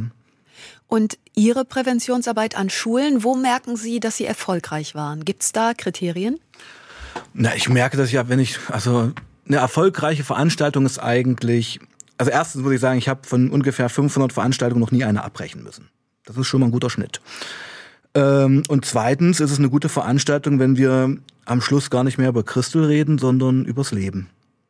Und 0.88 1.18
Ihre 1.36 1.66
Präventionsarbeit 1.66 2.58
an 2.58 2.70
Schulen, 2.70 3.24
wo 3.24 3.36
merken 3.36 3.76
Sie, 3.76 4.00
dass 4.00 4.18
Sie 4.18 4.26
erfolgreich 4.26 4.96
waren? 4.96 5.26
Gibt 5.26 5.44
es 5.44 5.52
da 5.52 5.74
Kriterien? 5.74 6.40
Na, 7.34 7.56
ich 7.56 7.70
merke 7.70 7.98
das 7.98 8.12
ja, 8.12 8.30
wenn 8.30 8.40
ich, 8.40 8.60
also 8.70 9.12
eine 9.48 9.58
erfolgreiche 9.58 10.24
Veranstaltung 10.24 10.86
ist 10.86 11.00
eigentlich, 11.00 11.80
also 12.18 12.32
erstens 12.32 12.64
würde 12.64 12.76
ich 12.76 12.82
sagen, 12.82 12.98
ich 12.98 13.10
habe 13.10 13.28
von 13.28 13.50
ungefähr 13.50 13.90
500 13.90 14.34
Veranstaltungen 14.34 14.82
noch 14.82 14.92
nie 14.92 15.04
eine 15.04 15.24
abbrechen 15.24 15.64
müssen. 15.64 15.90
Das 16.26 16.38
ist 16.38 16.48
schon 16.48 16.62
mal 16.62 16.68
ein 16.68 16.72
guter 16.72 16.90
Schnitt. 16.90 17.22
Ähm, 18.14 18.64
und 18.68 18.86
zweitens 18.86 19.40
ist 19.40 19.52
es 19.52 19.60
eine 19.60 19.70
gute 19.70 19.90
Veranstaltung, 19.90 20.60
wenn 20.60 20.78
wir 20.78 21.18
am 21.46 21.62
Schluss 21.62 21.90
gar 21.90 22.04
nicht 22.04 22.18
mehr 22.18 22.30
über 22.30 22.44
Christel 22.44 22.86
reden, 22.86 23.18
sondern 23.18 23.66
übers 23.66 23.92
Leben, 23.92 24.30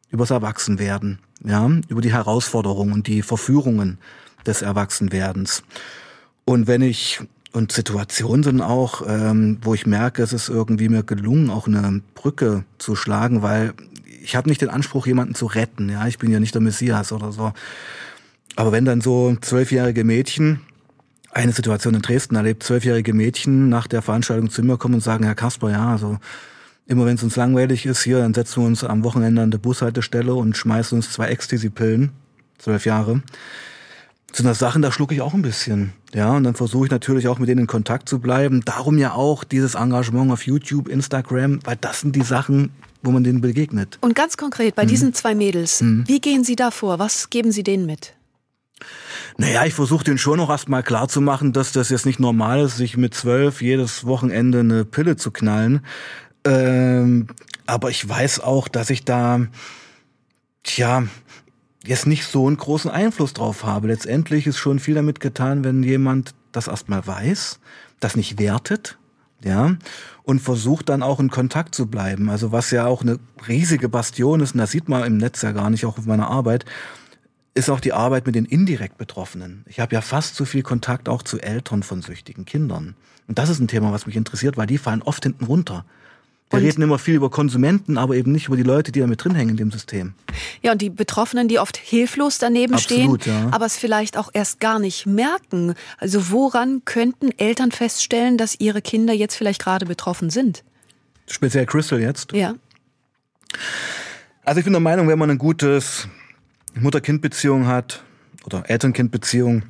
übers 0.09 0.31
Erwachsenwerden, 0.31 1.19
ja, 1.43 1.69
über 1.87 2.01
die 2.01 2.11
Herausforderungen 2.11 2.93
und 2.93 3.07
die 3.07 3.21
Verführungen 3.21 3.99
des 4.45 4.61
Erwachsenwerdens. 4.61 5.63
Und 6.45 6.67
wenn 6.67 6.81
ich 6.81 7.19
und 7.51 7.71
Situationen 7.71 8.43
sind 8.43 8.61
auch, 8.61 9.01
ähm, 9.07 9.59
wo 9.61 9.73
ich 9.73 9.85
merke, 9.85 10.21
es 10.21 10.33
ist 10.33 10.49
irgendwie 10.49 10.89
mir 10.89 11.03
gelungen, 11.03 11.49
auch 11.49 11.67
eine 11.67 12.01
Brücke 12.13 12.65
zu 12.77 12.95
schlagen, 12.95 13.41
weil 13.41 13.73
ich 14.21 14.35
habe 14.35 14.49
nicht 14.49 14.61
den 14.61 14.69
Anspruch, 14.69 15.07
jemanden 15.07 15.35
zu 15.35 15.45
retten. 15.45 15.89
Ja, 15.89 16.05
ich 16.07 16.17
bin 16.17 16.31
ja 16.31 16.39
nicht 16.39 16.53
der 16.53 16.61
Messias 16.61 17.11
oder 17.11 17.31
so. 17.31 17.53
Aber 18.55 18.71
wenn 18.71 18.85
dann 18.85 19.01
so 19.01 19.35
zwölfjährige 19.39 20.03
Mädchen 20.03 20.61
eine 21.31 21.51
Situation 21.51 21.93
in 21.93 22.01
Dresden 22.01 22.35
erlebt, 22.35 22.63
zwölfjährige 22.63 23.13
Mädchen 23.13 23.69
nach 23.69 23.87
der 23.87 24.01
Veranstaltung 24.01 24.49
zu 24.49 24.63
mir 24.63 24.77
kommen 24.77 24.95
und 24.95 25.01
sagen, 25.01 25.25
Herr 25.25 25.35
Kasper, 25.35 25.71
ja, 25.71 25.89
also 25.89 26.17
immer 26.87 27.05
wenn 27.05 27.15
es 27.15 27.23
uns 27.23 27.35
langweilig 27.35 27.85
ist 27.85 28.03
hier, 28.03 28.19
dann 28.19 28.33
setzen 28.33 28.63
wir 28.63 28.67
uns 28.67 28.83
am 28.83 29.03
Wochenende 29.03 29.41
an 29.41 29.51
der 29.51 29.57
Bushaltestelle 29.57 30.33
und 30.33 30.57
schmeißen 30.57 30.97
uns 30.97 31.11
zwei 31.11 31.27
Ecstasy-Pillen, 31.27 32.11
zwölf 32.57 32.85
Jahre. 32.85 33.21
Sind 34.35 34.47
das 34.47 34.59
Sachen, 34.59 34.81
da 34.81 34.91
schlucke 34.91 35.15
ich 35.15 35.21
auch 35.21 35.33
ein 35.33 35.41
bisschen. 35.41 35.93
Ja, 36.13 36.33
und 36.33 36.43
dann 36.43 36.55
versuche 36.55 36.87
ich 36.87 36.91
natürlich 36.91 37.29
auch 37.29 37.39
mit 37.39 37.47
denen 37.47 37.61
in 37.61 37.67
Kontakt 37.67 38.09
zu 38.09 38.19
bleiben. 38.19 38.65
Darum 38.65 38.97
ja 38.97 39.13
auch 39.13 39.45
dieses 39.45 39.75
Engagement 39.75 40.29
auf 40.29 40.45
YouTube, 40.45 40.89
Instagram, 40.89 41.59
weil 41.63 41.77
das 41.79 42.01
sind 42.01 42.17
die 42.17 42.21
Sachen, 42.21 42.71
wo 43.01 43.11
man 43.11 43.23
denen 43.23 43.39
begegnet. 43.39 43.97
Und 44.01 44.13
ganz 44.13 44.35
konkret, 44.35 44.75
bei 44.75 44.83
mhm. 44.83 44.87
diesen 44.89 45.13
zwei 45.13 45.35
Mädels, 45.35 45.79
mhm. 45.79 46.03
wie 46.07 46.19
gehen 46.19 46.43
Sie 46.43 46.57
da 46.57 46.71
vor? 46.71 46.99
Was 46.99 47.29
geben 47.29 47.53
Sie 47.53 47.63
denen 47.63 47.85
mit? 47.85 48.13
Naja, 49.37 49.63
ich 49.63 49.73
versuche 49.73 50.03
denen 50.03 50.17
schon 50.17 50.35
noch 50.35 50.49
erstmal 50.49 50.83
klarzumachen, 50.83 51.53
dass 51.53 51.71
das 51.71 51.87
jetzt 51.87 52.05
nicht 52.05 52.19
normal 52.19 52.65
ist, 52.65 52.75
sich 52.75 52.97
mit 52.97 53.13
zwölf 53.13 53.61
jedes 53.61 54.05
Wochenende 54.05 54.59
eine 54.59 54.83
Pille 54.83 55.15
zu 55.15 55.31
knallen. 55.31 55.79
Ähm, 56.43 57.27
aber 57.67 57.89
ich 57.89 58.07
weiß 58.07 58.41
auch, 58.41 58.67
dass 58.67 58.89
ich 58.89 59.05
da, 59.05 59.47
tja, 60.63 61.03
jetzt 61.85 62.07
nicht 62.07 62.25
so 62.25 62.47
einen 62.47 62.57
großen 62.57 62.91
Einfluss 62.91 63.33
drauf 63.33 63.63
habe. 63.63 63.87
Letztendlich 63.87 64.47
ist 64.47 64.57
schon 64.57 64.79
viel 64.79 64.95
damit 64.95 65.19
getan, 65.19 65.63
wenn 65.63 65.83
jemand 65.83 66.33
das 66.51 66.67
erstmal 66.67 67.05
weiß, 67.05 67.59
das 67.99 68.15
nicht 68.15 68.39
wertet, 68.39 68.97
ja, 69.43 69.75
und 70.23 70.39
versucht 70.39 70.89
dann 70.89 71.03
auch 71.03 71.19
in 71.19 71.29
Kontakt 71.29 71.75
zu 71.75 71.87
bleiben. 71.87 72.29
Also 72.29 72.51
was 72.51 72.71
ja 72.71 72.85
auch 72.85 73.01
eine 73.01 73.19
riesige 73.47 73.89
Bastion 73.89 74.39
ist, 74.39 74.53
und 74.53 74.59
das 74.59 74.71
sieht 74.71 74.89
man 74.89 75.03
im 75.03 75.17
Netz 75.17 75.41
ja 75.41 75.51
gar 75.51 75.69
nicht, 75.69 75.85
auch 75.85 75.97
auf 75.97 76.05
meiner 76.05 76.29
Arbeit, 76.29 76.65
ist 77.53 77.69
auch 77.69 77.79
die 77.79 77.93
Arbeit 77.93 78.25
mit 78.25 78.35
den 78.35 78.45
indirekt 78.45 78.97
Betroffenen. 78.97 79.63
Ich 79.67 79.79
habe 79.79 79.95
ja 79.95 80.01
fast 80.01 80.35
so 80.35 80.43
viel 80.43 80.61
Kontakt 80.61 81.07
auch 81.07 81.23
zu 81.23 81.39
Eltern 81.39 81.83
von 81.83 82.01
süchtigen 82.01 82.45
Kindern. 82.45 82.95
Und 83.27 83.39
das 83.39 83.49
ist 83.49 83.59
ein 83.59 83.67
Thema, 83.67 83.91
was 83.91 84.05
mich 84.05 84.17
interessiert, 84.17 84.57
weil 84.57 84.67
die 84.67 84.77
fallen 84.77 85.01
oft 85.01 85.23
hinten 85.23 85.45
runter. 85.45 85.85
Wir 86.55 86.67
reden 86.67 86.81
immer 86.81 86.99
viel 86.99 87.15
über 87.15 87.29
Konsumenten, 87.29 87.97
aber 87.97 88.15
eben 88.15 88.31
nicht 88.31 88.47
über 88.47 88.57
die 88.57 88.63
Leute, 88.63 88.91
die 88.91 88.99
da 88.99 89.07
mit 89.07 89.23
drin 89.23 89.35
hängen 89.35 89.51
in 89.51 89.57
dem 89.57 89.71
System. 89.71 90.13
Ja, 90.61 90.71
und 90.71 90.81
die 90.81 90.89
Betroffenen, 90.89 91.47
die 91.47 91.59
oft 91.59 91.77
hilflos 91.77 92.37
daneben 92.37 92.73
Absolut, 92.73 93.23
stehen, 93.23 93.33
ja. 93.33 93.49
aber 93.51 93.65
es 93.65 93.77
vielleicht 93.77 94.17
auch 94.17 94.29
erst 94.33 94.59
gar 94.59 94.79
nicht 94.79 95.05
merken. 95.05 95.75
Also 95.97 96.31
woran 96.31 96.83
könnten 96.85 97.31
Eltern 97.37 97.71
feststellen, 97.71 98.37
dass 98.37 98.59
ihre 98.59 98.81
Kinder 98.81 99.13
jetzt 99.13 99.35
vielleicht 99.35 99.61
gerade 99.61 99.85
betroffen 99.85 100.29
sind? 100.29 100.63
Speziell 101.27 101.65
Crystal 101.65 101.99
jetzt? 101.99 102.31
Ja. 102.33 102.55
Also 104.43 104.59
ich 104.59 104.63
bin 104.63 104.73
der 104.73 104.79
Meinung, 104.79 105.07
wenn 105.07 105.17
man 105.17 105.29
ein 105.29 105.37
gutes 105.37 106.07
Mutter-Kind-Beziehung 106.75 107.67
hat 107.67 108.03
oder 108.45 108.69
Eltern-Kind-Beziehung, 108.69 109.63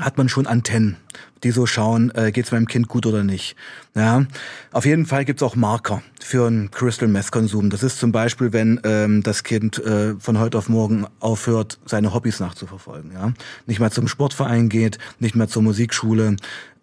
hat 0.00 0.18
man 0.18 0.28
schon 0.28 0.46
Antennen, 0.46 0.96
die 1.42 1.50
so 1.50 1.66
schauen, 1.66 2.12
äh, 2.14 2.32
geht 2.32 2.46
es 2.46 2.52
meinem 2.52 2.66
Kind 2.66 2.88
gut 2.88 3.06
oder 3.06 3.24
nicht. 3.24 3.56
Ja, 3.94 4.24
auf 4.72 4.84
jeden 4.86 5.06
Fall 5.06 5.24
gibt's 5.24 5.42
auch 5.42 5.56
Marker 5.56 6.02
für 6.22 6.46
einen 6.46 6.70
Crystal 6.70 7.08
Meth 7.08 7.30
Konsum. 7.32 7.70
Das 7.70 7.82
ist 7.82 7.98
zum 7.98 8.12
Beispiel, 8.12 8.52
wenn 8.52 8.80
ähm, 8.84 9.22
das 9.22 9.42
Kind 9.44 9.78
äh, 9.84 10.14
von 10.18 10.38
heute 10.38 10.58
auf 10.58 10.68
morgen 10.68 11.06
aufhört, 11.20 11.78
seine 11.84 12.14
Hobbys 12.14 12.40
nachzuverfolgen. 12.40 13.12
Ja, 13.12 13.32
nicht 13.66 13.80
mehr 13.80 13.90
zum 13.90 14.08
Sportverein 14.08 14.68
geht, 14.68 14.98
nicht 15.18 15.34
mehr 15.34 15.48
zur 15.48 15.62
Musikschule. 15.62 16.36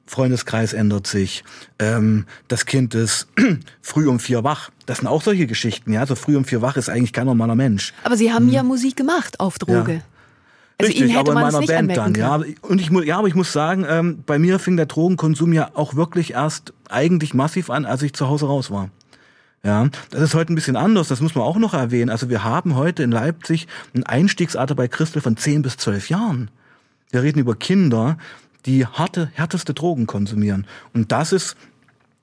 Freundeskreis 0.08 0.73
ändert 0.73 1.08
sich, 1.08 1.43
ähm, 1.80 2.25
das 2.47 2.65
Kind 2.65 2.93
ist 2.93 3.28
früh 3.82 4.08
um 4.08 4.19
vier 4.19 4.43
wach. 4.43 4.69
Das 4.86 4.99
sind 4.99 5.08
auch 5.08 5.21
solche 5.21 5.47
Geschichten, 5.47 5.91
ja. 5.91 6.01
So 6.06 6.13
also 6.13 6.15
früh 6.15 6.38
um 6.38 6.45
vier 6.45 6.62
wach 6.62 6.78
ist 6.78 6.89
eigentlich 6.89 7.13
kein 7.13 7.25
normaler 7.25 7.56
Mensch. 7.56 7.93
Aber 8.04 8.15
Sie 8.15 8.32
haben 8.32 8.47
hm. 8.47 8.54
ja 8.54 8.63
Musik 8.63 8.95
gemacht 8.95 9.39
auf 9.39 9.58
Droge. 9.58 9.93
Ja. 9.93 10.01
Also 10.77 10.91
Richtig, 10.91 11.15
aber 11.15 11.31
in 11.31 11.39
meiner 11.39 11.61
Band 11.61 11.95
dann, 11.95 12.15
ja. 12.15 12.41
Und 12.61 12.81
ich 12.81 12.91
muss, 12.91 13.05
ja, 13.05 13.17
aber 13.17 13.29
ich 13.29 13.35
muss 13.35 13.53
sagen, 13.53 13.85
ähm, 13.88 14.23
bei 14.25 14.38
mir 14.38 14.59
fing 14.59 14.75
der 14.75 14.88
Drogenkonsum 14.88 15.53
ja 15.53 15.71
auch 15.73 15.95
wirklich 15.95 16.33
erst 16.33 16.73
eigentlich 16.89 17.33
massiv 17.33 17.69
an, 17.69 17.85
als 17.85 18.01
ich 18.01 18.13
zu 18.13 18.27
Hause 18.27 18.47
raus 18.47 18.71
war. 18.71 18.89
Ja, 19.63 19.89
das 20.11 20.21
ist 20.21 20.35
heute 20.35 20.53
ein 20.53 20.55
bisschen 20.55 20.75
anders, 20.75 21.07
das 21.07 21.21
muss 21.21 21.33
man 21.33 21.43
auch 21.43 21.57
noch 21.57 21.73
erwähnen. 21.73 22.11
Also 22.11 22.29
wir 22.29 22.43
haben 22.43 22.75
heute 22.75 23.01
in 23.03 23.11
Leipzig 23.11 23.67
ein 23.95 24.03
Einstiegsalter 24.03 24.75
bei 24.75 24.88
Christel 24.88 25.21
von 25.21 25.38
10 25.38 25.63
bis 25.63 25.77
12 25.77 26.09
Jahren. 26.09 26.51
Wir 27.09 27.23
reden 27.23 27.39
über 27.39 27.55
Kinder, 27.55 28.17
die 28.65 28.85
harte, 28.85 29.31
härteste 29.33 29.73
Drogen 29.73 30.05
konsumieren. 30.05 30.67
Und 30.93 31.11
das 31.11 31.31
ist, 31.31 31.55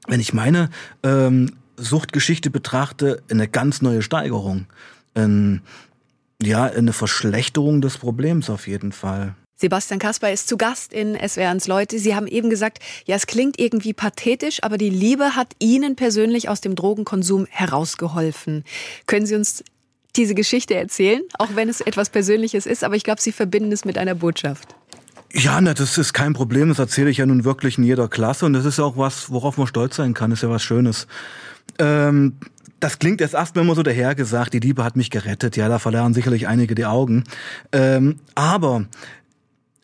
wenn 0.07 0.21
ich 0.21 0.35
meine 0.35 0.71
ähm, 1.03 1.51
Suchtgeschichte 1.77 2.51
betrachte, 2.51 3.23
eine 3.31 3.49
ganz 3.49 3.83
neue 3.83 4.03
Steigerung. 4.03 4.67
Ähm, 5.15 5.62
ja, 6.47 6.65
eine 6.65 6.93
Verschlechterung 6.93 7.81
des 7.81 7.99
Problems 7.99 8.51
auf 8.51 8.67
jeden 8.67 8.93
Fall. 8.93 9.35
Sebastian 9.57 10.01
Kasper 10.01 10.33
ist 10.33 10.49
zu 10.49 10.57
Gast 10.57 10.93
in 10.93 11.17
SWRs 11.17 11.69
Leute. 11.69 11.99
Sie 12.01 12.17
haben 12.17 12.27
eben 12.27 12.51
gesagt, 12.51 12.81
ja, 13.07 13.15
es 13.15 13.29
klingt 13.29 13.61
irgendwie 13.61 13.93
pathetisch, 13.93 14.59
aber 14.63 14.77
die 14.77 14.91
Liebe 14.91 15.37
hat 15.37 15.55
Ihnen 15.61 15.95
persönlich 15.95 16.49
aus 16.49 16.61
dem 16.61 16.75
Drogenkonsum 16.75 17.47
herausgeholfen. 17.49 18.65
Können 19.07 19.25
Sie 19.25 19.37
uns 19.37 19.63
diese 20.17 20.35
Geschichte 20.35 20.75
erzählen, 20.75 21.23
auch 21.39 21.51
wenn 21.55 21.69
es 21.69 21.81
etwas 21.81 22.11
Persönliches 22.11 22.67
ist, 22.67 22.83
aber 22.83 22.97
ich 22.97 23.05
glaube, 23.05 23.21
Sie 23.21 23.31
verbinden 23.31 23.71
es 23.71 23.85
mit 23.85 23.99
einer 23.99 24.17
Botschaft. 24.17 24.75
Ja, 25.33 25.61
ne, 25.61 25.75
das 25.75 25.97
ist 25.97 26.13
kein 26.13 26.35
Problem. 26.35 26.69
Das 26.69 26.79
erzähle 26.79 27.11
ich 27.11 27.19
ja 27.19 27.27
nun 27.27 27.45
wirklich 27.45 27.79
in 27.79 27.85
jeder 27.85 28.09
Klasse 28.09 28.45
und 28.45 28.53
das 28.53 28.65
ist 28.65 28.81
auch 28.81 28.97
was, 28.97 29.31
worauf 29.31 29.57
man 29.57 29.67
stolz 29.67 29.97
sein 29.97 30.13
kann. 30.13 30.31
Das 30.31 30.41
ist 30.41 30.43
ja 30.43 30.51
was 30.51 30.63
Schönes. 30.63 31.07
Ähm, 31.79 32.35
das 32.83 32.99
klingt 32.99 33.21
jetzt 33.21 33.35
erstmal 33.35 33.64
immer 33.64 33.77
so 33.77 33.85
dahergesagt, 33.85 34.53
die 34.55 34.59
Liebe 34.59 34.83
hat 34.83 34.97
mich 34.97 35.11
gerettet. 35.11 35.57
Ja, 35.57 35.68
da 35.68 35.79
verlernen 35.79 36.14
sicherlich 36.14 36.49
einige 36.49 36.75
die 36.75 36.85
Augen. 36.85 37.23
Ähm, 37.71 38.16
aber 38.35 38.87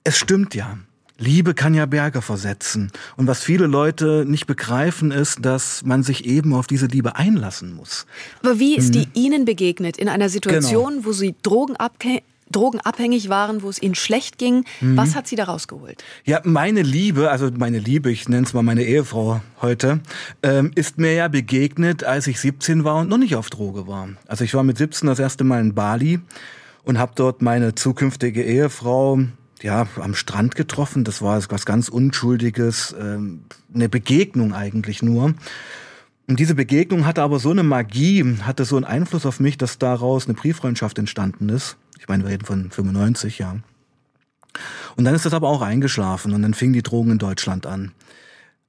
es 0.03 0.19
stimmt 0.19 0.55
ja. 0.55 0.79
Liebe 1.17 1.55
kann 1.55 1.75
ja 1.75 1.87
Berge 1.87 2.23
versetzen. 2.23 2.91
Und 3.17 3.27
was 3.27 3.43
viele 3.43 3.67
Leute 3.67 4.25
nicht 4.27 4.47
begreifen, 4.47 5.11
ist, 5.11 5.45
dass 5.45 5.85
man 5.85 6.03
sich 6.03 6.25
eben 6.25 6.55
auf 6.55 6.67
diese 6.67 6.87
Liebe 6.87 7.17
einlassen 7.17 7.73
muss. 7.73 8.07
Aber 8.43 8.59
wie 8.59 8.77
ist 8.77 8.95
die 8.95 9.05
hm. 9.05 9.11
Ihnen 9.15 9.45
begegnet 9.45 9.97
in 9.97 10.09
einer 10.09 10.29
Situation, 10.29 10.95
genau. 10.95 11.07
wo 11.07 11.13
Sie 11.13 11.35
Drogen 11.43 11.77
abhängen? 11.77 12.23
Drogenabhängig 12.53 13.29
waren, 13.29 13.63
wo 13.63 13.69
es 13.69 13.81
ihnen 13.81 13.95
schlecht 13.95 14.39
ging. 14.39 14.65
Mhm. 14.81 14.97
Was 14.97 15.15
hat 15.15 15.27
sie 15.27 15.37
da 15.37 15.45
rausgeholt? 15.45 16.03
Ja, 16.25 16.41
meine 16.45 16.83
Liebe, 16.83 17.31
also 17.31 17.51
meine 17.57 17.79
Liebe, 17.79 18.11
ich 18.11 18.29
nenne 18.29 18.47
es 18.47 18.55
mal 18.55 18.63
meine 18.63 18.83
Ehefrau 18.83 19.41
heute, 19.61 20.01
ähm, 20.43 20.71
ist 20.75 20.99
mir 20.99 21.15
ja 21.15 21.29
begegnet, 21.29 22.05
als 22.05 22.27
ich 22.27 22.41
17 22.41 22.85
war 22.85 22.97
und 22.97 23.09
noch 23.09 23.19
nicht 23.19 23.37
auf 23.37 23.51
Droge 23.51 23.87
war. 23.87 24.09
Also 24.27 24.45
ich 24.45 24.55
war 24.55 24.63
mit 24.63 24.79
17 24.79 25.07
das 25.07 25.19
erste 25.19 25.45
Mal 25.45 25.61
in 25.61 25.75
Bali 25.75 26.21
und 26.85 26.99
habe 26.99 27.13
dort 27.15 27.43
meine 27.43 27.75
zukünftige 27.75 28.43
Ehefrau 28.43 29.21
ja 29.63 29.87
am 29.97 30.15
Strand 30.15 30.55
getroffen. 30.55 31.05
Das 31.05 31.23
war 31.23 31.43
was 31.49 31.67
ganz 31.67 31.89
Unschuldiges, 31.89 32.95
ähm, 32.99 33.43
eine 33.75 33.89
Begegnung 33.89 34.55
eigentlich 34.55 35.03
nur. 35.03 35.35
Und 36.29 36.39
diese 36.39 36.55
Begegnung 36.55 37.07
hatte 37.07 37.23
aber 37.23 37.39
so 37.39 37.51
eine 37.51 37.63
Magie, 37.63 38.37
hatte 38.43 38.67
so 38.67 38.77
einen 38.77 38.85
Einfluss 38.85 39.25
auf 39.25 39.41
mich, 39.41 39.57
dass 39.57 39.79
daraus 39.79 40.27
eine 40.27 40.35
Brieffreundschaft 40.35 40.99
entstanden 40.99 41.49
ist. 41.49 41.77
Ich 41.99 42.09
meine, 42.09 42.25
wir 42.25 42.31
reden 42.31 42.45
von 42.45 42.71
95, 42.71 43.39
ja. 43.39 43.57
Und 44.97 45.05
dann 45.05 45.15
ist 45.15 45.27
das 45.27 45.35
aber 45.35 45.49
auch 45.49 45.63
eingeschlafen 45.63 46.33
und 46.33 46.43
dann 46.43 46.55
fingen 46.55 46.73
die 46.73 46.83
Drogen 46.83 47.13
in 47.13 47.19
Deutschland 47.19 47.67
an. 47.67 47.93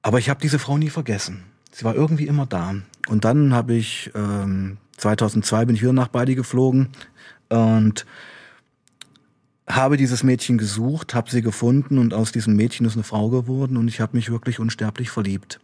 Aber 0.02 0.18
ich 0.18 0.28
habe 0.30 0.40
diese 0.40 0.58
Frau 0.58 0.78
nie 0.78 0.90
vergessen. 0.90 1.44
Sie 1.72 1.84
war 1.84 1.94
irgendwie 1.94 2.26
immer 2.26 2.46
da. 2.46 2.74
Und 3.08 3.24
dann 3.24 3.54
habe 3.54 3.74
ich, 3.74 4.10
ähm, 4.14 4.78
2002 4.96 5.64
bin 5.64 5.76
ich 5.76 5.82
wieder 5.82 5.92
nach 5.92 6.08
Bali 6.08 6.34
geflogen 6.34 6.88
und 7.48 8.06
habe 9.68 9.96
dieses 9.96 10.22
Mädchen 10.22 10.58
gesucht, 10.58 11.14
habe 11.14 11.30
sie 11.30 11.42
gefunden 11.42 11.98
und 11.98 12.12
aus 12.12 12.32
diesem 12.32 12.56
Mädchen 12.56 12.86
ist 12.86 12.94
eine 12.94 13.04
Frau 13.04 13.28
geworden 13.28 13.76
und 13.76 13.88
ich 13.88 14.00
habe 14.00 14.16
mich 14.16 14.30
wirklich 14.30 14.58
unsterblich 14.58 15.10
verliebt. 15.10 15.60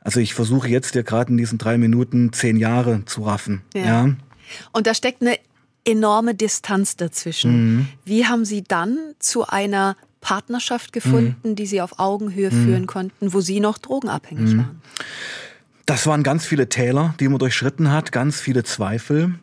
Also 0.00 0.20
ich 0.20 0.34
versuche 0.34 0.68
jetzt 0.68 0.94
ja 0.94 1.02
gerade 1.02 1.30
in 1.30 1.36
diesen 1.36 1.58
drei 1.58 1.78
Minuten 1.78 2.32
zehn 2.32 2.56
Jahre 2.56 3.04
zu 3.06 3.22
raffen. 3.22 3.62
Ja. 3.74 3.84
ja. 3.84 4.14
Und 4.72 4.86
da 4.86 4.94
steckt 4.94 5.22
eine 5.22 5.38
enorme 5.86 6.34
Distanz 6.34 6.96
dazwischen. 6.96 7.76
Mhm. 7.76 7.88
Wie 8.04 8.26
haben 8.26 8.44
Sie 8.44 8.62
dann 8.62 8.98
zu 9.18 9.46
einer 9.46 9.96
Partnerschaft 10.20 10.92
gefunden, 10.92 11.50
mhm. 11.50 11.54
die 11.56 11.66
Sie 11.66 11.80
auf 11.80 11.98
Augenhöhe 11.98 12.50
mhm. 12.50 12.64
führen 12.64 12.86
konnten, 12.86 13.32
wo 13.32 13.40
Sie 13.40 13.60
noch 13.60 13.78
drogenabhängig 13.78 14.54
mhm. 14.54 14.58
waren? 14.58 14.82
Das 15.86 16.06
waren 16.06 16.22
ganz 16.22 16.44
viele 16.44 16.68
Täler, 16.68 17.14
die 17.20 17.28
man 17.28 17.38
durchschritten 17.38 17.92
hat, 17.92 18.10
ganz 18.10 18.40
viele 18.40 18.64
Zweifel. 18.64 19.36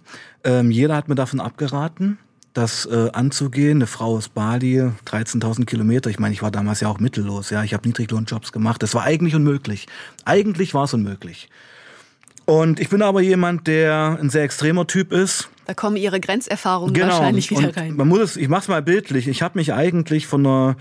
Ähm, 0.44 0.72
jeder 0.72 0.96
hat 0.96 1.08
mir 1.08 1.16
davon 1.16 1.40
abgeraten 1.40 2.18
das 2.54 2.86
äh, 2.86 3.10
anzugehen. 3.12 3.78
Eine 3.78 3.88
Frau 3.88 4.16
aus 4.16 4.30
Bali, 4.30 4.80
13.000 5.06 5.66
Kilometer. 5.66 6.10
Ich 6.10 6.20
meine, 6.20 6.34
ich 6.34 6.42
war 6.42 6.52
damals 6.52 6.80
ja 6.80 6.88
auch 6.88 7.00
mittellos. 7.00 7.50
Ja, 7.50 7.64
ich 7.64 7.74
habe 7.74 7.88
Niedriglohnjobs 7.88 8.52
gemacht. 8.52 8.84
Das 8.84 8.94
war 8.94 9.04
eigentlich 9.04 9.36
unmöglich. 9.36 9.88
Eigentlich 10.26 10.74
war 10.74 10.86
es 10.86 10.94
unmöglich. 10.94 11.50
Und 12.46 12.80
ich 12.80 12.90
bin 12.90 13.02
aber 13.02 13.22
jemand, 13.22 13.68
der 13.68 14.18
ein 14.22 14.30
sehr 14.30 14.44
extremer 14.44 14.86
Typ 14.86 15.12
ist. 15.12 15.50
Da 15.66 15.74
kommen 15.74 15.96
Ihre 15.96 16.20
Grenzerfahrungen 16.20 16.94
genau. 16.94 17.08
wahrscheinlich 17.08 17.50
wieder 17.50 17.68
und 17.68 17.78
rein. 17.78 17.96
Man 17.96 18.08
muss 18.08 18.20
es, 18.20 18.38
ich 18.38 18.50
mach's 18.50 18.68
mal 18.68 18.82
bildlich. 18.82 19.28
Ich 19.28 19.42
habe 19.42 19.58
mich 19.58 19.74
eigentlich 19.74 20.28
von 20.28 20.46
einer 20.46 20.76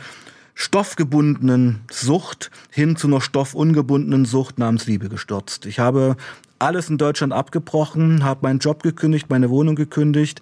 stoffgebundenen 0.55 1.81
Sucht 1.91 2.51
hin 2.71 2.97
zu 2.97 3.07
einer 3.07 3.21
stoffungebundenen 3.21 4.25
Sucht 4.25 4.59
namens 4.59 4.87
Liebe 4.87 5.09
gestürzt. 5.09 5.67
Ich 5.67 5.79
habe 5.79 6.17
alles 6.59 6.89
in 6.91 6.99
Deutschland 6.99 7.33
abgebrochen, 7.33 8.25
habe 8.25 8.41
meinen 8.43 8.59
Job 8.59 8.83
gekündigt, 8.83 9.31
meine 9.31 9.51
Wohnung 9.51 9.77
gekündigt, 9.77 10.41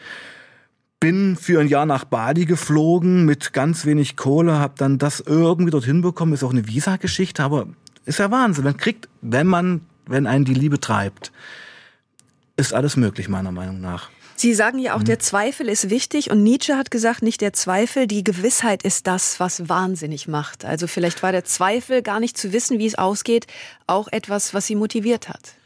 bin 0.98 1.36
für 1.36 1.60
ein 1.60 1.68
Jahr 1.68 1.86
nach 1.86 2.04
Bali 2.04 2.44
geflogen 2.44 3.24
mit 3.24 3.52
ganz 3.52 3.86
wenig 3.86 4.16
Kohle, 4.16 4.58
habe 4.58 4.74
dann 4.76 4.98
das 4.98 5.20
irgendwie 5.20 5.70
dorthin 5.70 6.02
bekommen. 6.02 6.34
Ist 6.34 6.44
auch 6.44 6.52
eine 6.52 6.66
Visa-Geschichte, 6.66 7.42
aber 7.42 7.68
ist 8.04 8.18
ja 8.18 8.30
Wahnsinn. 8.30 8.64
Man 8.64 8.76
kriegt, 8.76 9.08
wenn 9.22 9.46
man, 9.46 9.80
wenn 10.06 10.26
einen 10.26 10.44
die 10.44 10.54
Liebe 10.54 10.78
treibt, 10.78 11.32
ist 12.56 12.74
alles 12.74 12.96
möglich 12.96 13.28
meiner 13.28 13.52
Meinung 13.52 13.80
nach. 13.80 14.10
Sie 14.40 14.54
sagen 14.54 14.78
ja 14.78 14.94
auch, 14.94 15.00
mhm. 15.00 15.04
der 15.04 15.18
Zweifel 15.18 15.68
ist 15.68 15.90
wichtig 15.90 16.30
und 16.30 16.42
Nietzsche 16.42 16.78
hat 16.78 16.90
gesagt, 16.90 17.22
nicht 17.22 17.42
der 17.42 17.52
Zweifel, 17.52 18.06
die 18.06 18.24
Gewissheit 18.24 18.82
ist 18.84 19.06
das, 19.06 19.38
was 19.38 19.68
wahnsinnig 19.68 20.28
macht. 20.28 20.64
Also 20.64 20.86
vielleicht 20.86 21.22
war 21.22 21.30
der 21.30 21.44
Zweifel, 21.44 22.00
gar 22.00 22.20
nicht 22.20 22.38
zu 22.38 22.50
wissen, 22.50 22.78
wie 22.78 22.86
es 22.86 22.94
ausgeht, 22.94 23.46
auch 23.86 24.08
etwas, 24.10 24.54
was 24.54 24.66
Sie 24.66 24.76
motiviert 24.76 25.28
hat. 25.28 25.56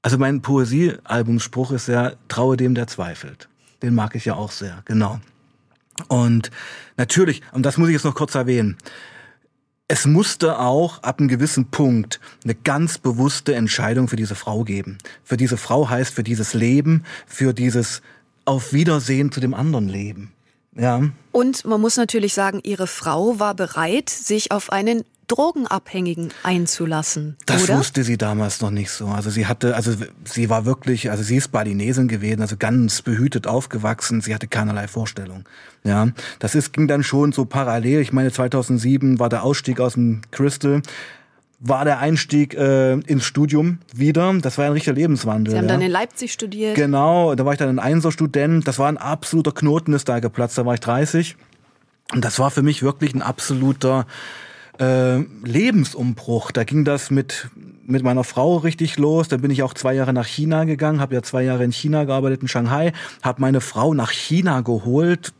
Also 0.00 0.16
mein 0.16 0.40
Poesiealbumspruch 0.40 1.72
ist 1.72 1.88
ja, 1.88 2.12
traue 2.28 2.56
dem, 2.56 2.74
der 2.74 2.86
zweifelt. 2.86 3.50
Den 3.82 3.94
mag 3.94 4.14
ich 4.14 4.24
ja 4.24 4.34
auch 4.34 4.50
sehr, 4.50 4.80
genau. 4.86 5.20
Und 6.08 6.50
natürlich, 6.96 7.42
und 7.52 7.66
das 7.66 7.76
muss 7.76 7.90
ich 7.90 7.92
jetzt 7.92 8.06
noch 8.06 8.14
kurz 8.14 8.34
erwähnen, 8.34 8.78
es 9.90 10.06
musste 10.06 10.60
auch 10.60 11.02
ab 11.02 11.18
einem 11.18 11.26
gewissen 11.26 11.66
Punkt 11.66 12.20
eine 12.44 12.54
ganz 12.54 12.96
bewusste 12.98 13.56
Entscheidung 13.56 14.06
für 14.06 14.14
diese 14.14 14.36
Frau 14.36 14.62
geben. 14.62 14.98
Für 15.24 15.36
diese 15.36 15.56
Frau 15.56 15.90
heißt 15.90 16.14
für 16.14 16.22
dieses 16.22 16.54
Leben, 16.54 17.02
für 17.26 17.52
dieses 17.52 18.00
Auf 18.44 18.72
Wiedersehen 18.72 19.32
zu 19.32 19.40
dem 19.40 19.52
anderen 19.52 19.88
Leben. 19.88 20.32
Ja. 20.76 21.02
Und 21.32 21.64
man 21.64 21.80
muss 21.80 21.96
natürlich 21.96 22.34
sagen, 22.34 22.60
ihre 22.62 22.86
Frau 22.86 23.40
war 23.40 23.54
bereit, 23.54 24.10
sich 24.10 24.52
auf 24.52 24.70
einen 24.70 25.02
Drogenabhängigen 25.30 26.32
einzulassen. 26.42 27.36
Das 27.46 27.64
oder? 27.64 27.78
wusste 27.78 28.02
sie 28.02 28.18
damals 28.18 28.60
noch 28.60 28.70
nicht 28.70 28.90
so. 28.90 29.06
Also 29.06 29.30
sie 29.30 29.46
hatte, 29.46 29.76
also 29.76 29.92
sie 30.24 30.50
war 30.50 30.64
wirklich, 30.66 31.10
also 31.10 31.22
sie 31.22 31.36
ist 31.36 31.52
Balinesin 31.52 32.08
gewesen, 32.08 32.42
also 32.42 32.56
ganz 32.56 33.02
behütet 33.02 33.46
aufgewachsen. 33.46 34.20
Sie 34.20 34.34
hatte 34.34 34.48
keinerlei 34.48 34.88
Vorstellung. 34.88 35.44
Ja, 35.84 36.08
das 36.40 36.54
ist, 36.54 36.72
ging 36.72 36.88
dann 36.88 37.04
schon 37.04 37.32
so 37.32 37.44
parallel. 37.44 38.00
Ich 38.00 38.12
meine, 38.12 38.32
2007 38.32 39.20
war 39.20 39.28
der 39.28 39.44
Ausstieg 39.44 39.80
aus 39.80 39.94
dem 39.94 40.22
Crystal 40.30 40.82
war 41.62 41.84
der 41.84 41.98
Einstieg 41.98 42.54
äh, 42.54 42.94
ins 42.94 43.24
Studium 43.24 43.80
wieder. 43.94 44.32
Das 44.40 44.56
war 44.56 44.64
ein 44.64 44.72
richtiger 44.72 44.94
Lebenswandel. 44.94 45.52
Sie 45.52 45.58
haben 45.58 45.66
ja. 45.66 45.72
dann 45.72 45.82
in 45.82 45.90
Leipzig 45.90 46.32
studiert. 46.32 46.74
Genau, 46.74 47.34
da 47.34 47.44
war 47.44 47.52
ich 47.52 47.58
dann 47.58 47.68
ein 47.68 47.78
Einser-Student. 47.78 48.66
Das 48.66 48.78
war 48.78 48.88
ein 48.88 48.96
absoluter 48.96 49.52
Knoten, 49.52 49.92
ist 49.92 50.08
da 50.08 50.20
geplatzt. 50.20 50.56
Da 50.56 50.64
war 50.64 50.72
ich 50.72 50.80
30. 50.80 51.36
Und 52.14 52.24
das 52.24 52.38
war 52.38 52.50
für 52.50 52.62
mich 52.62 52.82
wirklich 52.82 53.14
ein 53.14 53.20
absoluter 53.20 54.06
äh, 54.80 55.18
Lebensumbruch. 55.44 56.50
Da 56.50 56.64
ging 56.64 56.84
das 56.84 57.10
mit 57.10 57.48
mit 57.90 58.02
meiner 58.02 58.24
Frau 58.24 58.56
richtig 58.56 58.96
los. 58.98 59.28
Dann 59.28 59.40
bin 59.40 59.50
ich 59.50 59.62
auch 59.62 59.74
zwei 59.74 59.94
Jahre 59.94 60.12
nach 60.12 60.26
China 60.26 60.64
gegangen, 60.64 61.00
habe 61.00 61.14
ja 61.14 61.22
zwei 61.22 61.42
Jahre 61.42 61.64
in 61.64 61.72
China 61.72 62.04
gearbeitet 62.04 62.42
in 62.42 62.48
Shanghai, 62.48 62.92
habe 63.22 63.40
meine 63.40 63.60
Frau 63.60 63.94
nach 63.94 64.12
China 64.12 64.60
geholt. 64.62 65.32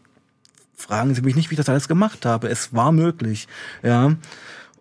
Fragen 0.76 1.14
Sie 1.14 1.22
mich 1.22 1.36
nicht, 1.36 1.50
wie 1.50 1.54
ich 1.54 1.58
das 1.58 1.68
alles 1.68 1.88
gemacht 1.88 2.26
habe. 2.26 2.48
Es 2.48 2.74
war 2.74 2.90
möglich, 2.90 3.46
ja. 3.82 4.16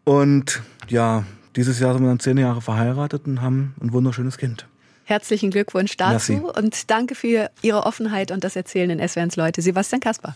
Und 0.03 0.61
ja, 0.87 1.25
dieses 1.55 1.79
Jahr 1.79 1.93
sind 1.93 2.03
wir 2.03 2.09
dann 2.09 2.19
zehn 2.19 2.37
Jahre 2.37 2.61
verheiratet 2.61 3.27
und 3.27 3.41
haben 3.41 3.75
ein 3.81 3.93
wunderschönes 3.93 4.37
Kind. 4.37 4.65
Herzlichen 5.03 5.51
Glückwunsch 5.51 5.97
dazu 5.97 6.33
Merci. 6.33 6.59
und 6.59 6.91
danke 6.91 7.15
für 7.15 7.49
Ihre 7.61 7.85
Offenheit 7.85 8.31
und 8.31 8.43
das 8.43 8.55
Erzählen 8.55 8.91
in 8.91 9.07
SWRs 9.07 9.35
Leute. 9.35 9.61
Sebastian 9.61 9.99
Kasper. 9.99 10.35